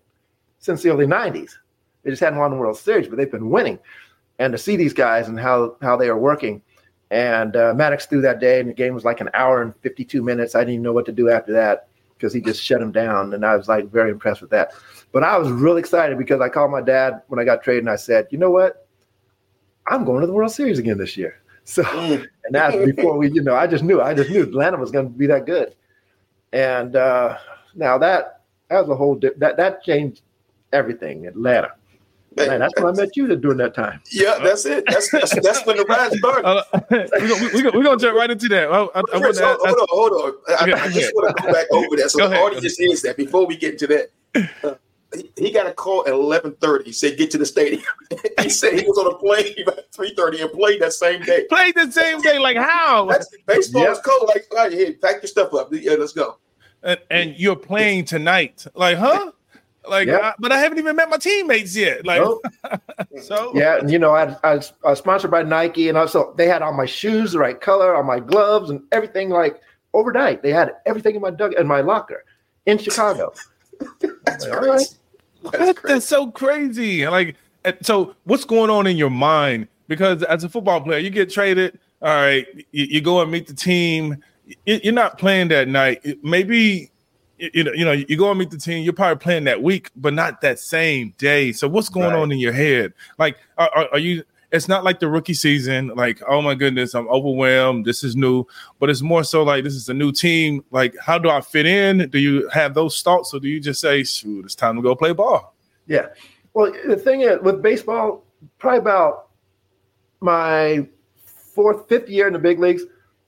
since 0.60 0.82
the 0.82 0.89
early 0.89 1.06
'90s. 1.06 1.52
They 2.04 2.12
just 2.12 2.22
hadn't 2.22 2.39
won 2.39 2.52
the 2.52 2.58
World 2.58 2.78
Series, 2.78 3.08
but 3.08 3.17
they've 3.17 3.32
been 3.32 3.50
winning. 3.50 3.80
And 4.39 4.54
to 4.54 4.58
see 4.58 4.78
these 4.78 4.93
guys 4.93 5.28
and 5.28 5.39
how 5.39 5.76
how 5.82 5.98
they 5.98 6.08
are 6.08 6.17
working, 6.17 6.62
and 7.12 7.56
uh, 7.56 7.74
Maddux 7.74 8.08
threw 8.08 8.22
that 8.22 8.39
day, 8.39 8.60
and 8.60 8.69
the 8.69 8.74
game 8.74 8.93
was 8.93 9.04
like 9.04 9.22
an 9.22 9.30
hour 9.34 9.62
and 9.62 9.76
52 9.82 10.22
minutes. 10.22 10.56
I 10.56 10.60
didn't 10.60 10.76
even 10.76 10.84
know 10.84 10.93
what 10.93 11.06
to 11.08 11.12
do 11.12 11.30
after 11.30 11.52
that. 11.54 11.88
because 12.15 12.34
he 12.34 12.41
just 12.41 12.62
shut 12.63 12.82
him 12.82 12.91
down, 12.91 13.34
and 13.34 13.45
I 13.45 13.56
was 13.56 13.67
like 13.67 13.89
very 13.91 14.12
impressed 14.12 14.41
with 14.41 14.52
that. 14.52 14.74
But 15.12 15.24
I 15.24 15.38
was 15.38 15.50
really 15.52 15.80
excited 15.80 16.17
because 16.17 16.41
I 16.41 16.50
called 16.50 16.72
my 16.72 16.82
dad 16.82 17.22
when 17.28 17.39
I 17.39 17.43
got 17.43 17.63
traded, 17.63 17.84
and 17.84 17.89
I 17.89 17.95
said, 17.95 18.28
you 18.30 18.38
know 18.38 18.52
what, 18.52 18.88
I'm 19.88 20.06
going 20.06 20.22
to 20.22 20.28
the 20.28 20.34
World 20.34 20.52
Series 20.52 20.80
again 20.80 20.98
this 20.98 21.17
year. 21.17 21.41
So, 21.70 21.84
and 21.94 22.28
that's 22.50 22.76
before 22.76 23.16
we, 23.18 23.32
you 23.32 23.44
know, 23.44 23.56
I 23.56 23.68
just 23.68 23.84
knew, 23.84 24.02
I 24.02 24.16
just 24.16 24.32
knew 24.32 24.42
Atlanta 24.44 24.78
was 24.78 24.90
going 24.90 25.06
to 25.06 25.12
be 25.18 25.28
that 25.28 25.46
good. 25.46 25.76
And 26.52 26.96
uh, 26.96 27.38
now 27.76 28.00
that 28.00 28.42
that 28.70 28.80
was 28.82 28.90
a 28.90 28.96
whole 28.96 29.16
di- 29.16 29.30
that 29.38 29.58
that 29.58 29.84
changed 29.84 30.22
everything. 30.74 31.28
Atlanta. 31.28 31.74
Man, 32.36 32.60
that's 32.60 32.74
when 32.78 32.88
I 32.88 32.92
met 32.98 33.16
you 33.18 33.36
during 33.36 33.58
that 33.58 33.74
time. 33.76 34.02
Yeah, 34.12 34.40
that's 34.42 34.66
it. 34.66 34.84
That's 34.88 35.12
that's, 35.12 35.40
that's 35.42 35.66
when 35.66 35.78
the 35.78 35.84
ride 35.86 36.12
started. 36.14 36.46
Uh, 36.48 36.64
we're 36.90 37.08
gonna, 37.28 37.50
we 37.54 37.62
gonna, 37.64 37.84
gonna 37.84 37.98
jump 37.98 38.18
right 38.18 38.32
into 38.32 38.48
that. 38.50 38.70
I, 38.72 38.82
I, 38.84 39.00
I 39.00 39.02
Chris, 39.20 39.40
wanna 39.40 39.58
hold, 39.58 39.68
ask- 39.68 39.78
hold 39.78 39.80
on, 39.80 39.88
hold 39.90 40.12
on. 40.14 40.34
I, 40.48 40.64
Okay, 40.64 40.74
I 40.74 40.88
just 40.90 40.98
okay. 40.98 41.12
want 41.14 41.38
to 41.38 41.44
go 41.44 41.54
back 41.54 41.68
over 41.72 41.96
that 41.98 42.10
so 42.12 42.20
Go 42.20 42.30
the 42.30 42.36
ahead. 42.36 42.46
audience 42.56 42.78
hears 42.78 43.02
that 43.04 43.18
before 43.18 43.46
we 43.46 43.58
get 43.58 43.78
to 43.80 43.88
that. 43.88 44.10
Uh, 44.64 44.76
he, 45.15 45.32
he 45.38 45.52
got 45.52 45.65
a 45.67 45.74
call 45.74 46.06
at 46.08 46.13
eleven 46.13 46.54
thirty. 46.62 46.86
He 46.86 46.91
said, 46.91 47.17
"Get 47.17 47.32
to 47.32 47.38
the 47.38 47.45
stadium." 47.45 47.82
he 48.41 48.50
said 48.50 48.74
he 48.80 48.86
was 48.86 48.98
on 48.98 49.12
a 49.12 49.15
plane 49.17 49.54
at 49.67 49.91
three 49.91 50.13
thirty 50.15 50.41
and 50.41 50.52
played 50.52 50.82
that 50.82 50.93
same 50.93 51.22
day. 51.22 51.45
played 51.50 51.76
the 51.76 51.91
same 51.91 52.22
day. 52.22 52.38
Like 52.39 52.58
how? 52.58 53.06
That's 53.06 53.28
baseball 53.48 53.84
Yeah. 53.84 53.91
is 53.91 54.00
cold. 54.00 54.30
Like, 54.34 54.45
all 54.52 54.58
right, 54.58 54.72
here, 54.72 54.93
pack 55.02 55.22
your 55.22 55.28
stuff 55.28 55.54
up. 55.54 55.69
Yeah, 55.72 55.93
let's 55.93 56.13
go. 56.13 56.38
and, 56.84 57.00
and 57.10 57.36
you're 57.38 57.56
playing 57.56 58.06
tonight. 58.06 58.65
Like, 58.76 58.98
huh? 58.98 59.32
Like, 59.88 60.08
Yeah. 60.08 60.17
I- 60.19 60.34
but 60.39 60.52
I 60.52 60.60
haven't 60.60 60.78
even 60.78 60.95
met 60.95 61.10
my 61.10 61.17
teammates 61.17 61.76
yet. 61.76 62.06
Like, 62.06 62.22
Nope. 62.22 62.43
so 63.22 63.52
Yeah, 63.56 63.80
you 63.88 63.98
know, 63.98 64.12
I, 64.12 64.36
I, 64.43 64.56
was, 64.56 64.74
I 64.86 64.89
was 64.91 65.00
sponsored 65.00 65.32
by 65.32 65.41
Nike, 65.43 65.89
and 65.89 65.98
also 65.98 66.34
they 66.38 66.48
had 66.48 66.62
all 66.62 66.74
my 66.74 66.86
shoes 66.86 67.32
the 67.32 67.39
right 67.39 67.60
color, 67.60 67.95
all 67.95 68.04
my 68.04 68.19
gloves, 68.19 68.69
and 68.69 68.82
everything. 68.91 69.30
Like 69.30 69.60
overnight, 69.93 70.43
they 70.43 70.52
had 70.52 70.74
everything 70.86 71.15
in 71.15 71.22
my 71.22 71.32
dug 71.32 71.54
in 71.54 71.65
my 71.65 71.82
locker 71.82 72.24
in 72.67 72.78
Chicago. 72.78 73.34
That's 74.26 74.46
All 74.46 74.52
crazy. 74.58 74.70
right. 74.70 74.88
That's 75.52 75.58
That- 75.58 75.76
crazy. 75.78 75.94
that's 75.94 76.06
so 76.06 76.32
crazy. 76.32 77.08
Like, 77.08 77.36
so 77.82 78.15
what's 78.26 78.46
going 78.46 78.70
on 78.70 78.88
in 78.88 78.98
your 78.98 79.10
mind? 79.10 79.68
Because 79.88 80.24
as 80.24 80.44
a 80.44 80.50
football 80.50 80.82
player, 80.82 81.00
you 81.00 81.10
get 81.10 81.30
traded. 81.30 81.80
All 82.02 82.10
right, 82.10 82.46
you, 82.72 82.86
you 82.86 83.02
go 83.02 83.22
and 83.22 83.32
meet 83.32 83.48
the 83.48 83.54
team. 83.54 84.18
You- 84.65 84.80
You're 84.84 84.94
not 84.94 85.18
playing 85.18 85.50
that 85.50 85.68
night. 85.68 86.02
Maybe 86.24 86.92
you 87.38 87.63
know, 87.63 87.72
you 87.72 87.86
know, 87.86 87.94
you 87.94 88.18
go 88.18 88.30
and 88.32 88.38
meet 88.39 88.52
the 88.52 88.58
team. 88.58 88.84
You're 88.84 88.92
probably 88.92 89.15
playing 89.22 89.46
that 89.46 89.63
week, 89.63 89.89
but 89.96 90.13
not 90.13 90.42
that 90.42 90.60
same 90.60 91.13
day. 91.18 91.54
So 91.54 91.70
what's 91.70 91.88
going 91.88 92.08
Right. 92.12 92.20
on 92.20 92.32
in 92.34 92.38
your 92.39 92.52
head? 92.52 92.94
Like, 93.18 93.38
are, 93.58 93.88
are 93.94 93.98
you? 94.00 94.24
It's 94.52 94.68
not 94.68 94.84
like 94.84 95.00
the 95.00 95.08
rookie 95.08 95.36
season. 95.36 95.90
Like, 95.96 96.22
oh 96.28 96.42
my 96.42 96.56
goodness, 96.56 96.96
I'm 96.96 97.08
overwhelmed. 97.10 97.86
This 97.86 98.04
is 98.04 98.16
new, 98.16 98.46
but 98.80 98.90
it's 98.90 99.02
more 99.02 99.24
so 99.24 99.44
like 99.44 99.64
this 99.64 99.76
is 99.76 99.90
a 99.90 99.94
new 99.94 100.12
team. 100.12 100.64
Like, 100.72 100.96
how 101.00 101.20
do 101.20 101.30
I 101.30 101.42
fit 101.42 101.66
in? 101.66 102.10
Do 102.10 102.20
you 102.20 102.50
have 102.50 102.74
those 102.74 103.02
thoughts, 103.02 103.34
or 103.34 103.40
do 103.40 103.48
you 103.48 103.60
just 103.60 103.80
say, 103.80 104.04
"Shoot, 104.04 104.46
it's 104.46 104.56
time 104.56 104.76
to 104.76 104.82
go 104.82 104.96
play 104.96 105.14
ball"? 105.14 105.54
Yeah. 105.86 106.08
Well, 106.54 106.74
the 106.88 106.98
thing 106.98 107.22
is, 107.22 107.40
with 107.42 107.62
baseball, 107.62 108.24
probably 108.58 108.80
about 108.80 109.28
my 110.20 110.88
fourth, 111.24 111.88
fifth 111.88 112.10
year 112.10 112.28
in 112.28 112.34
the 112.34 112.40
big 112.40 112.60
leagues, 112.60 112.84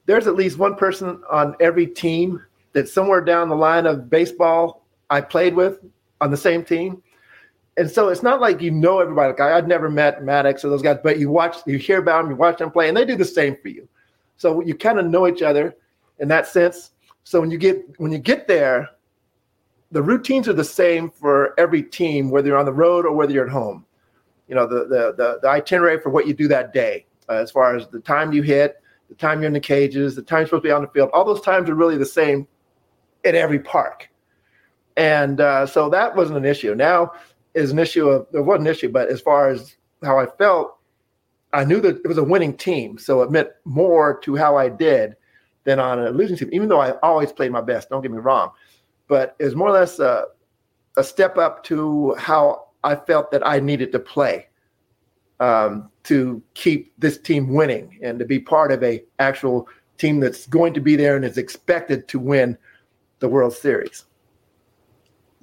there's 0.06 0.28
at 0.28 0.36
least 0.36 0.58
one 0.58 0.76
person 0.76 1.22
on 1.30 1.56
every 1.60 1.86
team 1.86 2.44
that 2.74 2.90
somewhere 2.90 3.22
down 3.22 3.50
the 3.50 3.56
line 3.56 3.86
of 3.86 4.10
baseball 4.10 4.86
I 5.10 5.22
played 5.22 5.54
with 5.54 5.80
on 6.22 6.32
the 6.32 6.38
same 6.38 6.64
team. 6.64 7.04
And 7.78 7.90
so 7.90 8.10
it's 8.10 8.24
not 8.24 8.42
like 8.42 8.62
you 8.62 8.72
know 8.72 9.00
everybody. 9.00 9.30
Like 9.32 9.40
I, 9.40 9.58
I'd 9.58 9.68
never 9.68 9.90
met 9.90 10.22
Maddux 10.22 10.64
or 10.64 10.70
those 10.70 10.82
guys, 10.82 10.98
but 11.04 11.20
you 11.20 11.30
watch, 11.30 11.58
you 11.66 11.78
hear 11.78 12.00
about 12.00 12.24
them, 12.24 12.32
you 12.32 12.36
watch 12.36 12.58
them 12.58 12.72
play, 12.72 12.90
and 12.90 12.98
they 12.98 13.06
do 13.06 13.16
the 13.16 13.26
same 13.26 13.56
for 13.62 13.70
you. 13.70 13.88
So 14.38 14.62
you 14.62 14.76
kind 14.76 15.00
of 15.00 15.06
know 15.06 15.28
each 15.28 15.42
other 15.42 15.76
in 16.20 16.28
that 16.28 16.48
sense. 16.48 16.92
So 17.24 17.40
when 17.40 17.52
you 17.52 17.58
get 17.58 17.84
when 17.98 18.12
you 18.12 18.18
get 18.18 18.48
there, 18.48 18.90
the 19.92 20.02
routines 20.02 20.48
are 20.48 20.54
the 20.54 20.64
same 20.64 21.10
for 21.10 21.54
every 21.60 21.84
team, 21.84 22.30
whether 22.30 22.48
you're 22.48 22.58
on 22.58 22.66
the 22.66 22.74
road 22.74 23.06
or 23.06 23.14
whether 23.14 23.32
you're 23.32 23.46
at 23.46 23.52
home. 23.52 23.86
You 24.48 24.56
know, 24.56 24.68
the 24.68 24.86
the 24.86 25.14
the, 25.16 25.40
the 25.42 25.48
itinerary 25.48 26.00
for 26.00 26.10
what 26.10 26.28
you 26.28 26.34
do 26.34 26.48
that 26.50 26.74
day, 26.74 27.06
uh, 27.30 27.34
as 27.36 27.52
far 27.52 27.76
as 27.76 27.88
the 27.88 28.00
time 28.00 28.34
you 28.34 28.42
hit, 28.42 28.82
the 29.10 29.16
time 29.16 29.40
you're 29.40 29.48
in 29.48 29.54
the 29.54 29.60
cages, 29.60 30.16
the 30.16 30.22
time 30.22 30.40
you're 30.40 30.48
supposed 30.48 30.64
to 30.64 30.70
be 30.70 30.74
on 30.74 30.82
the 30.82 30.88
field, 30.90 31.10
all 31.14 31.24
those 31.24 31.42
times 31.42 31.70
are 31.70 31.76
really 31.76 31.98
the 31.98 32.06
same 32.06 32.48
at 33.24 33.36
every 33.36 33.60
park. 33.60 34.10
And 34.98 35.40
uh, 35.40 35.66
so 35.66 35.90
that 35.90 36.16
wasn't 36.16 36.38
an 36.38 36.46
issue. 36.46 36.76
Now 36.76 37.12
is 37.54 37.72
an 37.72 37.80
issue 37.80 38.08
of 38.08 38.28
there 38.32 38.44
wasn't 38.44 38.68
an 38.68 38.72
issue, 38.72 38.90
but 38.90 39.10
as 39.10 39.22
far 39.22 39.50
as 39.50 39.76
how 40.04 40.20
I 40.20 40.26
felt, 40.26 40.78
I 41.54 41.66
knew 41.66 41.82
that 41.82 41.98
it 41.98 42.08
was 42.08 42.18
a 42.18 42.24
winning 42.24 42.56
team, 42.56 42.98
so 42.98 43.22
it 43.22 43.32
meant 43.32 43.50
more 43.66 44.20
to 44.20 44.36
how 44.36 44.58
I 44.58 44.70
did 44.70 45.16
than 45.64 45.80
on 45.80 46.00
a 46.00 46.10
losing 46.10 46.38
team. 46.38 46.50
Even 46.52 46.70
though 46.70 46.80
I 46.80 46.92
always 47.00 47.32
played 47.32 47.52
my 47.52 47.62
best, 47.62 47.90
don't 47.90 48.02
get 48.02 48.12
me 48.12 48.18
wrong, 48.18 48.52
but 49.08 49.36
it 49.40 49.46
was 49.46 49.56
more 49.56 49.68
or 49.68 49.74
less 49.74 50.00
a, 50.00 50.26
a 50.98 51.04
step 51.04 51.38
up 51.38 51.64
to 51.66 52.16
how 52.16 52.68
I 52.84 52.96
felt 52.96 53.32
that 53.32 53.46
I 53.46 53.60
needed 53.60 53.92
to 53.92 54.00
play 54.00 54.48
um, 55.40 55.90
to 56.04 56.42
keep 56.54 56.94
this 57.00 57.18
team 57.18 57.54
winning 57.54 58.00
and 58.02 58.18
to 58.20 58.26
be 58.26 58.40
part 58.40 58.72
of 58.72 58.84
a 58.84 59.04
actual 59.20 59.68
team 59.98 60.20
that's 60.20 60.48
going 60.48 60.74
to 60.74 60.82
be 60.82 60.96
there 60.96 61.16
and 61.16 61.26
is 61.26 61.38
expected 61.38 62.08
to 62.08 62.20
win 62.20 62.58
the 63.20 63.28
World 63.28 63.54
Series. 63.54 64.06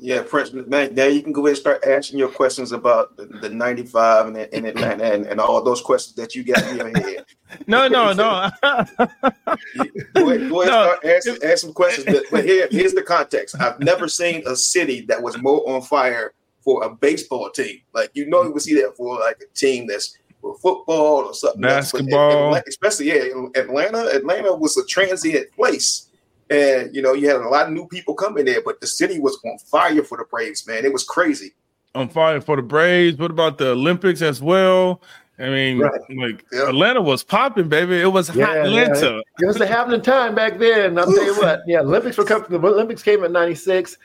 Yeah, 0.01 0.23
Prince. 0.23 0.53
Now, 0.53 0.89
now 0.93 1.07
you 1.07 1.23
can 1.23 1.33
go 1.33 1.41
ahead 1.41 1.57
and 1.57 1.59
start 1.59 1.85
asking 1.85 2.21
your 2.21 2.29
questions 2.29 2.71
about 2.71 3.17
the, 3.17 3.27
the 3.27 3.49
95 3.51 4.27
and, 4.29 4.37
and 4.37 4.67
Atlanta 4.67 5.05
and, 5.13 5.27
and 5.27 5.41
all 5.41 5.61
those 5.61 5.81
questions 5.81 6.15
that 6.15 6.37
you 6.37 6.45
got 6.45 6.63
in 6.69 6.77
your 6.77 6.89
head. 6.99 7.25
No, 7.67 7.89
no, 7.89 8.13
no. 8.13 8.51
Go 8.63 8.69
ahead, 8.69 10.11
go 10.15 10.29
ahead 10.29 10.51
No. 10.51 10.67
start 10.67 11.05
asking, 11.05 11.37
ask 11.43 11.59
some 11.63 11.73
questions. 11.73 12.05
But, 12.07 12.25
but 12.31 12.45
here, 12.45 12.69
here's 12.71 12.93
the 12.93 13.03
context. 13.03 13.57
I've 13.59 13.81
never 13.81 14.07
seen 14.07 14.43
a 14.47 14.55
city 14.55 15.01
that 15.07 15.23
was 15.23 15.39
more 15.39 15.67
on 15.69 15.81
fire 15.81 16.35
for 16.61 16.85
a 16.85 16.91
baseball 16.95 17.49
team. 17.51 17.81
Like 17.95 18.11
you 18.13 18.29
know, 18.29 18.43
you 18.43 18.53
would 18.53 18.61
see 18.61 18.75
that 18.83 18.95
for 18.99 19.19
like 19.19 19.41
a 19.41 19.47
team 19.57 19.87
that's 19.87 20.19
for 20.43 20.59
football 20.59 21.25
or 21.25 21.33
something. 21.33 21.65
else. 21.65 21.91
But 21.93 22.01
Basketball. 22.01 22.47
Atlanta- 22.49 22.65
especially 22.69 23.07
yeah, 23.07 23.25
Atlanta. 23.55 24.07
Atlanta 24.15 24.55
was 24.55 24.77
a 24.77 24.85
transient 24.85 25.51
place, 25.53 26.08
and 26.51 26.95
you 26.95 27.03
know 27.03 27.13
you 27.15 27.29
had 27.29 27.37
a 27.37 27.49
lot 27.49 27.67
of 27.67 27.73
new 27.73 27.87
people 27.89 28.15
coming 28.15 28.45
there. 28.45 28.63
But 28.65 28.81
the 28.81 28.87
city 28.87 29.19
was 29.21 29.39
on 29.45 29.59
fire 29.59 30.03
for 30.03 30.19
the 30.19 30.25
Braves, 30.25 30.67
man. 30.67 30.85
It 30.85 30.93
was 30.93 31.05
crazy. 31.05 31.53
on 31.95 32.09
fire 32.09 32.41
for 32.41 32.57
the 32.57 32.63
Braves. 32.63 33.19
What 33.19 33.31
about 33.31 33.59
the 33.59 33.71
Olympics 33.71 34.23
as 34.23 34.41
well? 34.43 35.03
I 35.41 35.49
mean, 35.51 35.79
Right. 35.79 36.01
like 36.17 36.45
Yeah. 36.53 36.69
Atlanta 36.69 37.01
was 37.01 37.23
popping, 37.23 37.69
baby. 37.69 38.01
It 38.01 38.13
was 38.13 38.29
hot 38.29 38.37
Yeah, 38.37 38.65
Atlanta. 38.65 39.23
It 39.41 39.47
was 39.47 39.57
the 39.57 39.67
happening 39.67 40.03
time 40.03 40.35
back 40.35 40.59
then. 40.59 40.99
I'll 40.99 41.07
tell 41.07 41.25
you 41.25 41.35
what. 41.37 41.63
Yeah, 41.67 41.81
Olympics 41.81 42.19
were 42.19 42.25
coming. 42.25 42.49
The 42.51 42.59
Olympics 42.59 43.03
came 43.03 43.23
in 43.25 43.33
'96, 43.33 43.97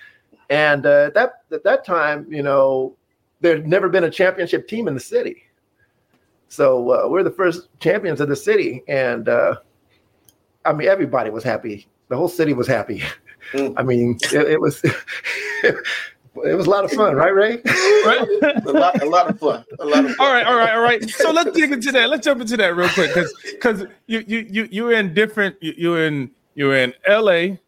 and 0.49 0.85
uh, 0.85 1.09
that 1.15 1.41
at 1.51 1.63
that 1.63 1.83
time, 1.85 2.25
you 2.29 2.43
know, 2.43 2.95
there'd 3.41 3.67
never 3.67 3.89
been 3.89 4.03
a 4.05 4.09
championship 4.11 4.67
team 4.67 4.87
in 4.87 4.93
the 4.93 4.99
city. 4.99 5.43
So 6.49 6.89
uh, 6.91 7.09
we're 7.09 7.23
the 7.23 7.31
first 7.31 7.67
champions 7.79 8.21
of 8.21 8.29
the 8.29 8.35
city, 8.35 8.83
and 8.87 9.27
uh, 9.27 9.55
I 10.65 10.73
mean, 10.73 10.87
everybody 10.87 11.29
was 11.31 11.43
happy. 11.43 11.87
The 12.09 12.17
whole 12.17 12.27
city 12.29 12.53
was 12.53 12.67
happy. 12.67 13.03
Mm. 13.53 13.73
I 13.77 13.83
mean, 13.83 14.17
it, 14.31 14.33
it 14.51 14.61
was 14.61 14.81
it 15.63 15.75
was 16.35 16.65
a 16.65 16.69
lot 16.69 16.83
of 16.83 16.91
fun, 16.91 17.15
right, 17.15 17.33
Ray? 17.33 17.61
Right? 18.05 18.27
a 18.65 18.71
lot, 18.71 19.01
a 19.01 19.05
lot 19.05 19.29
of 19.29 19.39
fun. 19.39 19.63
A 19.79 19.85
lot 19.85 20.05
of 20.05 20.15
fun. 20.15 20.25
all 20.27 20.33
right, 20.33 20.45
all 20.45 20.55
right, 20.55 20.73
all 20.73 20.81
right. 20.81 21.09
So 21.09 21.31
let's 21.31 21.51
dig 21.51 21.71
into 21.71 21.91
that. 21.91 22.09
Let's 22.09 22.25
jump 22.25 22.41
into 22.41 22.57
that 22.57 22.75
real 22.75 22.89
quick 22.89 23.13
because 23.13 23.33
because 23.51 23.85
you 24.07 24.23
you 24.27 24.47
you 24.49 24.67
you're 24.71 24.91
in 24.93 25.13
different. 25.13 25.55
you- 25.61 25.73
You're 25.77 26.05
in 26.05 26.31
you're 26.55 26.75
in 26.75 26.93
L.A. 27.07 27.59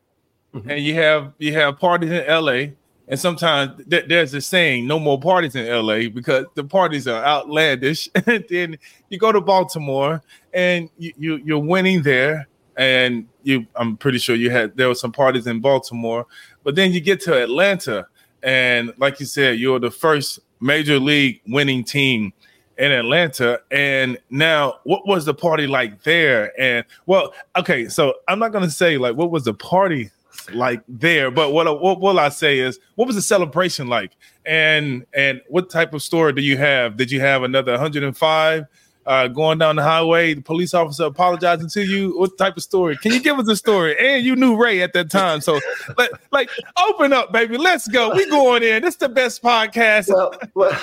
and 0.53 0.79
you 0.79 0.93
have 0.95 1.33
you 1.39 1.53
have 1.53 1.79
parties 1.79 2.11
in 2.11 2.23
L.A. 2.25 2.73
And 3.07 3.19
sometimes 3.19 3.83
th- 3.87 4.05
there's 4.07 4.33
a 4.33 4.41
saying, 4.41 4.87
"No 4.87 4.97
more 4.99 5.19
parties 5.19 5.55
in 5.55 5.67
LA" 5.67 6.09
because 6.09 6.45
the 6.55 6.63
parties 6.63 7.07
are 7.07 7.23
outlandish. 7.23 8.09
and 8.25 8.43
then 8.49 8.77
you 9.09 9.19
go 9.19 9.31
to 9.31 9.41
Baltimore, 9.41 10.23
and 10.53 10.89
you, 10.97 11.13
you 11.17 11.35
you're 11.45 11.59
winning 11.59 12.01
there, 12.01 12.47
and 12.77 13.27
you 13.45 13.65
I'm 13.75 13.95
pretty 13.95 14.17
sure 14.17 14.35
you 14.35 14.49
had 14.49 14.75
there 14.75 14.87
were 14.87 14.95
some 14.95 15.11
parties 15.11 15.47
in 15.47 15.59
Baltimore, 15.59 16.25
but 16.63 16.75
then 16.75 16.91
you 16.91 16.99
get 16.99 17.21
to 17.21 17.41
Atlanta, 17.41 18.07
and 18.43 18.91
like 18.97 19.19
you 19.19 19.25
said, 19.25 19.59
you're 19.59 19.79
the 19.79 19.91
first 19.91 20.39
major 20.59 20.99
league 20.99 21.41
winning 21.47 21.83
team 21.83 22.33
in 22.77 22.91
Atlanta. 22.91 23.61
And 23.71 24.17
now, 24.29 24.79
what 24.83 25.07
was 25.07 25.25
the 25.25 25.33
party 25.33 25.67
like 25.67 26.03
there? 26.03 26.59
And 26.59 26.85
well, 27.05 27.33
okay, 27.55 27.87
so 27.87 28.15
I'm 28.27 28.39
not 28.39 28.51
gonna 28.51 28.69
say 28.69 28.97
like 28.97 29.15
what 29.15 29.31
was 29.31 29.45
the 29.45 29.53
party 29.53 30.09
like 30.53 30.81
there, 30.87 31.31
but 31.31 31.51
what 31.51 31.81
what 31.81 32.01
will 32.01 32.19
I 32.19 32.29
say 32.29 32.59
is 32.59 32.79
what 32.95 33.05
was 33.05 33.15
the 33.15 33.21
celebration 33.21 33.87
like? 33.87 34.11
And 34.45 35.05
and 35.13 35.41
what 35.47 35.69
type 35.69 35.93
of 35.93 36.01
story 36.01 36.33
do 36.33 36.41
you 36.41 36.57
have? 36.57 36.97
Did 36.97 37.11
you 37.11 37.21
have 37.21 37.43
another 37.43 37.73
105? 37.73 38.65
Uh, 39.05 39.27
going 39.27 39.59
down 39.59 39.75
the 39.75 39.83
highway, 39.83 40.33
the 40.33 40.41
police 40.41 40.73
officer 40.73 41.03
apologizing 41.03 41.69
to 41.69 41.85
you. 41.85 42.17
What 42.17 42.37
type 42.39 42.57
of 42.57 42.63
story? 42.63 42.97
Can 42.97 43.11
you 43.13 43.21
give 43.21 43.37
us 43.37 43.47
a 43.47 43.55
story? 43.55 43.95
And 43.99 44.25
you 44.25 44.35
knew 44.35 44.55
Ray 44.55 44.81
at 44.81 44.93
that 44.93 45.11
time, 45.11 45.41
so 45.41 45.59
like, 45.97 46.09
like 46.31 46.49
open 46.89 47.13
up, 47.13 47.31
baby. 47.31 47.57
Let's 47.57 47.87
go. 47.87 48.15
We 48.15 48.27
going 48.29 48.63
in. 48.63 48.81
This 48.81 48.95
the 48.95 49.09
best 49.09 49.43
podcast. 49.43 50.09
well, 50.09 50.33
well, 50.55 50.81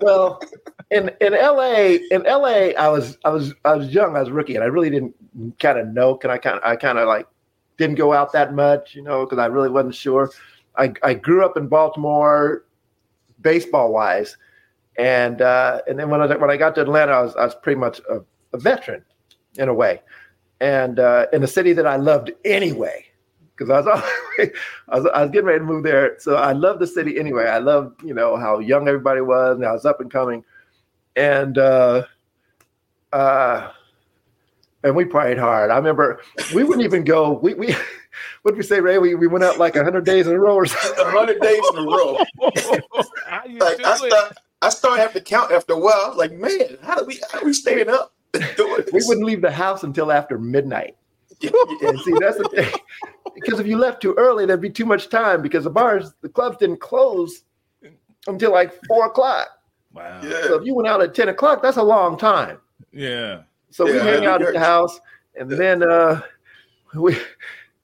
well, 0.00 0.40
in 0.90 1.10
in 1.20 1.32
LA, 1.32 1.98
in 2.10 2.22
LA, 2.22 2.70
I 2.78 2.88
was 2.88 3.18
I 3.24 3.30
was 3.30 3.54
I 3.64 3.74
was 3.74 3.88
young, 3.88 4.16
I 4.16 4.20
was 4.20 4.30
rookie, 4.30 4.54
and 4.54 4.62
I 4.62 4.68
really 4.68 4.90
didn't 4.90 5.14
kind 5.58 5.78
of 5.78 5.88
know. 5.88 6.14
Can 6.14 6.30
I 6.30 6.38
kind 6.38 6.60
I 6.62 6.76
kind 6.76 6.98
of 6.98 7.08
like 7.08 7.26
didn't 7.78 7.96
go 7.96 8.12
out 8.12 8.32
that 8.32 8.54
much, 8.54 8.94
you 8.94 9.02
know, 9.02 9.24
because 9.24 9.38
I 9.38 9.46
really 9.46 9.70
wasn't 9.70 9.94
sure. 9.94 10.30
I, 10.76 10.92
I 11.02 11.14
grew 11.14 11.44
up 11.44 11.56
in 11.56 11.68
Baltimore, 11.68 12.64
baseball 13.40 13.92
wise, 13.92 14.36
and 14.98 15.40
uh, 15.40 15.80
and 15.86 15.98
then 15.98 16.10
when 16.10 16.20
I 16.20 16.26
when 16.36 16.50
I 16.50 16.56
got 16.56 16.74
to 16.74 16.82
Atlanta, 16.82 17.12
I 17.12 17.22
was 17.22 17.36
I 17.36 17.44
was 17.44 17.54
pretty 17.54 17.78
much 17.78 18.00
a, 18.10 18.20
a 18.52 18.58
veteran 18.58 19.04
in 19.56 19.68
a 19.68 19.74
way, 19.74 20.02
and 20.60 20.98
uh, 20.98 21.26
in 21.32 21.42
a 21.42 21.46
city 21.46 21.72
that 21.72 21.86
I 21.86 21.96
loved 21.96 22.32
anyway, 22.44 23.06
because 23.56 23.70
I 23.70 23.80
was, 23.80 23.86
always, 24.38 24.52
I 24.88 24.98
was 24.98 25.10
I 25.14 25.22
was 25.22 25.30
getting 25.30 25.46
ready 25.46 25.60
to 25.60 25.64
move 25.64 25.84
there, 25.84 26.16
so 26.18 26.34
I 26.34 26.52
loved 26.52 26.80
the 26.80 26.86
city 26.86 27.18
anyway. 27.18 27.44
I 27.46 27.58
loved 27.58 28.02
you 28.02 28.12
know 28.12 28.36
how 28.36 28.58
young 28.58 28.88
everybody 28.88 29.20
was, 29.20 29.56
and 29.56 29.64
I 29.64 29.72
was 29.72 29.86
up 29.86 30.00
and 30.00 30.10
coming, 30.10 30.44
and 31.14 31.56
uh, 31.56 32.02
uh, 33.12 33.70
and 34.82 34.96
we 34.96 35.04
prayed 35.04 35.38
hard. 35.38 35.70
I 35.70 35.76
remember 35.76 36.20
we 36.52 36.64
wouldn't 36.64 36.84
even 36.84 37.04
go. 37.04 37.34
We 37.34 37.54
we 37.54 37.72
what 38.42 38.50
did 38.50 38.56
we 38.56 38.64
say, 38.64 38.80
Ray? 38.80 38.98
We, 38.98 39.14
we 39.14 39.28
went 39.28 39.44
out 39.44 39.58
like 39.58 39.76
hundred 39.76 40.04
days 40.04 40.26
in 40.26 40.34
a 40.34 40.40
row 40.40 40.56
or 40.56 40.66
something. 40.66 41.06
hundred 41.06 41.40
days 41.40 41.62
in 41.72 41.78
a 41.78 41.82
row. 41.82 42.18
like 43.60 43.84
I 43.84 43.96
start, 43.96 44.38
I 44.62 44.70
started 44.70 45.00
having 45.00 45.14
to 45.14 45.20
count 45.20 45.52
after 45.52 45.74
a 45.74 45.78
while. 45.78 45.94
I 45.94 46.08
was 46.08 46.16
like, 46.16 46.32
man, 46.32 46.78
how 46.82 46.96
do 46.96 47.04
we 47.04 47.20
how 47.30 47.40
are 47.40 47.44
we 47.44 47.52
staying 47.52 47.88
up 47.88 48.12
doing 48.56 48.82
this? 48.84 48.92
We 48.92 49.00
wouldn't 49.06 49.26
leave 49.26 49.40
the 49.40 49.50
house 49.50 49.84
until 49.84 50.10
after 50.10 50.38
midnight. 50.38 50.96
and 51.42 52.00
see, 52.00 52.14
that's 52.20 52.38
the 52.38 52.48
thing. 52.54 52.72
Because 53.34 53.60
if 53.60 53.68
you 53.68 53.76
left 53.76 54.02
too 54.02 54.14
early, 54.18 54.46
there'd 54.46 54.60
be 54.60 54.68
too 54.68 54.86
much 54.86 55.10
time 55.10 55.42
because 55.42 55.62
the 55.62 55.70
bars, 55.70 56.12
the 56.22 56.28
clubs 56.28 56.56
didn't 56.56 56.80
close 56.80 57.44
until 58.26 58.50
like 58.50 58.72
four 58.86 59.06
o'clock. 59.06 59.48
Wow. 59.92 60.20
Yeah. 60.24 60.42
So 60.42 60.54
if 60.56 60.66
you 60.66 60.74
went 60.74 60.88
out 60.88 61.00
at 61.00 61.14
10 61.14 61.28
o'clock, 61.28 61.62
that's 61.62 61.76
a 61.76 61.82
long 61.82 62.18
time. 62.18 62.58
Yeah. 62.92 63.42
So 63.70 63.84
we 63.84 63.92
hang 63.92 64.26
out 64.26 64.42
at 64.42 64.54
the 64.54 64.58
house 64.58 65.00
and 65.38 65.48
then 65.48 65.88
uh 65.88 66.20
we 66.94 67.16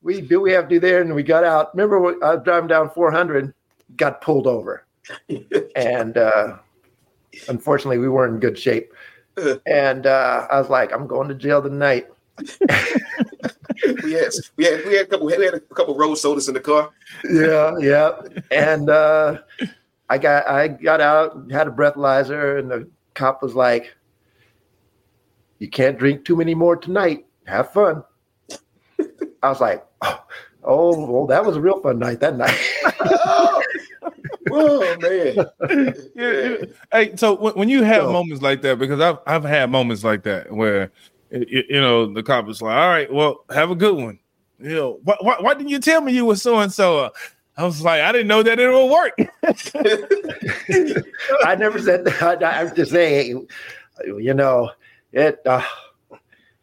we 0.03 0.21
do 0.21 0.41
we 0.41 0.51
have 0.53 0.65
to 0.65 0.75
do 0.75 0.81
there 0.81 1.01
and 1.03 1.15
we 1.15 1.23
got 1.23 1.45
out. 1.45 1.75
Remember 1.75 2.01
when 2.01 2.23
I 2.23 2.35
was 2.35 2.45
driving 2.45 2.69
down 2.69 2.91
400, 2.91 3.55
got 3.97 4.21
pulled 4.21 4.47
over. 4.47 4.85
And 5.77 6.17
uh 6.17 6.57
unfortunately 7.49 7.99
we 7.99 8.09
weren't 8.09 8.35
in 8.35 8.41
good 8.41 8.59
shape. 8.59 8.93
And 9.67 10.07
uh 10.07 10.47
I 10.51 10.59
was 10.59 10.71
like, 10.71 10.93
I'm 10.93 11.07
going 11.07 11.29
to 11.29 11.35
jail 11.35 11.63
tonight. 11.63 12.07
we 14.03 14.13
had 14.13 14.33
we 14.57 14.65
had 14.65 14.85
we 14.87 14.95
had 14.95 15.07
a 15.07 15.07
couple 15.07 15.27
we 15.27 15.45
had 15.45 15.55
a 15.55 15.61
couple 15.61 15.97
road 15.97 16.15
sodas 16.17 16.49
in 16.49 16.55
the 16.55 16.61
car. 16.61 16.91
yeah, 17.31 17.77
yeah. 17.79 18.13
And 18.51 18.91
uh, 18.91 19.39
I 20.09 20.19
got 20.19 20.47
I 20.49 20.69
got 20.69 21.01
out, 21.01 21.51
had 21.51 21.69
a 21.69 21.71
breathalyzer, 21.71 22.59
and 22.59 22.71
the 22.71 22.89
cop 23.15 23.43
was 23.43 23.55
like, 23.55 23.95
"You 25.59 25.69
can't 25.69 25.99
drink 25.99 26.25
too 26.25 26.37
many 26.37 26.55
more 26.55 26.77
tonight. 26.77 27.27
Have 27.47 27.73
fun." 27.73 28.03
I 29.43 29.49
was 29.49 29.61
like, 29.61 29.85
"Oh, 30.03 30.25
oh 30.65 31.07
well, 31.07 31.27
that 31.27 31.45
was 31.45 31.57
a 31.57 31.61
real 31.61 31.81
fun 31.81 31.99
night 31.99 32.21
that 32.21 32.37
night." 32.37 32.59
Oh 34.51 34.97
man. 35.01 35.37
yeah, 36.15 36.31
yeah. 36.31 36.57
Hey, 36.93 37.17
so 37.17 37.35
when, 37.37 37.55
when 37.55 37.69
you 37.69 37.83
have 37.83 38.03
So- 38.03 38.13
moments 38.13 38.43
like 38.43 38.63
that, 38.63 38.79
because 38.79 39.01
I've 39.01 39.19
I've 39.27 39.45
had 39.45 39.71
moments 39.71 40.05
like 40.05 40.23
that 40.25 40.53
where 40.53 40.91
you, 41.31 41.65
you 41.69 41.81
know 41.81 42.13
the 42.13 42.23
cop 42.23 42.49
is 42.49 42.63
like, 42.63 42.77
"All 42.77 42.89
right, 42.89 43.13
well, 43.13 43.45
have 43.51 43.71
a 43.71 43.75
good 43.75 43.97
one." 43.97 44.19
You 44.59 44.75
know, 44.75 45.01
why, 45.05 45.17
why, 45.21 45.37
why 45.41 45.55
didn't 45.55 45.71
you 45.71 45.81
tell 45.81 46.01
me 46.01 46.13
you 46.13 46.25
were 46.27 46.37
so 46.37 46.59
and 46.59 46.73
so? 46.73 47.11
I 47.57 47.65
was 47.65 47.83
like, 47.83 48.01
I 48.01 48.11
didn't 48.13 48.27
know 48.27 48.43
that 48.43 48.59
it 48.59 48.69
would 48.69 48.91
work. 48.91 49.17
I 51.45 51.55
never 51.55 51.79
said 51.79 52.05
that. 52.05 52.43
I, 52.43 52.61
I 52.61 52.65
was 52.65 52.73
just 52.73 52.91
saying, 52.91 53.47
you 54.07 54.35
know, 54.35 54.71
it 55.13 55.41
uh, 55.47 55.63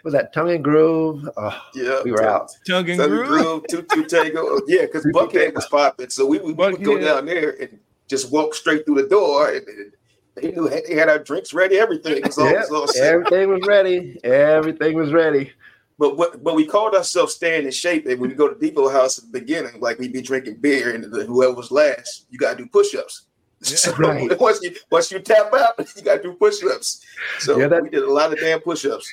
was 0.04 0.14
that 0.14 0.34
tongue 0.34 0.52
and 0.52 0.64
groove. 0.64 1.28
Uh, 1.38 1.58
Yeah, 1.74 2.02
we 2.04 2.12
were 2.12 2.24
out. 2.24 2.52
Tongue 2.68 2.90
and 2.90 3.00
Southern 3.00 3.26
groove. 3.28 3.42
Groove, 3.42 3.64
Two 3.70 3.82
Two 3.84 4.06
Tango. 4.06 4.60
Yeah, 4.68 4.82
because 4.82 5.04
Two 5.04 5.12
Two 5.12 5.20
Buckhead 5.20 5.54
was 5.56 5.66
popping, 5.68 6.10
so 6.10 6.26
we, 6.26 6.40
would- 6.40 6.58
we 6.58 6.72
would 6.72 6.84
go 6.84 6.98
down 6.98 7.26
there 7.26 7.52
and 7.62 7.80
just 8.08 8.32
walk 8.32 8.54
straight 8.56 8.86
through 8.86 9.02
the 9.02 9.08
door. 9.08 9.50
And, 9.50 9.68
and 9.68 9.92
they 10.36 10.52
knew 10.52 10.68
they 10.70 10.96
had 10.96 11.10
our 11.10 11.20
drinks 11.20 11.54
ready, 11.54 11.78
everything. 11.78 12.22
Was 12.24 12.38
all, 12.38 12.48
it 12.48 12.52
Yeah, 12.54 12.60
was 12.62 12.72
all 12.72 12.88
set. 12.88 13.14
everything 13.14 13.50
was 13.50 13.62
ready. 13.68 14.20
Everything 14.24 14.96
was 14.96 15.12
ready. 15.14 15.52
But 16.00 16.18
what, 16.18 16.44
but 16.44 16.56
we 16.56 16.66
called 16.66 16.96
ourselves 16.96 17.36
staying 17.36 17.66
in 17.66 17.72
shape. 17.72 18.08
And 18.08 18.20
when 18.20 18.30
we 18.32 18.36
go 18.36 18.48
to 18.52 18.60
Depot 18.60 18.90
House 18.90 19.20
at 19.20 19.26
the 19.32 19.40
beginning, 19.40 19.80
like 19.82 20.00
we'd 20.00 20.14
be 20.14 20.22
drinking 20.22 20.56
beer, 20.56 20.96
and 20.96 21.04
the, 21.04 21.26
whoever 21.26 21.54
was 21.54 21.70
last, 21.70 22.26
you 22.32 22.40
gotta 22.40 22.58
do 22.58 22.66
push-ups. 22.68 23.24
So 23.64 23.94
Right. 23.98 24.40
once 24.40 24.60
you 24.64 24.76
once 24.90 25.12
you 25.12 25.20
tap 25.20 25.54
out, 25.54 25.76
you 25.96 26.02
gotta 26.02 26.24
do 26.24 26.34
push-ups. 26.34 27.06
So 27.40 27.60
Yeah, 27.60 27.68
that- 27.68 27.84
we 27.84 27.90
did 27.92 28.02
a 28.02 28.12
lot 28.12 28.34
of 28.34 28.40
damn 28.40 28.60
push-ups. 28.62 29.08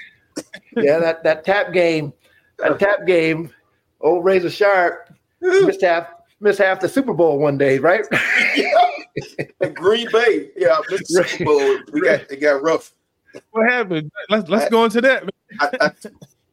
Yeah, 0.77 0.99
that 0.99 1.23
that 1.25 1.45
tap 1.45 1.73
game, 1.73 2.13
that 2.59 2.79
tap 2.79 3.07
game. 3.07 3.51
Old 4.01 4.25
Razor 4.25 4.51
Sharp 4.51 5.13
missed 5.41 5.83
half 5.83 6.07
missed 6.41 6.59
half 6.59 6.81
the 6.81 6.89
Super 6.89 7.15
Bowl 7.15 7.39
one 7.39 7.59
day, 7.59 7.79
right? 7.79 8.05
And 9.61 9.75
Green 9.75 10.09
Bay, 10.13 10.51
yeah, 10.57 10.79
missed 10.91 11.09
the 11.09 11.25
Super 11.27 11.45
Bowl. 11.45 11.79
We 11.93 12.03
got 12.03 12.31
it 12.31 12.41
got 12.41 12.63
rough. 12.63 12.95
What 13.51 13.69
happened? 13.69 14.13
Let's 14.29 14.49
let's 14.49 14.71
go 14.71 14.85
into 14.85 15.01
that. 15.01 15.25
I, 15.59 15.71
I, 15.81 15.91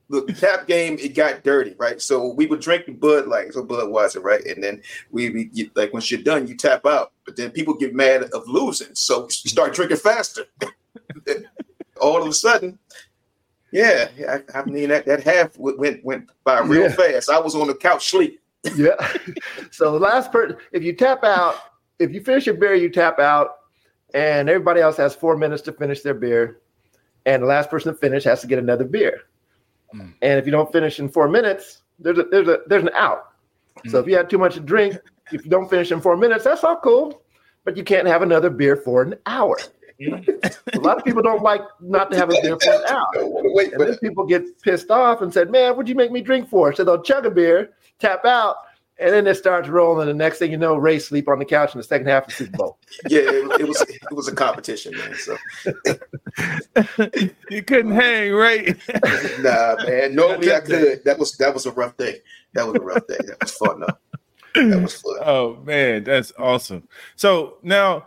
look, 0.10 0.28
the 0.28 0.34
tap 0.34 0.68
game 0.68 0.98
it 1.00 1.16
got 1.16 1.44
dirty, 1.44 1.76
right? 1.78 2.02
So 2.02 2.34
we 2.34 2.46
would 2.46 2.62
drink 2.62 2.86
the 2.86 2.94
Bud 2.94 3.28
like 3.28 3.54
so 3.54 3.64
Budweiser, 3.64 4.24
right? 4.24 4.44
And 4.46 4.64
then 4.64 4.82
we, 5.12 5.30
we 5.30 5.50
you, 5.54 5.70
like 5.76 5.94
once 5.94 6.10
you're 6.12 6.22
done, 6.22 6.48
you 6.48 6.56
tap 6.56 6.86
out. 6.86 7.12
But 7.26 7.36
then 7.36 7.52
people 7.52 7.74
get 7.74 7.94
mad 7.94 8.24
of 8.24 8.48
losing, 8.48 8.94
so 8.96 9.24
you 9.24 9.50
start 9.50 9.74
drinking 9.74 9.98
faster. 9.98 10.46
All 12.02 12.22
of 12.22 12.28
a 12.28 12.34
sudden, 12.34 12.78
yeah, 13.72 14.08
yeah, 14.18 14.40
I, 14.54 14.60
I 14.60 14.66
mean 14.66 14.90
that 14.90 15.06
that 15.06 15.24
half 15.24 15.58
went 15.58 16.04
went 16.04 16.30
by 16.44 16.60
real 16.62 16.84
Yeah. 16.84 16.96
fast. 16.96 17.30
I 17.30 17.40
was 17.40 17.56
on 17.56 17.68
the 17.68 17.76
couch 17.76 18.10
sleep. 18.10 18.40
yeah. 18.76 18.96
So 19.72 19.92
the 19.92 20.00
last 20.00 20.32
person, 20.32 20.58
if 20.72 20.84
you 20.84 20.94
tap 20.94 21.24
out, 21.24 21.56
if 22.00 22.12
you 22.14 22.22
finish 22.22 22.46
your 22.46 22.56
beer, 22.56 22.76
you 22.76 22.90
tap 22.90 23.20
out, 23.20 23.58
and 24.14 24.48
everybody 24.50 24.80
else 24.82 24.96
has 24.98 25.14
four 25.16 25.36
minutes 25.38 25.62
to 25.64 25.74
finish 25.74 26.02
their 26.02 26.14
beer, 26.14 26.62
and 27.26 27.44
the 27.44 27.48
last 27.48 27.70
person 27.70 27.94
to 27.94 28.00
finish 28.00 28.24
has 28.24 28.42
to 28.42 28.48
get 28.48 28.58
another 28.60 28.86
beer. 28.86 29.22
Mm. 29.94 30.14
And 30.22 30.40
if 30.40 30.46
you 30.46 30.52
don't 30.52 30.72
finish 30.72 31.00
in 31.00 31.10
four 31.10 31.28
minutes, 31.28 31.82
there's 32.00 32.18
a 32.18 32.24
there's 32.24 32.48
a 32.48 32.60
there's 32.68 32.84
an 32.84 32.90
out. 32.94 33.32
So 33.88 34.00
if 34.00 34.08
you 34.08 34.16
had 34.16 34.30
too 34.30 34.38
much 34.38 34.54
to 34.56 34.62
drink, 34.62 34.96
if 35.32 35.44
you 35.44 35.52
don't 35.52 35.70
finish 35.70 35.92
in 35.92 36.00
four 36.00 36.16
minutes, 36.18 36.46
that's 36.46 36.64
all 36.64 36.78
cool, 36.78 37.22
but 37.66 37.76
you 37.76 37.84
can't 37.84 38.08
have 38.08 38.22
another 38.22 38.50
beer 38.50 38.76
for 38.78 39.02
an 39.02 39.16
hour. 39.26 39.58
A 40.00 40.80
lot 40.80 40.98
of 40.98 41.06
people 41.06 41.22
don't 41.22 41.42
like 41.42 41.62
not 41.80 42.12
to 42.12 42.18
have 42.18 42.30
a 42.30 42.42
beer 42.42 42.58
for 42.60 42.74
an 42.74 42.84
hour. 42.88 43.08
Wait, 43.16 43.74
And 43.74 43.82
then 43.82 43.98
people 43.98 44.26
get 44.26 44.62
pissed 44.62 44.92
off 44.92 45.22
and 45.22 45.34
said, 45.34 45.50
"Man, 45.50 45.72
what'd 45.72 45.88
you 45.88 45.96
make 45.96 46.12
me 46.12 46.22
drink 46.22 46.50
for?" 46.50 46.74
So 46.74 46.84
they'll 46.84 47.02
chug 47.02 47.26
a 47.26 47.32
beer, 47.32 47.72
tap 48.00 48.26
out, 48.26 48.58
and 48.98 49.14
then 49.14 49.28
it 49.28 49.36
starts 49.36 49.68
rolling. 49.70 50.10
And 50.10 50.20
the 50.20 50.24
next 50.24 50.40
thing 50.40 50.52
you 50.52 50.58
know, 50.58 50.76
Ray 50.76 51.00
sleep 51.00 51.28
on 51.28 51.40
the 51.40 51.46
couch 51.46 51.74
in 51.74 51.80
the 51.80 51.84
second 51.84 52.08
half 52.08 52.24
of 52.24 52.30
the 52.30 52.36
Super 52.36 52.58
Bowl. 52.58 52.78
yeah, 53.08 53.20
it, 53.22 53.62
it 53.62 53.68
was 53.68 53.82
it 53.82 54.12
was 54.12 54.28
a 54.28 54.36
competition, 54.36 54.94
man. 54.98 55.16
So 55.16 55.38
you 57.50 57.64
couldn't 57.64 57.92
hang, 57.92 58.34
right? 58.34 58.78
nah, 59.40 59.76
man. 59.86 60.16
Normally 60.16 60.52
I 60.54 60.60
could. 60.60 61.04
That 61.04 61.18
was 61.18 61.38
that 61.38 61.54
was 61.54 61.66
a 61.66 61.72
rough 61.72 61.96
day. 61.98 62.20
That 62.54 62.68
was 62.68 62.76
a 62.76 62.84
rough 62.84 63.08
day. 63.08 63.18
That 63.26 63.38
was 63.42 63.52
fun 63.52 63.82
though. 63.82 63.98
That 64.70 64.82
was 64.82 65.02
fun. 65.02 65.20
Oh 65.24 65.58
man, 65.64 66.04
that's 66.04 66.34
awesome. 66.38 66.88
So 67.16 67.58
now 67.64 68.06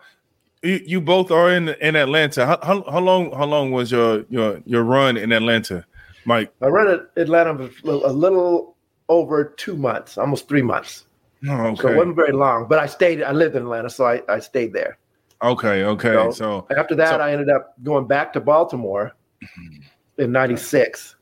you, 0.63 0.81
you 0.85 1.01
both 1.01 1.31
are 1.31 1.49
in 1.51 1.69
in 1.81 1.95
Atlanta. 1.95 2.45
How, 2.45 2.59
how, 2.63 2.83
how 2.91 2.99
long 2.99 3.31
how 3.31 3.45
long 3.45 3.71
was 3.71 3.91
your 3.91 4.25
your 4.29 4.61
your 4.65 4.83
run 4.83 5.17
in 5.17 5.31
Atlanta, 5.31 5.85
Mike? 6.25 6.51
I 6.61 6.67
ran 6.67 6.87
at 6.87 7.01
Atlanta 7.15 7.69
for 7.69 7.91
a 7.91 8.11
little- 8.11 8.75
over 9.07 9.43
two 9.57 9.75
months, 9.75 10.19
almost 10.19 10.47
three 10.47 10.61
months. 10.61 11.05
Oh, 11.49 11.73
So 11.73 11.87
it 11.87 11.95
wasn't 11.95 12.15
very 12.15 12.31
long, 12.31 12.67
but 12.67 12.77
I 12.77 12.85
stayed. 12.85 13.23
I 13.23 13.31
lived 13.31 13.55
in 13.55 13.63
Atlanta, 13.63 13.89
so 13.89 14.05
I, 14.05 14.21
I 14.29 14.37
stayed 14.39 14.71
there. 14.71 14.99
okay, 15.41 15.83
okay. 15.83 16.13
So- 16.13 16.31
So 16.31 16.67
After 16.77 16.93
that, 16.95 17.09
So- 17.09 17.19
I 17.19 17.31
ended 17.31 17.49
up 17.49 17.73
going 17.83 18.05
back 18.05 18.31
to 18.33 18.39
Baltimore 18.39 19.13
in 20.19 20.31
'96, 20.31 21.15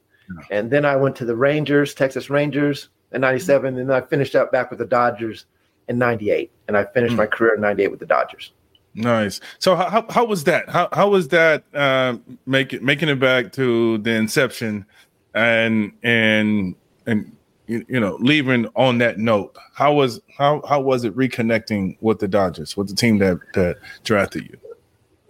and 0.52 0.70
then 0.70 0.84
I 0.84 0.98
went 0.98 1.16
to 1.18 1.26
the 1.26 1.36
Rangers, 1.36 1.94
Texas 1.94 2.30
Rangers, 2.30 2.90
in 3.14 3.22
'97, 3.22 3.78
and 3.78 3.90
then 3.90 3.96
I 3.96 4.02
finished 4.06 4.36
up 4.36 4.52
back 4.52 4.70
with 4.70 4.80
the 4.80 4.86
Dodgers 4.86 5.46
in 5.88 5.98
'98, 5.98 6.52
and 6.68 6.76
I 6.76 6.84
finished 6.84 7.14
Mm. 7.14 7.18
my 7.24 7.26
career 7.28 7.56
in 7.56 7.62
'98 7.62 7.88
with 7.92 8.02
the 8.02 8.06
Dodgers. 8.06 8.52
Nice. 8.98 9.39
So 9.60 9.76
how 9.76 10.06
how, 10.10 10.26
was 10.26 10.43
that? 10.45 10.70
How 10.70 10.89
how 10.91 11.10
was 11.10 11.30
that 11.30 11.64
uh, 11.74 12.18
making 12.45 12.84
making 12.84 13.10
it 13.10 13.20
back 13.20 13.54
to 13.54 13.98
the 14.00 14.12
inception 14.12 14.86
and 15.34 15.93
and 16.04 16.76
and 17.06 17.36
you, 17.68 17.86
you 17.88 18.00
know 18.00 18.18
leaving 18.20 18.68
on 18.76 18.98
that 18.98 19.20
note? 19.20 19.56
How 19.74 19.93
was 19.93 20.20
how 20.38 20.62
how 20.68 20.82
was 20.82 21.04
it 21.04 21.16
reconnecting 21.16 21.98
with 22.02 22.20
the 22.20 22.28
Dodgers 22.28 22.76
with 22.76 22.89
the 22.89 22.95
team 22.95 23.20
that 23.20 23.39
that 23.54 23.78
drafted 24.04 24.43
you? 24.45 24.58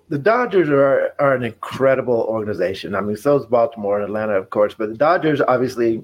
The 0.09 0.17
Dodgers 0.17 0.69
are 0.69 1.13
are 1.19 1.35
an 1.35 1.43
incredible 1.43 2.25
organization. 2.29 2.95
I 2.95 3.01
mean, 3.01 3.17
so 3.17 3.37
is 3.37 3.45
Baltimore 3.45 3.97
and 3.97 4.05
Atlanta, 4.05 4.33
of 4.33 4.49
course, 4.49 4.73
but 4.73 4.89
the 4.89 4.95
Dodgers 4.95 5.41
obviously 5.41 6.03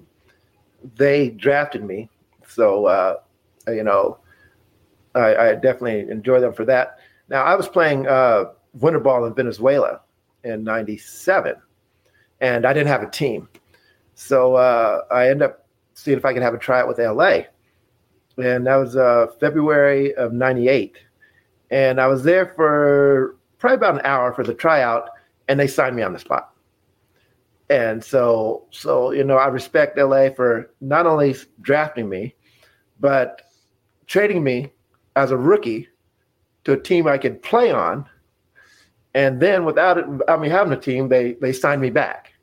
they 0.98 1.30
drafted 1.30 1.84
me, 1.84 2.10
so 2.46 2.86
uh, 2.86 3.16
you 3.68 3.84
know 3.84 4.18
I, 5.16 5.36
I 5.36 5.56
definitely 5.56 6.12
enjoy 6.12 6.40
them 6.40 6.54
for 6.54 6.66
that. 6.66 7.00
Now, 7.34 7.42
I 7.42 7.56
was 7.56 7.68
playing 7.68 8.06
uh, 8.06 8.52
winter 8.74 9.00
ball 9.00 9.26
in 9.26 9.34
Venezuela 9.34 10.02
in 10.44 10.64
'97, 10.64 11.56
and 12.42 12.64
I 12.64 12.74
didn't 12.74 12.90
have 12.90 13.02
a 13.02 13.10
team, 13.10 13.50
so 14.14 14.54
uh, 14.54 15.02
I 15.10 15.30
ended 15.30 15.50
up 15.50 15.66
seeing 15.96 16.20
if 16.20 16.26
I 16.26 16.34
could 16.34 16.44
have 16.44 16.54
a 16.54 16.60
tryout 16.60 16.88
with 16.88 17.00
LA. 17.00 17.46
And 18.38 18.68
that 18.68 18.76
was 18.76 18.96
uh, 18.96 19.28
February 19.40 20.14
of 20.14 20.32
98. 20.32 20.98
And 21.72 22.00
I 22.00 22.06
was 22.06 22.24
there 22.24 22.54
for 22.56 23.36
probably 23.58 23.78
about 23.78 23.96
an 23.96 24.06
hour 24.06 24.32
for 24.32 24.44
the 24.44 24.54
tryout, 24.54 25.10
and 25.48 25.60
they 25.60 25.66
signed 25.66 25.96
me 25.96 26.04
on 26.04 26.14
the 26.14 26.20
spot. 26.20 26.54
And 27.72 28.04
so, 28.04 28.68
so 28.70 29.10
you 29.10 29.24
know, 29.24 29.38
I 29.38 29.48
respect 29.48 29.98
LA 29.98 30.30
for 30.30 30.72
not 30.82 31.08
only 31.08 31.36
drafting 31.62 32.10
me, 32.10 32.36
but 33.00 33.42
trading 34.06 34.44
me 34.44 34.72
as 35.16 35.32
a 35.32 35.38
rookie 35.38 35.90
to 36.66 36.74
a 36.74 36.80
team 36.80 37.08
I 37.08 37.18
could 37.18 37.42
play 37.42 37.72
on. 37.72 38.06
And 39.14 39.40
then 39.40 39.66
without 39.66 39.98
it, 39.98 40.06
I 40.28 40.38
mean, 40.38 40.50
having 40.50 40.74
a 40.74 40.80
team, 40.80 41.10
they 41.10 41.34
they 41.34 41.54
signed 41.54 41.82
me 41.82 41.90
back. 41.90 42.34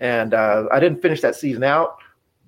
And 0.00 0.34
uh, 0.34 0.64
I 0.72 0.80
didn't 0.80 1.02
finish 1.02 1.20
that 1.20 1.36
season 1.36 1.62
out, 1.62 1.98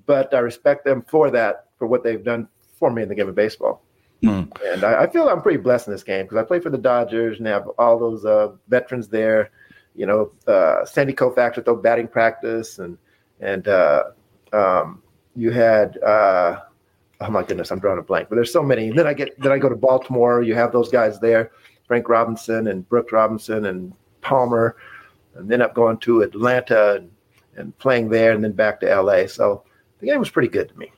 but 0.05 0.35
I 0.35 0.39
respect 0.41 0.85
them 0.85 1.03
for 1.07 1.31
that, 1.31 1.67
for 1.79 1.87
what 1.87 2.03
they've 2.03 2.23
done 2.23 2.49
for 2.79 2.91
me 2.91 3.03
in 3.03 3.09
the 3.09 3.15
game 3.15 3.29
of 3.29 3.35
baseball. 3.35 3.83
Mm. 4.23 4.51
And 4.73 4.85
I, 4.85 5.05
I, 5.05 5.07
feel 5.11 5.29
I'm 5.29 5.43
pretty 5.43 5.59
blessed 5.59 5.89
in 5.89 5.93
this 5.93 6.03
game 6.03 6.25
because 6.25 6.39
I 6.39 6.43
play 6.43 6.59
for 6.59 6.71
the 6.71 6.79
Dodgers 6.79 7.39
and 7.39 7.47
have 7.47 7.69
all 7.79 7.99
those 7.99 8.25
uh, 8.25 8.53
veterans 8.69 9.09
there. 9.09 9.51
You 9.95 10.07
know, 10.07 10.33
uh, 10.47 10.85
Sandy 10.85 11.13
Koufax 11.13 11.57
with 11.57 11.67
the 11.67 11.75
batting 11.75 12.09
practice, 12.09 12.79
and 12.79 12.99
and 13.41 13.69
uh, 13.69 14.05
um, 14.53 15.03
you 15.35 15.51
had 15.51 15.99
uh, 16.03 16.61
oh 17.21 17.31
my 17.31 17.43
goodness, 17.43 17.71
I'm 17.71 17.79
drawing 17.79 17.99
a 17.99 18.03
blank. 18.03 18.29
But 18.29 18.37
there's 18.37 18.53
so 18.53 18.63
many. 18.63 18.89
And 18.89 18.99
then 18.99 19.07
I 19.07 19.15
get 19.15 19.39
then 19.41 19.53
I 19.53 19.59
go 19.59 19.69
to 19.69 19.77
Baltimore. 19.77 20.43
You 20.43 20.55
have 20.55 20.73
those 20.73 20.91
guys 20.91 21.21
there, 21.21 21.53
Frank 21.87 22.09
Robinson 22.09 22.69
and 22.69 22.89
Brooks 22.89 23.13
Robinson 23.13 23.67
and 23.67 23.93
Palmer, 24.21 24.77
and 25.35 25.49
then 25.49 25.63
up 25.63 25.75
going 25.75 25.99
to 25.99 26.23
Atlanta 26.23 26.95
and, 26.97 27.11
and 27.57 27.79
playing 27.79 28.09
there, 28.09 28.33
and 28.33 28.43
then 28.43 28.53
back 28.53 28.81
to 28.81 29.01
LA. 29.01 29.27
So 29.27 29.65
the 30.01 30.07
game 30.07 30.19
was 30.19 30.31
pretty 30.31 30.49
good 30.49 30.69
to 30.69 30.79
me. 30.79 30.93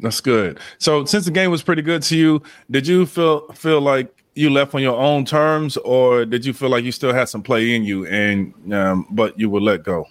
That's 0.00 0.20
good. 0.20 0.60
So 0.78 1.04
since 1.04 1.24
the 1.24 1.30
game 1.30 1.50
was 1.50 1.62
pretty 1.62 1.82
good 1.82 2.02
to 2.04 2.16
you, 2.16 2.42
did 2.70 2.86
you 2.86 3.06
feel 3.06 3.48
feel 3.52 3.80
like 3.80 4.12
you 4.34 4.50
left 4.50 4.74
on 4.74 4.82
your 4.82 4.98
own 4.98 5.24
terms, 5.24 5.78
or 5.78 6.26
did 6.26 6.44
you 6.44 6.52
feel 6.52 6.68
like 6.68 6.84
you 6.84 6.92
still 6.92 7.14
had 7.14 7.28
some 7.28 7.42
play 7.42 7.74
in 7.74 7.82
you, 7.84 8.06
and 8.06 8.74
um, 8.74 9.06
but 9.10 9.38
you 9.38 9.48
would 9.50 9.62
let 9.62 9.82
go? 9.82 10.06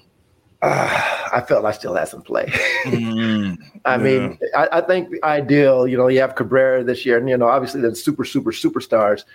Uh, 0.65 1.27
I 1.31 1.41
felt 1.41 1.63
I 1.63 1.71
still 1.71 1.93
had 1.93 2.07
some 2.07 2.23
play. 2.23 2.47
mm, 2.85 3.57
I 3.85 3.97
yeah. 3.97 3.97
mean, 3.97 4.39
I, 4.55 4.67
I, 4.71 4.81
think 4.81 5.09
ideal, 5.23 5.87
you 5.87 5.95
know, 5.95 6.07
you 6.07 6.19
have 6.21 6.35
Cabrera 6.35 6.83
this 6.83 7.05
year, 7.05 7.19
and 7.19 7.29
you 7.29 7.37
know, 7.37 7.47
obviously 7.47 7.81
the 7.81 7.95
super, 7.95 8.25
super, 8.25 8.51
superstars. 8.51 9.25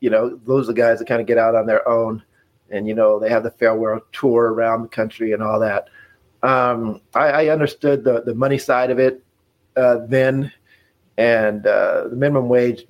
You 0.00 0.10
know, 0.10 0.40
those 0.44 0.68
are 0.68 0.72
the 0.72 0.80
guys 0.80 0.98
that 0.98 1.06
kind 1.06 1.20
of 1.20 1.28
get 1.28 1.38
out 1.38 1.54
on 1.54 1.66
their 1.66 1.88
own, 1.88 2.22
and 2.70 2.88
you 2.88 2.94
know, 2.94 3.20
they 3.20 3.28
have 3.28 3.44
the 3.44 3.52
farewell 3.52 4.00
tour 4.10 4.52
around 4.52 4.82
the 4.82 4.88
country 4.88 5.32
and 5.32 5.42
all 5.42 5.60
that. 5.60 5.88
Um, 6.42 7.00
I, 7.14 7.28
I 7.28 7.48
understood 7.48 8.02
the 8.02 8.22
the 8.22 8.34
money 8.34 8.58
side 8.58 8.90
of 8.90 8.98
it 8.98 9.22
uh, 9.76 9.98
then, 10.08 10.52
and 11.16 11.64
uh, 11.64 12.08
the 12.08 12.16
minimum 12.16 12.48
wage 12.48 12.86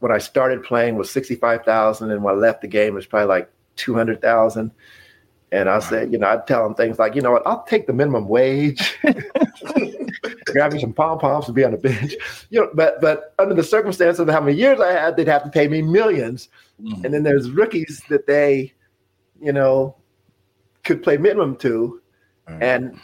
when 0.00 0.10
I 0.10 0.18
started 0.18 0.64
playing 0.64 0.96
was 0.96 1.10
sixty 1.10 1.36
five 1.36 1.64
thousand, 1.64 2.10
and 2.10 2.24
when 2.24 2.34
I 2.34 2.38
left 2.38 2.62
the 2.62 2.68
game 2.68 2.94
it 2.94 2.96
was 2.96 3.06
probably 3.06 3.28
like 3.28 3.52
two 3.76 3.94
hundred 3.94 4.20
thousand. 4.20 4.72
And 5.52 5.68
I 5.68 5.80
said, 5.80 6.12
you 6.12 6.18
know, 6.18 6.28
I'd 6.28 6.46
tell 6.46 6.62
them 6.62 6.74
things 6.74 6.98
like, 6.98 7.14
you 7.16 7.22
know 7.22 7.32
what, 7.32 7.42
I'll 7.44 7.64
take 7.64 7.86
the 7.86 7.92
minimum 7.92 8.28
wage, 8.28 8.96
grab 10.46 10.72
me 10.72 10.80
some 10.80 10.92
pom 10.92 11.18
poms 11.18 11.46
and 11.46 11.54
be 11.54 11.64
on 11.64 11.72
the 11.72 11.78
bench. 11.78 12.14
You 12.50 12.60
know, 12.60 12.70
but 12.74 13.00
but 13.00 13.34
under 13.38 13.54
the 13.54 13.64
circumstances 13.64 14.20
of 14.20 14.28
how 14.28 14.40
many 14.40 14.56
years 14.56 14.80
I 14.80 14.92
had, 14.92 15.16
they'd 15.16 15.26
have 15.26 15.42
to 15.44 15.50
pay 15.50 15.66
me 15.66 15.82
1000000s 15.82 16.48
mm-hmm. 16.80 17.04
And 17.04 17.12
then 17.12 17.24
there's 17.24 17.50
rookies 17.50 18.02
that 18.08 18.26
they, 18.26 18.72
you 19.40 19.52
know, 19.52 19.96
could 20.84 21.02
play 21.02 21.16
minimum 21.16 21.56
to. 21.56 22.00
Mm-hmm. 22.48 22.62
And 22.62 23.00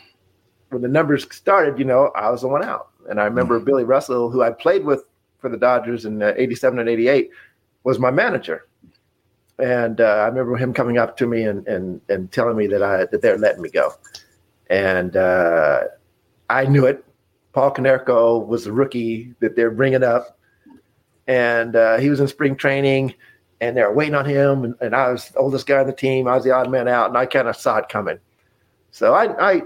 when 0.71 0.83
the 0.83 0.89
numbers 0.89 1.27
started, 1.35 1.79
you 1.79 1.85
know, 1.85 2.13
I 2.15 2.31
was 2.31 2.43
the 2.43 2.49
one 2.49 2.65
out. 2.65 2.91
And 3.09 3.21
I 3.21 3.25
remember 3.25 3.57
mm-hmm. 3.57 3.67
Billy 3.67 3.85
Russell, 3.85 4.31
who 4.31 4.43
I 4.43 4.51
played 4.51 4.85
with 4.85 5.05
for 5.39 5.49
the 5.49 5.57
Dodgers 5.57 6.05
in 6.05 6.23
uh, 6.23 6.33
87 6.37 6.79
and 6.79 6.89
88, 6.89 7.31
was 7.85 7.99
my 7.99 8.11
manager. 8.11 8.67
And 9.59 10.01
uh, 10.01 10.05
I 10.05 10.27
remember 10.27 10.57
him 10.57 10.75
coming 10.75 10.99
up 10.99 11.17
to 11.19 11.27
me 11.27 11.45
and, 11.45 11.67
and, 11.67 12.01
and 12.09 12.31
telling 12.31 12.57
me 12.57 12.67
that 12.69 12.83
I 12.83 13.07
that 13.07 13.23
they're 13.23 13.39
letting 13.39 13.63
me 13.63 13.71
go. 13.71 13.93
And 14.69 15.17
uh, 15.17 15.85
I 16.51 16.67
knew 16.67 16.85
it. 16.87 17.05
Paul 17.53 17.73
Konerko 17.73 18.47
was 18.47 18.65
the 18.65 18.73
rookie 18.73 19.35
that 19.41 19.57
they're 19.57 19.71
bringing 19.71 20.03
up. 20.03 20.39
And 21.27 21.75
uh, 21.75 21.97
he 21.99 22.11
was 22.11 22.21
in 22.21 22.29
spring 22.29 22.57
training 22.57 23.15
and 23.61 23.77
they 23.77 23.83
were 23.83 23.93
waiting 23.93 24.15
on 24.15 24.25
him. 24.27 24.65
And, 24.65 24.75
and, 24.81 24.95
I 24.95 25.11
was 25.11 25.31
the 25.31 25.39
oldest 25.39 25.67
guy 25.67 25.81
on 25.81 25.87
the 25.87 25.93
team. 25.93 26.29
I 26.29 26.35
was 26.35 26.45
the 26.45 26.53
odd 26.53 26.71
man 26.71 26.89
out, 26.89 27.09
and 27.09 27.17
I 27.17 27.27
kind 27.27 27.49
of 27.49 27.57
saw 27.57 27.79
it 27.79 27.89
coming. 27.89 28.19
So 28.91 29.15
I, 29.15 29.53
I 29.53 29.63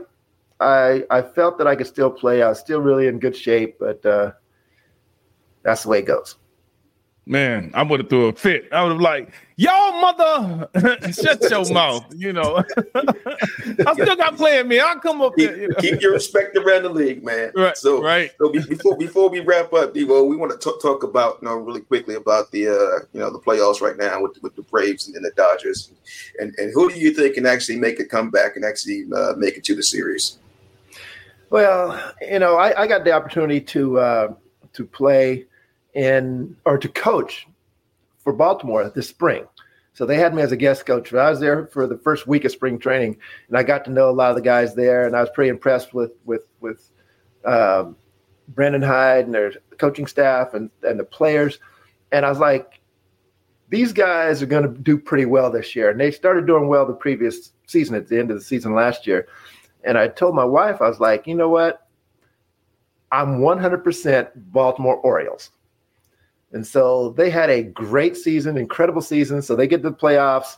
I 0.60 1.04
I 1.10 1.22
felt 1.22 1.58
that 1.58 1.66
I 1.66 1.76
could 1.76 1.86
still 1.86 2.10
play. 2.10 2.42
I 2.42 2.48
was 2.48 2.58
still 2.58 2.80
really 2.80 3.06
in 3.06 3.18
good 3.18 3.36
shape, 3.36 3.76
but 3.78 4.04
uh, 4.04 4.32
that's 5.62 5.82
the 5.82 5.88
way 5.88 6.00
it 6.00 6.06
goes. 6.06 6.36
Man, 7.30 7.70
I 7.74 7.84
would 7.84 8.00
have 8.00 8.08
threw 8.08 8.26
a 8.26 8.32
fit. 8.32 8.64
I 8.72 8.82
would 8.82 8.90
have 8.90 9.00
like, 9.00 9.30
y'all 9.54 10.00
mother, 10.00 10.68
shut 11.12 11.40
your 11.48 11.64
mouth. 11.72 12.04
You 12.12 12.32
know, 12.32 12.56
I 12.96 13.92
still 13.92 14.16
got 14.16 14.36
playing 14.36 14.66
me. 14.66 14.80
I'll 14.80 14.98
come 14.98 15.22
up 15.22 15.36
keep, 15.36 15.48
there. 15.48 15.60
You 15.60 15.68
know? 15.68 15.76
keep 15.76 16.00
your 16.00 16.12
respect 16.12 16.56
around 16.56 16.82
the 16.82 16.88
league, 16.88 17.22
man. 17.22 17.52
Right. 17.54 17.76
So 17.76 18.02
right. 18.02 18.32
So 18.36 18.50
before 18.50 18.96
before 18.96 19.28
we 19.28 19.38
wrap 19.38 19.72
up, 19.72 19.94
Devo, 19.94 20.26
we 20.26 20.34
want 20.34 20.50
to 20.50 20.58
talk, 20.58 20.82
talk 20.82 21.04
about 21.04 21.38
you 21.40 21.46
know 21.46 21.54
really 21.54 21.82
quickly 21.82 22.16
about 22.16 22.50
the 22.50 22.66
uh, 22.66 23.06
you 23.12 23.20
know 23.20 23.30
the 23.30 23.38
playoffs 23.38 23.80
right 23.80 23.96
now 23.96 24.20
with 24.20 24.36
with 24.42 24.56
the 24.56 24.62
Braves 24.62 25.06
and, 25.06 25.24
the 25.24 25.30
Dodgers, 25.36 25.92
and 26.40 26.52
and 26.58 26.72
who 26.74 26.90
do 26.90 26.98
you 26.98 27.14
think 27.14 27.36
can 27.36 27.46
actually 27.46 27.78
make 27.78 28.00
a 28.00 28.04
comeback 28.04 28.56
and 28.56 28.64
actually 28.64 29.04
uh, 29.14 29.34
make 29.36 29.56
it 29.56 29.62
to 29.62 29.76
the 29.76 29.84
series? 29.84 30.38
Well, 31.50 32.12
you 32.22 32.40
know, 32.40 32.56
I, 32.56 32.82
I 32.82 32.86
got 32.88 33.04
the 33.04 33.12
opportunity 33.12 33.60
to 33.60 34.00
uh, 34.00 34.34
to 34.72 34.84
play 34.84 35.46
in 35.94 36.56
or 36.64 36.78
to 36.78 36.88
coach 36.88 37.46
for 38.18 38.32
Baltimore 38.32 38.90
this 38.94 39.08
spring. 39.08 39.46
So 39.92 40.06
they 40.06 40.16
had 40.16 40.34
me 40.34 40.42
as 40.42 40.52
a 40.52 40.56
guest 40.56 40.86
coach. 40.86 41.12
I 41.12 41.30
was 41.30 41.40
there 41.40 41.66
for 41.66 41.86
the 41.86 41.98
first 41.98 42.26
week 42.26 42.44
of 42.44 42.52
spring 42.52 42.78
training, 42.78 43.18
and 43.48 43.56
I 43.58 43.62
got 43.62 43.84
to 43.84 43.90
know 43.90 44.08
a 44.08 44.12
lot 44.12 44.30
of 44.30 44.36
the 44.36 44.42
guys 44.42 44.74
there, 44.74 45.06
and 45.06 45.16
I 45.16 45.20
was 45.20 45.30
pretty 45.34 45.50
impressed 45.50 45.92
with 45.92 46.12
with 46.24 46.46
with 46.60 46.90
um, 47.44 47.96
Brandon 48.48 48.82
Hyde 48.82 49.26
and 49.26 49.34
their 49.34 49.52
coaching 49.78 50.06
staff 50.06 50.54
and 50.54 50.70
and 50.82 50.98
the 50.98 51.04
players. 51.04 51.58
And 52.12 52.24
I 52.24 52.28
was 52.28 52.38
like, 52.38 52.80
these 53.70 53.92
guys 53.92 54.42
are 54.42 54.46
going 54.46 54.62
to 54.62 54.80
do 54.80 54.98
pretty 54.98 55.24
well 55.24 55.50
this 55.50 55.74
year. 55.74 55.90
And 55.90 56.00
they 56.00 56.10
started 56.10 56.46
doing 56.46 56.68
well 56.68 56.84
the 56.84 56.92
previous 56.92 57.52
season 57.66 57.94
at 57.94 58.08
the 58.08 58.18
end 58.18 58.30
of 58.30 58.36
the 58.36 58.44
season 58.44 58.74
last 58.74 59.06
year. 59.06 59.28
And 59.84 59.96
I 59.96 60.08
told 60.08 60.34
my 60.34 60.44
wife, 60.44 60.82
I 60.82 60.88
was 60.88 61.00
like, 61.00 61.26
you 61.26 61.34
know 61.34 61.48
what? 61.48 61.86
I'm 63.12 63.38
100% 63.40 64.30
Baltimore 64.34 64.96
Orioles. 64.96 65.50
And 66.52 66.66
so 66.66 67.10
they 67.10 67.30
had 67.30 67.50
a 67.50 67.62
great 67.62 68.16
season, 68.16 68.56
incredible 68.56 69.02
season. 69.02 69.42
So 69.42 69.54
they 69.54 69.66
get 69.66 69.82
the 69.82 69.92
playoffs. 69.92 70.56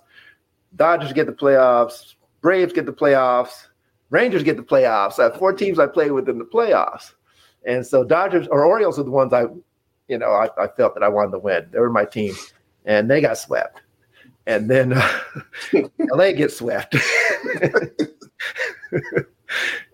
Dodgers 0.76 1.12
get 1.12 1.26
the 1.26 1.32
playoffs. 1.32 2.14
Braves 2.40 2.72
get 2.72 2.86
the 2.86 2.92
playoffs. 2.92 3.66
Rangers 4.10 4.42
get 4.42 4.56
the 4.56 4.62
playoffs. 4.62 5.18
I 5.18 5.24
have 5.24 5.36
four 5.36 5.52
teams 5.52 5.78
I 5.78 5.86
play 5.86 6.10
with 6.10 6.28
in 6.28 6.38
the 6.38 6.44
playoffs. 6.44 7.12
And 7.64 7.86
so 7.86 8.04
Dodgers 8.04 8.48
or 8.48 8.64
Orioles 8.64 8.98
are 8.98 9.04
the 9.04 9.10
ones 9.10 9.32
I, 9.32 9.44
you 10.08 10.18
know, 10.18 10.30
I, 10.30 10.48
I 10.62 10.68
felt 10.68 10.94
that 10.94 11.02
I 11.02 11.08
wanted 11.08 11.32
to 11.32 11.38
win. 11.38 11.66
They 11.70 11.78
were 11.78 11.90
my 11.90 12.04
team. 12.04 12.34
And 12.84 13.10
they 13.10 13.20
got 13.20 13.38
swept. 13.38 13.80
And 14.46 14.68
then 14.68 14.92
uh, 14.94 15.08
LA 15.98 16.32
gets 16.32 16.56
swept. 16.56 16.96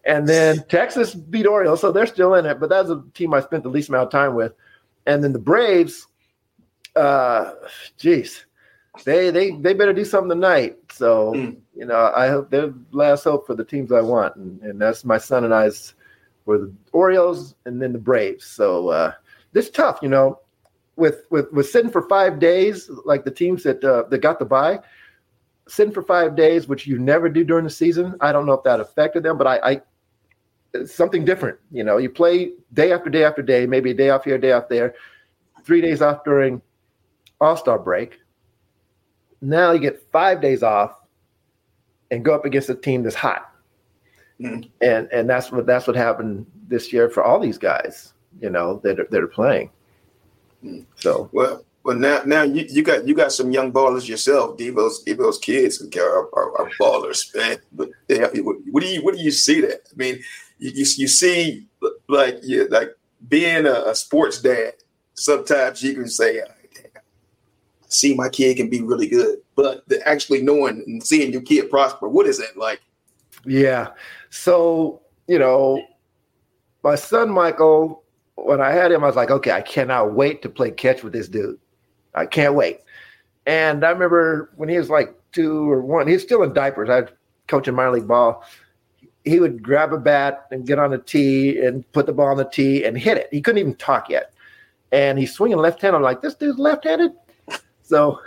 and 0.05 0.27
then 0.27 0.65
Texas 0.69 1.15
beat 1.15 1.47
Orioles, 1.47 1.81
so 1.81 1.93
they're 1.93 2.07
still 2.07 2.35
in 2.35 2.47
it. 2.47 2.59
But 2.59 2.71
that's 2.71 2.89
a 2.89 3.05
team 3.15 3.35
I 3.35 3.41
spent 3.41 3.63
the 3.63 3.69
least 3.69 3.91
amount 3.91 4.07
of 4.07 4.11
time 4.11 4.35
with. 4.35 4.53
And 5.09 5.25
then 5.25 5.33
the 5.33 5.41
Braves, 5.41 6.07
uh, 6.95 7.55
geez, 7.97 8.47
they 9.05 9.31
they 9.31 9.51
they 9.53 9.75
better 9.75 9.93
do 9.93 10.05
something 10.05 10.31
tonight. 10.31 10.77
So 10.93 11.33
mm. 11.33 11.57
you 11.75 11.87
know, 11.87 12.13
I 12.15 12.29
hope 12.29 12.51
they're 12.51 12.73
last 12.93 13.25
hope 13.25 13.47
for 13.47 13.57
the 13.57 13.65
teams 13.65 13.91
I 13.91 14.03
want, 14.03 14.37
and, 14.37 14.63
and 14.63 14.81
that's 14.81 15.05
my 15.05 15.19
son 15.19 15.45
and 15.45 15.53
I's 15.53 15.95
were 16.45 16.59
the 16.59 16.73
Orioles 16.93 17.57
and 17.65 17.83
then 17.83 17.93
the 17.93 17.99
Braves. 17.99 18.47
So 18.47 18.89
uh, 18.91 19.13
this 19.53 19.71
tough, 19.71 19.99
you 20.03 20.09
know, 20.09 20.39
with 20.95 21.25
with 21.31 21.51
with 21.53 21.69
sitting 21.69 21.91
for 21.91 22.03
five 22.03 22.39
days, 22.39 22.89
like 23.05 23.25
the 23.25 23.31
teams 23.31 23.65
that 23.65 23.83
uh, 23.83 24.05
that 24.11 24.19
got 24.19 24.39
the 24.39 24.45
bye 24.45 24.79
sitting 25.69 25.93
for 25.93 26.03
five 26.03 26.35
days, 26.35 26.67
which 26.67 26.87
you 26.87 26.99
never 26.99 27.29
do 27.29 27.45
during 27.45 27.65
the 27.65 27.71
season. 27.71 28.15
I 28.21 28.33
don't 28.33 28.47
know 28.47 28.55
if 28.55 28.65
that 28.65 28.81
affected 28.81 29.23
them, 29.23 29.39
but 29.39 29.47
I, 29.47 29.61
I 29.63 29.83
something 30.87 31.25
different. 31.25 31.59
You 31.71 31.85
know, 31.85 31.99
you 31.99 32.11
play 32.11 32.53
day 32.73 32.93
after 32.93 33.11
day 33.11 33.25
after 33.25 33.43
day, 33.43 33.67
maybe 33.67 33.91
a 33.91 33.95
day 33.95 34.11
off 34.11 34.25
here, 34.25 34.37
a 34.37 34.41
day 34.41 34.53
off 34.53 34.69
there, 34.69 34.95
three 35.65 35.81
days 35.81 36.03
off 36.03 36.25
during 36.25 36.61
All 37.41 37.57
Star 37.57 37.79
break. 37.79 38.21
Now 39.41 39.73
you 39.73 39.79
get 39.79 40.03
five 40.11 40.41
days 40.41 40.63
off 40.63 40.99
and 42.11 42.25
go 42.25 42.35
up 42.35 42.45
against 42.45 42.69
a 42.69 42.75
team 42.75 43.03
that's 43.03 43.15
hot. 43.15 43.51
Mm-hmm. 44.41 44.69
And 44.81 45.09
and 45.13 45.29
that's 45.29 45.51
what 45.51 45.67
that's 45.67 45.87
what 45.87 45.97
happened 45.97 46.47
this 46.69 46.93
year 46.93 47.09
for 47.11 47.25
all 47.25 47.41
these 47.41 47.59
guys, 47.59 48.13
you 48.41 48.51
know, 48.51 48.81
that 48.85 49.01
are, 49.01 49.09
that 49.11 49.23
are 49.23 49.29
playing. 49.29 49.71
Mm-hmm. 50.65 50.83
So 50.97 51.29
well, 51.33 51.65
well, 51.89 51.97
now, 51.97 52.23
now 52.27 52.43
you, 52.43 52.67
you 52.69 52.83
got 52.83 53.09
you 53.09 53.15
got 53.15 53.33
some 53.33 53.51
young 53.51 53.73
ballers 53.73 54.09
yourself. 54.09 54.59
Devo's 54.59 55.03
Devo's 55.05 55.39
kids 55.39 55.83
are, 55.97 56.29
are, 56.35 56.59
are 56.59 56.71
ballers, 56.81 57.35
man. 57.35 57.59
But 57.73 57.91
what 58.09 58.83
do 58.83 58.89
you 58.89 59.03
what 59.03 59.15
do 59.15 59.21
you 59.23 59.31
see 59.31 59.61
that? 59.63 59.89
I 59.91 59.97
mean, 59.97 60.23
you, 60.59 60.71
you, 60.71 60.87
you 60.97 61.09
see 61.09 61.67
like 62.09 62.39
yeah, 62.43 62.65
like 62.71 62.91
being 63.29 63.67
a, 63.67 63.83
a 63.87 63.95
sports 63.95 64.41
dad. 64.41 64.75
Sometimes 65.15 65.83
you 65.83 65.95
can 65.95 66.09
say, 66.09 66.41
"See, 67.89 68.15
my 68.15 68.29
kid 68.29 68.57
can 68.57 68.69
be 68.69 68.81
really 68.81 69.09
good," 69.09 69.39
but 69.57 69.85
actually 70.05 70.43
knowing 70.43 70.83
and 70.87 71.03
seeing 71.03 71.33
your 71.33 71.43
kid 71.43 71.71
prosper, 71.71 72.09
what 72.09 72.27
is 72.27 72.39
that 72.39 72.57
like? 72.57 72.81
Yeah. 73.45 73.89
So 74.31 75.03
you 75.27 75.39
know, 75.39 75.83
my 76.83 76.95
son 76.95 77.31
Michael, 77.31 78.03
when 78.37 78.61
I 78.61 78.71
had 78.71 78.93
him, 78.93 79.05
I 79.05 79.07
was 79.07 79.17
like, 79.17 79.31
okay, 79.31 79.53
I 79.53 79.61
cannot 79.61 80.15
wait 80.15 80.43
to 80.43 80.49
play 80.49 80.71
catch 80.71 81.03
with 81.03 81.13
this 81.13 81.29
dude. 81.29 81.59
I 82.15 82.27
can't 82.27 82.55
wait. 82.55 82.81
And 83.47 83.85
I 83.85 83.91
remember 83.91 84.51
when 84.57 84.69
he 84.69 84.79
was 84.79 84.91
like 84.91 85.15
two 85.33 85.71
or 85.71 85.81
one, 85.81 86.09
he's 86.09 86.23
still 86.23 86.43
in 86.43 86.53
diapers. 86.53 86.89
I 86.89 87.01
was 87.03 87.11
coaching 87.47 87.75
minor 87.75 87.93
league 87.93 88.09
ball. 88.09 88.45
He 89.29 89.41
would 89.41 89.63
grab 89.63 89.93
a 89.93 89.99
bat 89.99 90.47
and 90.51 90.67
get 90.67 90.79
on 90.79 90.91
the 90.91 90.99
tee 90.99 91.59
and 91.61 91.91
put 91.93 92.07
the 92.07 92.13
ball 92.13 92.29
on 92.29 92.37
the 92.37 92.45
tee 92.45 92.85
and 92.85 92.97
hit 92.97 93.17
it. 93.17 93.29
He 93.31 93.41
couldn't 93.41 93.59
even 93.59 93.75
talk 93.75 94.09
yet. 94.09 94.33
And 94.93 95.19
he's 95.19 95.33
swinging 95.33 95.59
left 95.59 95.83
hand. 95.83 95.95
I'm 95.95 96.03
like, 96.03 96.23
this 96.23 96.35
dude's 96.35 96.59
left 96.59 96.85
handed. 96.85 97.13
So 97.83 98.21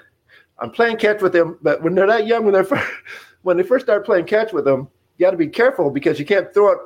I'm 0.60 0.72
playing 0.72 0.97
catch 0.97 1.22
with 1.22 1.36
him. 1.36 1.58
But 1.62 1.82
when 1.82 1.95
they're 1.95 2.08
that 2.08 2.28
young, 2.28 2.43
when 2.43 2.54
they're 2.54 2.64
first, 2.64 2.88
when 3.41 3.58
they 3.58 3.64
first 3.64 3.86
start 3.86 4.06
playing 4.06 4.26
catch 4.26 4.54
with 4.54 4.66
them, 4.66 4.88
you 5.18 5.26
got 5.26 5.32
to 5.32 5.38
be 5.38 5.47
careful 5.47 5.89
because 5.89 6.20
you 6.20 6.26
can't 6.26 6.54
throw 6.54 6.72
it 6.72 6.80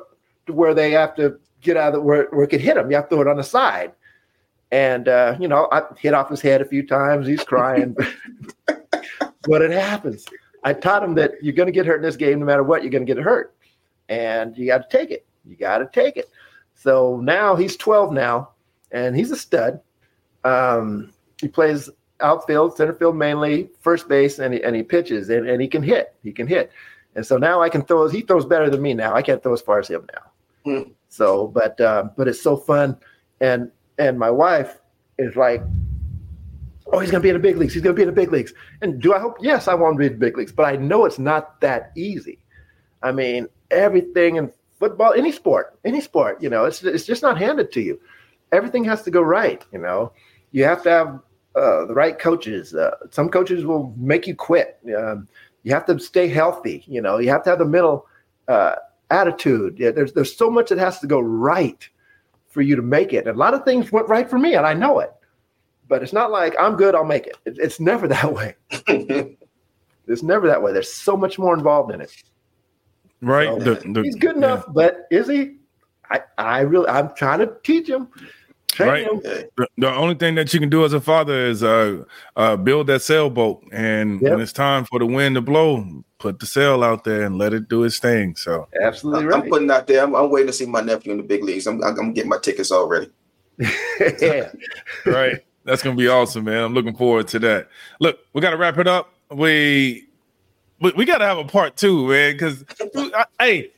to 0.46 0.52
where 0.52 0.74
they 0.74 0.90
have 0.92 1.14
to 1.16 1.38
get 1.60 1.76
out 1.76 1.88
of 1.88 1.94
the, 1.94 2.00
where, 2.00 2.28
where 2.30 2.44
it 2.44 2.48
could 2.48 2.60
hit 2.60 2.74
them. 2.74 2.90
You 2.90 2.96
have 2.96 3.08
to 3.08 3.16
throw 3.16 3.22
it 3.22 3.28
on 3.28 3.36
the 3.36 3.44
side. 3.44 3.92
And, 4.72 5.08
uh, 5.08 5.36
you 5.38 5.48
know, 5.48 5.68
I 5.72 5.82
hit 5.98 6.14
off 6.14 6.28
his 6.28 6.40
head 6.40 6.60
a 6.60 6.64
few 6.64 6.86
times. 6.86 7.26
He's 7.26 7.44
crying. 7.44 7.96
but 8.66 9.62
it 9.62 9.70
happens. 9.70 10.26
I 10.64 10.72
taught 10.72 11.02
him 11.02 11.14
that 11.14 11.32
you're 11.42 11.54
going 11.54 11.66
to 11.66 11.72
get 11.72 11.86
hurt 11.86 11.96
in 11.96 12.02
this 12.02 12.16
game 12.16 12.40
no 12.40 12.46
matter 12.46 12.62
what, 12.62 12.82
you're 12.82 12.90
going 12.90 13.06
to 13.06 13.14
get 13.14 13.22
hurt. 13.22 13.55
And 14.08 14.56
you 14.56 14.66
got 14.66 14.88
to 14.88 14.96
take 14.96 15.10
it. 15.10 15.26
You 15.44 15.56
got 15.56 15.78
to 15.78 15.88
take 15.92 16.16
it. 16.16 16.30
So 16.74 17.20
now 17.22 17.56
he's 17.56 17.76
12 17.76 18.12
now, 18.12 18.50
and 18.92 19.16
he's 19.16 19.30
a 19.30 19.36
stud. 19.36 19.80
Um, 20.44 21.12
he 21.40 21.48
plays 21.48 21.90
outfield, 22.20 22.76
center 22.76 22.94
field 22.94 23.16
mainly, 23.16 23.70
first 23.80 24.08
base, 24.08 24.38
and 24.38 24.54
he, 24.54 24.62
and 24.62 24.76
he 24.76 24.82
pitches, 24.82 25.28
and, 25.30 25.48
and 25.48 25.60
he 25.60 25.68
can 25.68 25.82
hit. 25.82 26.14
He 26.22 26.32
can 26.32 26.46
hit. 26.46 26.70
And 27.14 27.26
so 27.26 27.38
now 27.38 27.62
I 27.62 27.68
can 27.68 27.82
throw. 27.82 28.08
He 28.08 28.20
throws 28.20 28.44
better 28.44 28.68
than 28.68 28.82
me 28.82 28.94
now. 28.94 29.14
I 29.14 29.22
can't 29.22 29.42
throw 29.42 29.54
as 29.54 29.62
far 29.62 29.78
as 29.78 29.88
him 29.88 30.06
now. 30.14 30.22
Hmm. 30.70 30.90
So, 31.08 31.48
but 31.48 31.80
uh, 31.80 32.10
but 32.16 32.28
it's 32.28 32.42
so 32.42 32.56
fun, 32.56 32.98
and 33.40 33.70
and 33.98 34.18
my 34.18 34.30
wife 34.30 34.78
is 35.18 35.34
like, 35.34 35.62
oh, 36.92 36.98
he's 36.98 37.10
gonna 37.10 37.22
be 37.22 37.30
in 37.30 37.34
the 37.34 37.40
big 37.40 37.56
leagues. 37.56 37.72
He's 37.72 37.82
gonna 37.82 37.94
be 37.94 38.02
in 38.02 38.08
the 38.08 38.12
big 38.12 38.32
leagues. 38.32 38.52
And 38.82 39.00
do 39.00 39.14
I 39.14 39.18
hope? 39.18 39.38
Yes, 39.40 39.66
I 39.66 39.74
want 39.74 39.94
to 39.94 39.98
be 39.98 40.06
in 40.06 40.12
the 40.12 40.18
big 40.18 40.36
leagues, 40.36 40.52
but 40.52 40.64
I 40.64 40.76
know 40.76 41.06
it's 41.06 41.18
not 41.18 41.58
that 41.62 41.92
easy. 41.96 42.38
I 43.02 43.12
mean, 43.12 43.48
everything 43.70 44.36
in 44.36 44.52
football, 44.78 45.12
any 45.12 45.32
sport, 45.32 45.78
any 45.84 46.00
sport, 46.00 46.42
you 46.42 46.50
know, 46.50 46.64
it's 46.64 46.82
it's 46.82 47.04
just 47.04 47.22
not 47.22 47.38
handed 47.38 47.72
to 47.72 47.80
you. 47.80 48.00
Everything 48.52 48.84
has 48.84 49.02
to 49.02 49.10
go 49.10 49.22
right. 49.22 49.64
You 49.72 49.78
know, 49.78 50.12
you 50.52 50.64
have 50.64 50.82
to 50.84 50.90
have 50.90 51.20
uh, 51.56 51.86
the 51.86 51.94
right 51.94 52.18
coaches. 52.18 52.74
Uh, 52.74 52.94
some 53.10 53.28
coaches 53.28 53.64
will 53.64 53.94
make 53.96 54.26
you 54.26 54.34
quit. 54.34 54.78
Um, 54.96 55.28
you 55.62 55.72
have 55.72 55.86
to 55.86 55.98
stay 55.98 56.28
healthy. 56.28 56.84
You 56.86 57.00
know, 57.00 57.18
you 57.18 57.28
have 57.30 57.42
to 57.44 57.50
have 57.50 57.58
the 57.58 57.64
mental 57.64 58.06
uh, 58.46 58.76
attitude. 59.10 59.78
Yeah, 59.78 59.90
there's 59.90 60.12
there's 60.12 60.36
so 60.36 60.50
much 60.50 60.68
that 60.68 60.78
has 60.78 61.00
to 61.00 61.06
go 61.06 61.20
right 61.20 61.88
for 62.48 62.62
you 62.62 62.76
to 62.76 62.82
make 62.82 63.12
it. 63.12 63.26
And 63.26 63.36
a 63.36 63.38
lot 63.38 63.54
of 63.54 63.64
things 63.64 63.92
went 63.92 64.08
right 64.08 64.28
for 64.28 64.38
me, 64.38 64.54
and 64.54 64.66
I 64.66 64.74
know 64.74 65.00
it. 65.00 65.12
But 65.88 66.02
it's 66.02 66.12
not 66.12 66.30
like 66.30 66.54
I'm 66.58 66.76
good, 66.76 66.94
I'll 66.94 67.04
make 67.04 67.26
it. 67.26 67.36
it 67.44 67.58
it's 67.58 67.80
never 67.80 68.08
that 68.16 68.32
way. 68.32 68.54
it's 70.06 70.22
never 70.22 70.46
that 70.46 70.62
way. 70.62 70.72
There's 70.72 70.92
so 70.92 71.16
much 71.16 71.38
more 71.38 71.54
involved 71.54 71.92
in 71.92 72.00
it. 72.00 72.12
Right. 73.26 73.48
So, 73.48 73.58
The- 73.74 73.92
the- 73.92 74.02
he's 74.02 74.14
good 74.14 74.36
enough, 74.36 74.64
but 74.72 75.06
is 75.10 75.28
he? 75.28 75.56
I, 76.10 76.20
I 76.38 76.60
really 76.60 76.88
I'm 76.88 77.12
trying 77.16 77.40
to 77.40 77.52
teach 77.64 77.88
him. 77.88 78.08
Right. 78.78 79.04
him. 79.04 79.20
The, 79.22 79.68
the 79.78 79.92
only 79.92 80.14
thing 80.14 80.34
that 80.36 80.52
you 80.54 80.60
can 80.60 80.68
do 80.68 80.84
as 80.84 80.92
a 80.92 81.00
father 81.00 81.46
is 81.46 81.62
uh, 81.64 82.04
uh, 82.36 82.56
build 82.56 82.86
that 82.88 83.02
sailboat, 83.02 83.64
and 83.72 84.20
Yep. 84.20 84.30
when 84.30 84.40
it's 84.40 84.52
time 84.52 84.84
for 84.84 84.98
the 84.98 85.06
wind 85.06 85.34
to 85.34 85.40
blow, 85.40 86.04
put 86.18 86.38
the 86.38 86.46
sail 86.46 86.84
out 86.84 87.02
there 87.02 87.22
and 87.24 87.38
let 87.38 87.52
it 87.54 87.68
do 87.68 87.82
its 87.84 87.98
thing. 87.98 88.36
So, 88.36 88.68
Absolutely 88.80 89.32
I'm 89.34 89.48
putting 89.48 89.70
out 89.70 89.86
there. 89.86 90.04
I'm, 90.04 90.14
I'm 90.14 90.30
waiting 90.30 90.48
to 90.48 90.52
see 90.52 90.66
my 90.66 90.82
nephew 90.82 91.10
in 91.12 91.18
the 91.18 91.24
big 91.24 91.42
leagues. 91.42 91.66
I'm, 91.66 91.82
I'm, 91.82 91.98
I'm 91.98 92.12
getting 92.12 92.28
my 92.30 92.38
tickets 92.38 92.70
already. 92.70 93.10
yeah. 94.20 94.52
right, 95.06 95.40
that's 95.64 95.82
gonna 95.82 95.96
be 95.96 96.08
awesome, 96.08 96.44
man. 96.44 96.62
I'm 96.62 96.74
looking 96.74 96.94
forward 96.94 97.26
to 97.28 97.38
that. 97.40 97.68
Look, 97.98 98.18
we 98.34 98.40
got 98.42 98.50
to 98.50 98.56
wrap 98.58 98.76
it 98.78 98.86
up. 98.86 99.10
We 99.30 100.05
we, 100.80 100.92
we 100.92 101.04
got 101.04 101.18
to 101.18 101.24
have 101.26 101.38
a 101.38 101.44
part 101.44 101.76
two, 101.76 102.08
man, 102.08 102.32
because 102.34 102.64
hey. 103.40 103.70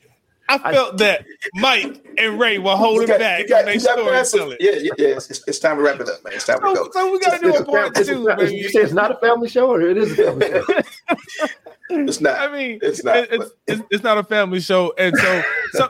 I 0.51 0.57
felt 0.73 0.97
that 0.97 1.25
Mike 1.53 2.03
and 2.17 2.39
Ray 2.39 2.57
were 2.57 2.75
holding 2.75 3.05
got- 3.07 3.19
back 3.19 3.47
got- 3.47 3.59
on 3.59 3.65
their 3.65 3.75
you 3.75 3.81
got 3.83 3.97
past 3.99 4.33
it. 4.33 4.37
storytelling. 4.39 4.57
Yeah, 4.59 4.71
yeah, 4.71 4.91
yeah. 4.97 5.07
It's, 5.09 5.29
it's, 5.29 5.43
it's 5.47 5.59
time 5.59 5.77
to 5.77 5.83
wrap 5.83 5.99
it 5.99 6.09
up, 6.09 6.23
man. 6.23 6.33
It's 6.33 6.47
time 6.47 6.57
to 6.57 6.73
go. 6.73 6.89
so 6.91 7.11
we 7.11 7.19
got 7.19 7.39
to 7.39 7.51
do 7.51 7.55
a 7.55 7.63
part 7.63 7.93
two, 7.93 8.23
not- 8.23 8.39
baby. 8.39 8.55
You 8.55 8.69
say 8.69 8.79
it's 8.79 8.91
not 8.91 9.11
a 9.11 9.17
family 9.19 9.47
show, 9.47 9.69
or 9.69 9.79
it 9.79 9.95
is 9.95 10.17
a 10.17 10.23
family 10.23 10.49
show? 10.49 11.47
It's 11.91 12.19
not. 12.21 12.39
I 12.39 12.51
mean, 12.51 12.79
It's 12.81 13.03
not, 13.03 13.17
it- 13.17 13.29
It's, 13.31 13.51
it's, 13.67 13.81
it's 13.91 14.03
not 14.03 14.17
a 14.17 14.23
family 14.23 14.59
show, 14.59 14.91
and 14.97 15.15
so, 15.17 15.41
so 15.73 15.89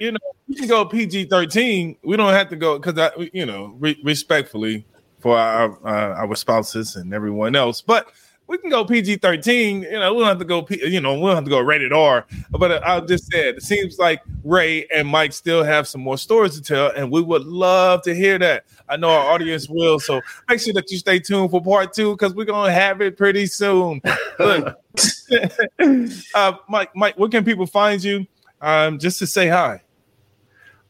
you 0.00 0.12
know, 0.12 0.18
we 0.48 0.54
can 0.56 0.68
go 0.68 0.84
PG 0.84 1.26
thirteen. 1.26 1.96
We 2.02 2.16
don't 2.18 2.32
have 2.34 2.48
to 2.50 2.56
go 2.56 2.78
because 2.78 2.98
I, 2.98 3.28
you 3.32 3.44
know, 3.46 3.74
re- 3.78 3.98
respectfully 4.04 4.86
for 5.20 5.38
our 5.38 5.70
uh, 5.86 6.14
our 6.26 6.34
spouses 6.34 6.96
and 6.96 7.12
everyone 7.14 7.56
else, 7.56 7.80
but 7.82 8.06
we 8.46 8.58
can 8.58 8.70
go 8.70 8.84
PG 8.84 9.16
thirteen. 9.16 9.82
You 9.82 9.98
know, 9.98 10.12
we 10.12 10.20
don't 10.20 10.28
have 10.28 10.38
to 10.38 10.44
go. 10.44 10.62
P- 10.62 10.86
you 10.86 11.00
know, 11.00 11.14
we 11.14 11.20
don't 11.20 11.34
have 11.34 11.44
to 11.44 11.50
go 11.50 11.60
rated 11.60 11.92
R. 11.92 12.26
But 12.50 12.86
I 12.86 13.00
just 13.00 13.30
said 13.30 13.56
it 13.56 13.62
seems 13.62 13.98
like 13.98 14.20
Ray 14.44 14.86
and 14.94 15.08
Mike 15.08 15.32
still 15.32 15.64
have 15.64 15.88
some 15.88 16.02
more 16.02 16.18
stories 16.18 16.54
to 16.54 16.62
tell, 16.62 16.90
and 16.90 17.10
we 17.10 17.22
would 17.22 17.44
love 17.44 18.02
to 18.02 18.14
hear 18.14 18.38
that. 18.38 18.66
I 18.88 18.96
know 18.96 19.08
our 19.08 19.32
audience 19.32 19.68
will. 19.68 19.98
So 19.98 20.20
make 20.48 20.60
sure 20.60 20.74
that 20.74 20.90
you 20.90 20.98
stay 20.98 21.18
tuned 21.18 21.50
for 21.50 21.62
part 21.62 21.94
two 21.94 22.12
because 22.12 22.34
we're 22.34 22.44
gonna 22.44 22.72
have 22.72 23.00
it 23.00 23.16
pretty 23.16 23.46
soon. 23.46 24.02
Look, 24.38 24.78
uh, 26.34 26.52
Mike, 26.68 26.94
Mike, 26.94 27.18
where 27.18 27.28
can 27.28 27.44
people 27.44 27.66
find 27.66 28.02
you? 28.02 28.26
Um, 28.60 28.98
just 28.98 29.18
to 29.18 29.26
say 29.26 29.48
hi. 29.48 29.82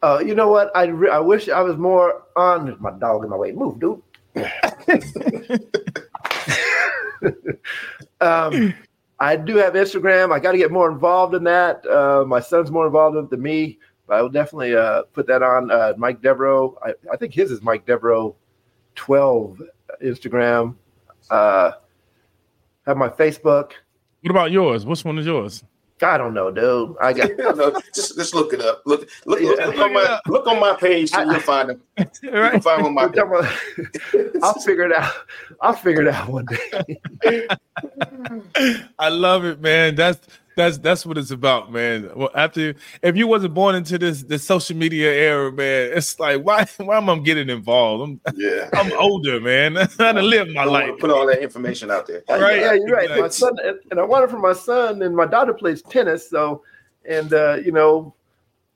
Uh, 0.02 0.18
you 0.18 0.34
know 0.34 0.48
what? 0.48 0.70
I, 0.76 0.84
re- 0.84 1.10
I 1.10 1.18
wish 1.18 1.48
I 1.48 1.62
was 1.62 1.76
more 1.76 2.24
on. 2.36 2.76
My 2.78 2.90
dog 2.90 3.24
in 3.24 3.30
my 3.30 3.36
way. 3.36 3.52
Move, 3.52 3.80
dude. 3.80 4.02
Um, 8.20 8.74
I 9.20 9.36
do 9.36 9.56
have 9.56 9.74
Instagram. 9.74 10.32
I 10.32 10.40
got 10.40 10.52
to 10.52 10.58
get 10.58 10.70
more 10.72 10.90
involved 10.90 11.34
in 11.34 11.44
that. 11.44 11.86
Uh, 11.86 12.24
my 12.26 12.40
son's 12.40 12.70
more 12.70 12.86
involved 12.86 13.16
in 13.16 13.24
it 13.24 13.30
than 13.30 13.42
me, 13.42 13.78
but 14.06 14.16
I 14.16 14.22
will 14.22 14.28
definitely 14.28 14.74
uh, 14.74 15.02
put 15.12 15.26
that 15.28 15.42
on. 15.42 15.70
Uh, 15.70 15.94
Mike 15.96 16.20
Devereaux. 16.20 16.78
I, 16.82 16.94
I 17.12 17.16
think 17.16 17.32
his 17.34 17.50
is 17.50 17.62
Mike 17.62 17.86
Devereaux, 17.86 18.34
twelve 18.94 19.62
Instagram. 20.02 20.74
Uh, 21.30 21.72
have 22.86 22.96
my 22.96 23.08
Facebook. 23.08 23.72
What 24.22 24.30
about 24.30 24.50
yours? 24.50 24.84
Which 24.84 25.04
one 25.04 25.18
is 25.18 25.26
yours? 25.26 25.64
I 26.04 26.18
don't 26.18 26.34
know, 26.34 26.50
dude. 26.50 26.96
I 27.00 27.12
got. 27.12 27.30
no, 27.38 27.50
no, 27.50 27.80
just 27.94 28.16
just 28.16 28.34
look 28.34 28.52
it 28.52 28.60
up. 28.60 28.82
Look 28.86 29.08
look, 29.26 29.40
look, 29.40 29.58
Yeah. 29.58 29.66
look 29.66 29.78
on 29.78 29.92
my 29.92 30.20
look 30.28 30.46
on 30.46 30.60
my 30.60 30.74
page 30.76 31.10
and 31.14 31.30
you'll 31.30 31.40
find 31.40 31.70
them. 31.70 31.82
You 31.98 32.30
can 32.30 32.60
find 32.60 32.84
them 32.84 32.96
on 32.98 33.10
my 33.12 33.58
I'll 34.42 34.54
figure 34.54 34.86
it 34.86 34.92
out. 34.92 35.12
I'll 35.60 35.72
figure 35.72 36.02
it 36.02 36.08
out 36.14 36.28
one 36.28 36.46
day. 36.46 37.48
I 38.98 39.08
love 39.08 39.44
it, 39.44 39.60
man. 39.60 39.94
That's 39.94 40.18
that's 40.56 40.78
that's 40.78 41.04
what 41.04 41.18
it's 41.18 41.30
about, 41.30 41.72
man. 41.72 42.10
Well, 42.14 42.30
after 42.34 42.74
if 43.02 43.16
you 43.16 43.26
wasn't 43.26 43.54
born 43.54 43.74
into 43.74 43.98
this 43.98 44.22
this 44.22 44.44
social 44.44 44.76
media 44.76 45.12
era, 45.12 45.52
man, 45.52 45.90
it's 45.92 46.18
like 46.18 46.42
why 46.42 46.64
why 46.78 46.96
am 46.96 47.10
I 47.10 47.18
getting 47.18 47.48
involved? 47.50 48.20
I'm 48.26 48.34
Yeah. 48.36 48.68
I'm 48.72 48.92
older, 48.98 49.40
man. 49.40 49.76
I 49.78 49.86
done 49.96 50.28
live 50.28 50.48
my 50.48 50.62
I 50.62 50.66
want 50.66 50.88
life. 50.90 51.00
put 51.00 51.10
all 51.10 51.26
that 51.26 51.42
information 51.42 51.90
out 51.90 52.06
there. 52.06 52.22
Right. 52.28 52.60
Yeah, 52.60 52.72
you're 52.74 52.96
right. 52.96 53.10
My 53.10 53.28
son, 53.28 53.56
and 53.90 54.00
I 54.00 54.04
want 54.04 54.24
it 54.24 54.30
for 54.30 54.38
my 54.38 54.52
son, 54.52 55.02
and 55.02 55.14
my 55.14 55.26
daughter 55.26 55.54
plays 55.54 55.82
tennis. 55.82 56.28
So, 56.28 56.62
and 57.08 57.32
uh, 57.32 57.56
you 57.64 57.72
know, 57.72 58.14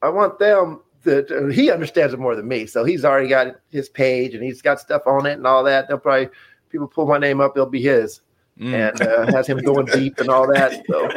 I 0.03 0.09
want 0.09 0.39
them 0.39 0.81
that 1.05 1.31
uh, 1.31 1.47
he 1.47 1.71
understands 1.71 2.13
it 2.13 2.21
more 2.21 2.35
than 2.35 2.47
me. 2.49 2.67
So 2.67 2.85
he's 2.85 3.05
already 3.05 3.29
got 3.29 3.57
his 3.71 3.89
page, 3.89 4.35
and 4.35 4.43
he's 4.43 4.63
got 4.63 4.81
stuff 4.81 5.03
on 5.07 5.27
it 5.27 5.33
and 5.33 5.47
all 5.47 5.65
that. 5.65 5.89
They'll 5.89 5.99
probably 5.99 6.29
people 6.69 6.87
pull 6.87 7.07
my 7.07 7.19
name 7.19 7.41
up, 7.41 7.57
it'll 7.57 7.67
be 7.69 7.83
his, 7.83 8.21
Mm. 8.59 8.75
and 8.75 9.01
uh, 9.03 9.33
has 9.33 9.47
him 9.47 9.59
going 9.59 9.87
deep 9.87 10.19
and 10.19 10.29
all 10.29 10.47
that. 10.53 10.85
So 10.89 11.09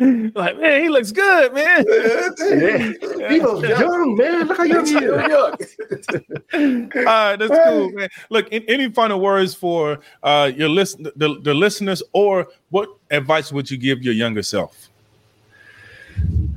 like, 0.34 0.56
man, 0.60 0.82
he 0.82 0.88
looks 0.88 1.10
good, 1.10 1.52
man. 1.52 1.84
yeah, 1.88 3.28
he 3.28 3.40
was 3.40 3.62
young 3.68 4.14
man. 4.14 4.46
Look 4.46 4.56
how 4.56 4.62
young 4.62 4.86
he 4.86 4.94
is. 4.94 6.06
All 6.96 7.04
right, 7.04 7.36
that's 7.36 7.68
cool, 7.68 7.90
man. 7.90 8.08
Look, 8.30 8.48
in, 8.50 8.62
any 8.68 8.88
final 8.90 9.20
words 9.20 9.54
for 9.54 9.98
uh, 10.22 10.52
your 10.54 10.68
listen, 10.68 11.02
the, 11.16 11.40
the 11.42 11.52
listeners, 11.52 12.00
or 12.12 12.46
what 12.70 12.90
advice 13.10 13.50
would 13.50 13.68
you 13.68 13.76
give 13.76 14.04
your 14.04 14.14
younger 14.14 14.44
self? 14.44 14.88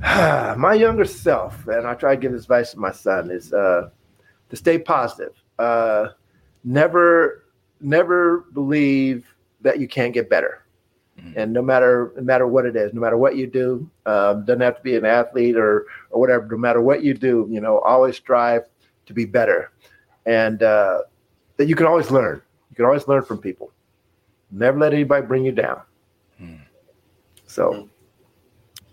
my 0.00 0.74
younger 0.74 1.04
self, 1.04 1.66
and 1.66 1.84
I 1.84 1.94
try 1.94 2.14
to 2.14 2.20
give 2.20 2.30
this 2.30 2.42
advice 2.42 2.70
to 2.72 2.78
my 2.78 2.92
son, 2.92 3.32
is 3.32 3.52
uh, 3.52 3.90
to 4.50 4.56
stay 4.56 4.78
positive. 4.78 5.34
Uh, 5.58 6.10
never, 6.62 7.42
never 7.80 8.42
believe 8.52 9.31
that 9.62 9.80
you 9.80 9.88
can't 9.88 10.12
get 10.12 10.28
better. 10.28 10.62
Mm-hmm. 11.18 11.38
And 11.38 11.52
no 11.52 11.62
matter 11.62 12.12
no 12.16 12.22
matter 12.22 12.46
what 12.46 12.64
it 12.64 12.74
is, 12.74 12.94
no 12.94 13.00
matter 13.00 13.18
what 13.18 13.36
you 13.36 13.46
do, 13.46 13.88
um, 14.06 14.44
doesn't 14.44 14.62
have 14.62 14.76
to 14.76 14.82
be 14.82 14.96
an 14.96 15.04
athlete 15.04 15.56
or 15.56 15.86
or 16.10 16.20
whatever. 16.20 16.48
No 16.50 16.56
matter 16.56 16.80
what 16.80 17.02
you 17.02 17.14
do, 17.14 17.46
you 17.50 17.60
know, 17.60 17.80
always 17.80 18.16
strive 18.16 18.64
to 19.06 19.12
be 19.12 19.24
better, 19.24 19.72
and 20.24 20.62
uh, 20.62 21.02
that 21.56 21.66
you 21.66 21.74
can 21.74 21.86
always 21.86 22.10
learn. 22.10 22.40
You 22.70 22.76
can 22.76 22.86
always 22.86 23.06
learn 23.06 23.24
from 23.24 23.38
people. 23.38 23.70
Never 24.50 24.78
let 24.78 24.94
anybody 24.94 25.26
bring 25.26 25.44
you 25.44 25.52
down. 25.52 25.82
Hmm. 26.38 26.56
So, 27.46 27.88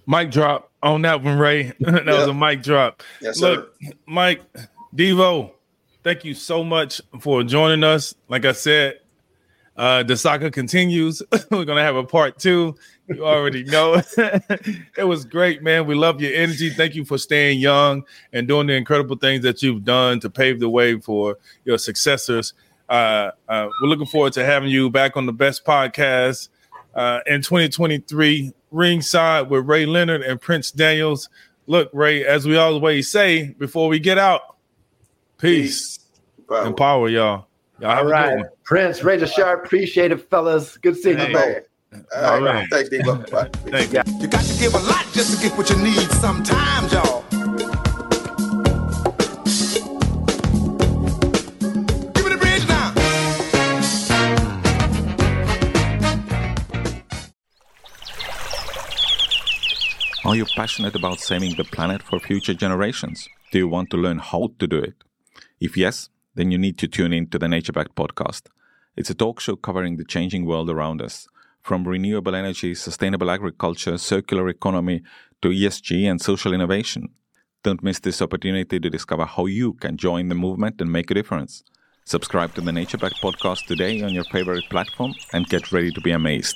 mic 0.06 0.30
drop 0.32 0.72
on 0.84 1.02
that 1.04 1.24
one, 1.24 1.40
Ray. 1.40 1.64
that 1.80 2.06
yep. 2.06 2.06
was 2.06 2.28
a 2.28 2.34
mic 2.34 2.62
drop. 2.62 3.02
Yes, 3.22 3.40
Look, 3.40 3.74
sir. 3.82 3.92
Mike 4.06 4.42
Devo, 4.94 5.52
thank 6.04 6.26
you 6.26 6.34
so 6.34 6.64
much 6.64 7.02
for 7.20 7.44
joining 7.44 7.84
us. 7.84 8.14
Like 8.28 8.46
I 8.46 8.52
said, 8.52 9.00
uh, 9.80 10.04
the 10.04 10.18
saga 10.18 10.52
continues. 10.52 11.24
We're 11.52 11.64
gonna 11.64 11.82
have 11.82 11.96
a 11.96 12.04
part 12.04 12.38
two. 12.38 12.76
You 13.08 13.26
already 13.26 13.64
know. 13.64 14.02
it 14.18 15.08
was 15.08 15.24
great, 15.24 15.64
man. 15.64 15.88
We 15.88 15.96
love 15.96 16.20
your 16.20 16.34
energy. 16.34 16.70
Thank 16.70 16.96
you 16.96 17.06
for 17.06 17.18
staying 17.18 17.62
young 17.62 18.04
and 18.34 18.46
doing 18.46 18.68
the 18.68 18.74
incredible 18.74 19.16
things 19.16 19.42
that 19.44 19.64
you've 19.64 19.86
done 19.86 20.20
to 20.20 20.30
pave 20.30 20.60
the 20.60 20.70
way 20.70 21.00
for 21.00 21.38
your 21.64 21.78
successors. 21.78 22.54
Uh, 22.90 23.32
uh, 23.48 23.70
we're 23.82 23.88
looking 23.88 24.06
forward 24.06 24.34
to 24.34 24.44
having 24.44 24.70
you 24.70 24.90
back 24.90 25.16
on 25.16 25.26
the 25.26 25.32
best 25.32 25.64
podcast 25.64 26.50
uh, 26.94 27.22
in 27.26 27.42
2023, 27.42 28.52
ringside 28.72 29.50
with 29.50 29.66
Ray 29.66 29.86
Leonard 29.86 30.24
and 30.24 30.42
Prince 30.42 30.72
Daniels. 30.72 31.30
Look, 31.68 31.90
Ray, 31.94 32.26
as 32.26 32.46
we 32.46 32.58
always 32.58 33.10
say 33.10 33.52
before 33.58 33.88
we 33.88 34.00
get 34.00 34.18
out, 34.18 34.58
peace, 35.38 36.00
peace. 36.36 36.48
and 36.50 36.76
power, 36.76 37.08
y'all. 37.08 37.49
Y'all 37.82 38.00
All 38.00 38.06
right. 38.06 38.44
Prince, 38.66 39.04
Razor 39.06 39.28
Sharp, 39.28 39.66
appreciate 39.66 40.12
it, 40.12 40.30
fellas. 40.30 40.76
Good 40.78 40.98
seeing 40.98 41.18
hey. 41.18 41.30
you 41.30 41.34
both. 41.34 41.64
All, 42.14 42.26
All 42.26 42.42
right. 42.42 42.56
right. 42.56 42.70
Thanks, 42.70 42.90
Devo. 42.90 43.26
Thank 43.72 43.94
you. 43.94 44.02
You 44.20 44.28
got 44.28 44.44
to 44.44 44.60
give 44.60 44.74
a 44.74 44.80
lot 44.80 45.06
just 45.14 45.38
to 45.38 45.48
get 45.48 45.58
what 45.58 45.70
you 45.70 45.78
need 45.78 46.12
sometimes, 46.12 46.92
y'all. 46.92 47.24
Give 52.12 52.26
me 52.26 52.32
the 52.32 52.38
bridge 52.38 52.68
now. 52.68 52.94
Are 60.26 60.36
you 60.36 60.46
passionate 60.54 60.96
about 60.96 61.22
saving 61.22 61.56
the 61.56 61.64
planet 61.64 62.04
for 62.04 62.20
future 62.20 62.54
generations? 62.54 63.30
Do 63.54 63.58
you 63.58 63.70
want 63.70 63.90
to 63.92 63.98
learn 63.98 64.20
how 64.20 64.50
to 64.60 64.68
do 64.68 64.80
it? 64.80 64.96
If 65.62 65.78
yes, 65.78 66.10
then 66.40 66.52
you 66.52 66.58
need 66.58 66.78
to 66.78 66.88
tune 66.88 67.12
in 67.12 67.28
to 67.28 67.38
the 67.38 67.50
Nature 67.50 67.74
Backed 67.74 67.96
podcast. 67.96 68.44
It's 68.96 69.10
a 69.10 69.14
talk 69.14 69.42
show 69.42 69.58
covering 69.58 69.98
the 69.98 70.06
changing 70.06 70.46
world 70.46 70.70
around 70.70 71.02
us, 71.02 71.28
from 71.60 71.86
renewable 71.86 72.34
energy, 72.34 72.76
sustainable 72.76 73.30
agriculture, 73.30 73.98
circular 73.98 74.48
economy 74.48 75.02
to 75.42 75.50
ESG 75.50 76.10
and 76.10 76.22
social 76.22 76.54
innovation. 76.54 77.10
Don't 77.62 77.84
miss 77.84 78.00
this 78.00 78.22
opportunity 78.22 78.80
to 78.80 78.90
discover 78.90 79.26
how 79.26 79.48
you 79.48 79.74
can 79.74 79.98
join 79.98 80.30
the 80.30 80.36
movement 80.36 80.80
and 80.80 80.90
make 80.90 81.12
a 81.12 81.14
difference. 81.14 81.62
Subscribe 82.06 82.54
to 82.56 82.62
the 82.62 82.72
Nature 82.72 82.98
Backed 82.98 83.22
podcast 83.22 83.66
today 83.66 84.02
on 84.02 84.14
your 84.14 84.24
favorite 84.24 84.64
platform 84.70 85.14
and 85.34 85.46
get 85.50 85.74
ready 85.74 85.92
to 85.92 86.00
be 86.00 86.12
amazed. 86.12 86.56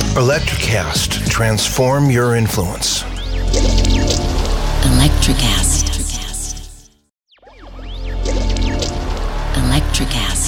Electrocast. 0.15 1.29
Transform 1.29 2.11
your 2.11 2.35
influence. 2.35 3.03
Electrocast. 4.83 5.87
Electrocast. 9.55 10.40